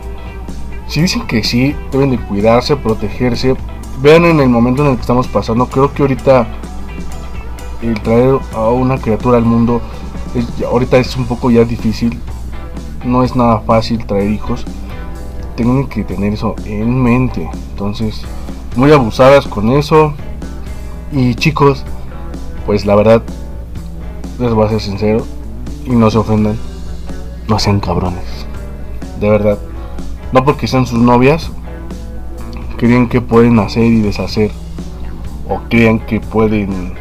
Si 0.88 1.00
dicen 1.00 1.26
que 1.26 1.42
sí, 1.42 1.74
deben 1.90 2.10
de 2.10 2.18
cuidarse, 2.18 2.76
protegerse. 2.76 3.56
Vean 4.00 4.24
en 4.24 4.40
el 4.40 4.48
momento 4.48 4.82
en 4.84 4.90
el 4.90 4.94
que 4.96 5.02
estamos 5.02 5.28
pasando, 5.28 5.66
creo 5.66 5.92
que 5.92 6.02
ahorita 6.02 6.46
el 7.82 8.00
traer 8.00 8.38
a 8.54 8.68
una 8.68 8.98
criatura 8.98 9.38
al 9.38 9.44
mundo 9.44 9.80
ahorita 10.66 10.98
es 10.98 11.16
un 11.16 11.26
poco 11.26 11.50
ya 11.50 11.64
difícil. 11.64 12.18
No 13.04 13.22
es 13.22 13.34
nada 13.36 13.60
fácil 13.60 14.04
traer 14.06 14.30
hijos. 14.30 14.64
Tienen 15.56 15.86
que 15.86 16.04
tener 16.04 16.32
eso 16.32 16.54
en 16.64 17.02
mente. 17.02 17.48
Entonces, 17.70 18.22
muy 18.76 18.92
abusadas 18.92 19.46
con 19.46 19.70
eso. 19.70 20.14
Y 21.12 21.34
chicos, 21.34 21.84
pues 22.64 22.86
la 22.86 22.94
verdad, 22.94 23.22
les 24.38 24.54
voy 24.54 24.66
a 24.66 24.70
ser 24.70 24.80
sincero. 24.80 25.26
Y 25.84 25.90
no 25.90 26.10
se 26.10 26.18
ofendan. 26.18 26.71
No 27.49 27.59
sean 27.59 27.80
cabrones. 27.80 28.47
De 29.20 29.28
verdad. 29.28 29.59
No 30.32 30.45
porque 30.45 30.66
sean 30.66 30.86
sus 30.86 30.99
novias. 30.99 31.51
Creen 32.76 33.09
que 33.09 33.20
pueden 33.20 33.59
hacer 33.59 33.84
y 33.84 34.01
deshacer. 34.01 34.51
O 35.49 35.61
crean 35.68 36.01
que 36.01 36.20
pueden 36.20 36.95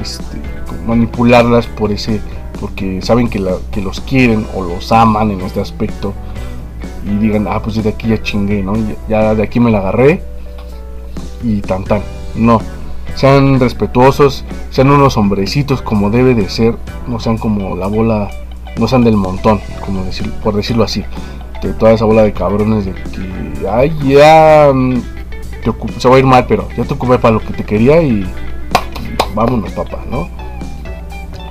este, 0.00 0.40
manipularlas 0.86 1.66
por 1.66 1.90
ese, 1.92 2.20
porque 2.60 3.00
saben 3.02 3.28
que, 3.28 3.38
los 3.38 4.00
quieren 4.00 4.46
o 4.54 4.62
los 4.62 4.92
aman 4.92 5.30
en 5.30 5.40
este 5.40 5.60
aspecto 5.60 6.14
y 7.04 7.16
digan, 7.18 7.46
ah, 7.48 7.60
pues 7.62 7.82
de 7.82 7.88
aquí 7.88 8.08
ya 8.08 8.22
chingué, 8.22 8.62
¿no? 8.62 8.74
Ya 9.08 9.34
de 9.34 9.42
aquí 9.42 9.60
me 9.60 9.70
la 9.70 9.78
agarré 9.78 10.22
y 11.42 11.60
tan 11.60 11.84
tan. 11.84 12.02
No, 12.34 12.60
sean 13.14 13.60
respetuosos, 13.60 14.44
sean 14.70 14.90
unos 14.90 15.16
hombrecitos 15.16 15.82
como 15.82 16.10
debe 16.10 16.34
de 16.34 16.48
ser, 16.48 16.76
no 17.06 17.20
sean 17.20 17.38
como 17.38 17.76
la 17.76 17.86
bola, 17.86 18.30
no 18.78 18.88
sean 18.88 19.04
del 19.04 19.16
montón, 19.16 19.60
como 19.84 20.04
decir, 20.04 20.30
por 20.42 20.54
decirlo 20.54 20.84
así, 20.84 21.04
de 21.62 21.72
toda 21.72 21.92
esa 21.92 22.04
bola 22.04 22.22
de 22.22 22.32
cabrones 22.32 22.84
de 22.84 22.92
que, 22.92 23.68
ay, 23.68 23.96
ya, 24.04 24.70
mm, 24.72 25.00
se 25.98 26.08
va 26.08 26.16
a 26.16 26.18
ir 26.18 26.26
mal, 26.26 26.46
pero 26.46 26.68
ya 26.76 26.84
te 26.84 26.94
ocupé 26.94 27.18
para 27.18 27.34
lo 27.34 27.40
que 27.40 27.52
te 27.52 27.64
quería 27.64 28.02
y 28.02 28.26
vámonos 29.34 29.72
papá, 29.72 29.98
¿no? 30.10 30.28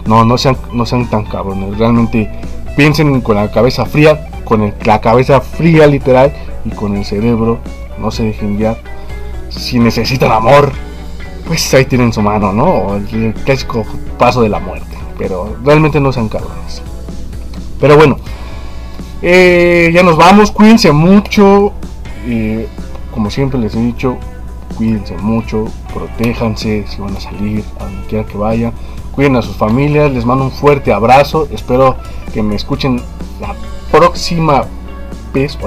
No, 0.05 0.23
no 0.23 0.37
sean, 0.37 0.57
no 0.71 0.85
sean 0.85 1.09
tan 1.09 1.25
cabrones, 1.25 1.77
realmente 1.77 2.29
piensen 2.75 3.21
con 3.21 3.35
la 3.35 3.51
cabeza 3.51 3.85
fría, 3.85 4.29
con 4.43 4.73
la 4.83 5.01
cabeza 5.01 5.41
fría 5.41 5.87
literal 5.87 6.33
y 6.63 6.69
con 6.69 6.95
el 6.95 7.05
cerebro, 7.05 7.59
no 7.99 8.11
se 8.11 8.23
dejen 8.23 8.57
ya. 8.57 8.77
Si 9.49 9.79
necesitan 9.79 10.31
amor, 10.31 10.71
pues 11.47 11.73
ahí 11.73 11.85
tienen 11.85 12.13
su 12.13 12.21
mano, 12.21 12.51
¿no? 12.51 12.95
El 12.95 13.33
clásico 13.45 13.83
paso 14.17 14.41
de 14.41 14.49
la 14.49 14.59
muerte, 14.59 14.95
pero 15.17 15.55
realmente 15.63 15.99
no 15.99 16.11
sean 16.11 16.29
cabrones. 16.29 16.81
Pero 17.79 17.97
bueno, 17.97 18.17
eh, 19.21 19.91
ya 19.93 20.03
nos 20.03 20.17
vamos, 20.17 20.51
cuídense 20.51 20.91
mucho. 20.91 21.73
Como 23.11 23.29
siempre 23.29 23.59
les 23.59 23.75
he 23.75 23.79
dicho, 23.79 24.17
cuídense 24.75 25.15
mucho, 25.17 25.65
protéjanse 25.93 26.85
si 26.87 27.01
van 27.01 27.15
a 27.15 27.19
salir, 27.19 27.63
a 27.79 27.85
donde 27.85 28.07
quiera 28.07 28.25
que 28.25 28.37
vayan, 28.37 28.73
cuiden 29.11 29.35
a 29.35 29.41
sus 29.41 29.55
familias, 29.55 30.11
les 30.11 30.25
mando 30.25 30.45
un 30.45 30.51
fuerte 30.51 30.91
abrazo, 30.91 31.47
espero 31.51 31.95
que 32.33 32.43
me 32.43 32.55
escuchen 32.55 33.01
la 33.39 33.55
próxima 33.91 34.65
después 35.35 35.57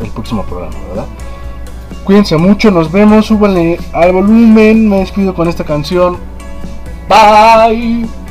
o 0.00 0.04
el 0.04 0.10
próximo 0.10 0.42
programa, 0.44 0.76
¿verdad? 0.88 1.06
Cuídense 2.04 2.36
mucho, 2.36 2.70
nos 2.70 2.90
vemos, 2.90 3.26
súbanle 3.26 3.78
al 3.92 4.12
volumen, 4.12 4.88
me 4.88 5.00
despido 5.00 5.34
con 5.34 5.48
esta 5.48 5.64
canción. 5.64 6.16
Bye. 7.08 8.27